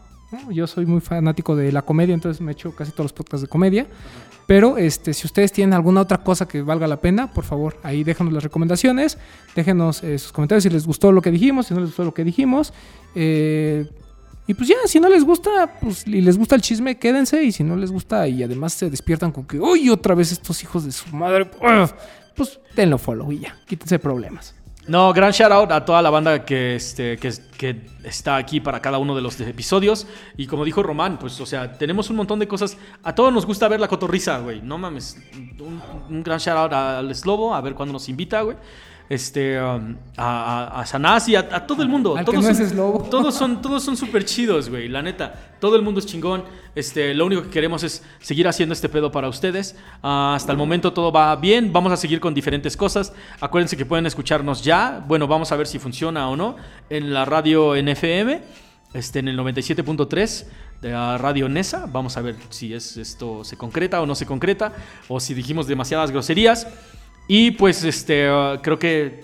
[0.49, 3.47] Yo soy muy fanático de la comedia, entonces me echo casi todos los podcasts de
[3.47, 3.85] comedia.
[4.47, 8.05] Pero este, si ustedes tienen alguna otra cosa que valga la pena, por favor, ahí
[8.05, 9.17] déjanos las recomendaciones,
[9.55, 12.13] déjenos eh, sus comentarios si les gustó lo que dijimos, si no les gustó lo
[12.13, 12.73] que dijimos.
[13.13, 13.85] Eh,
[14.47, 17.43] y pues ya, si no les gusta, pues y les gusta el chisme, quédense.
[17.43, 20.63] Y si no les gusta y además se despiertan con que, uy, otra vez estos
[20.63, 21.89] hijos de su madre, ugh",
[22.33, 24.55] pues denlo follow y ya, quítense problemas.
[24.87, 28.81] No, gran shout out a toda la banda que, este, que, que está aquí para
[28.81, 30.07] cada uno de los episodios.
[30.37, 32.77] Y como dijo Román, pues, o sea, tenemos un montón de cosas.
[33.03, 34.61] A todos nos gusta ver la cotorriza, güey.
[34.61, 35.17] No mames.
[35.59, 38.55] Un, un gran shout out al Slobo, a ver cuándo nos invita, güey.
[39.09, 42.17] Este, um, a, a, y a, a todo el mundo.
[42.17, 42.75] Al que todos no son, es.
[43.09, 44.89] Todos son, todos son súper chidos, güey.
[44.89, 46.43] La neta, todo el mundo es chingón.
[46.75, 49.77] Este, lo único que queremos es seguir haciendo este pedo para ustedes.
[50.03, 51.71] Ah, hasta el momento todo va bien.
[51.71, 53.13] Vamos a seguir con diferentes cosas.
[53.39, 55.03] Acuérdense que pueden escucharnos ya.
[55.07, 56.57] Bueno, vamos a ver si funciona o no.
[56.89, 58.41] En la radio NFM,
[58.93, 60.45] este, en el 97.3
[60.81, 61.85] de la radio NESA.
[61.87, 64.73] Vamos a ver si es, esto se concreta o no se concreta.
[65.07, 66.67] O si dijimos demasiadas groserías.
[67.27, 69.23] Y pues este, ah, creo que,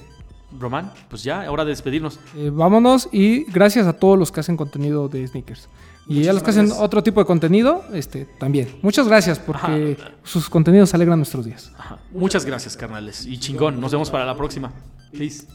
[0.60, 2.20] Román, pues ya, hora de despedirnos.
[2.36, 5.70] Eh, vámonos y gracias a todos los que hacen contenido de sneakers.
[6.08, 8.68] Y a los que hacen otro tipo de contenido, este, también.
[8.82, 11.72] Muchas gracias porque sus contenidos alegran nuestros días.
[11.78, 11.98] Ajá.
[12.12, 13.26] Muchas gracias, carnales.
[13.26, 13.80] Y chingón.
[13.80, 14.74] Nos vemos para la próxima.
[15.18, 15.48] Peace.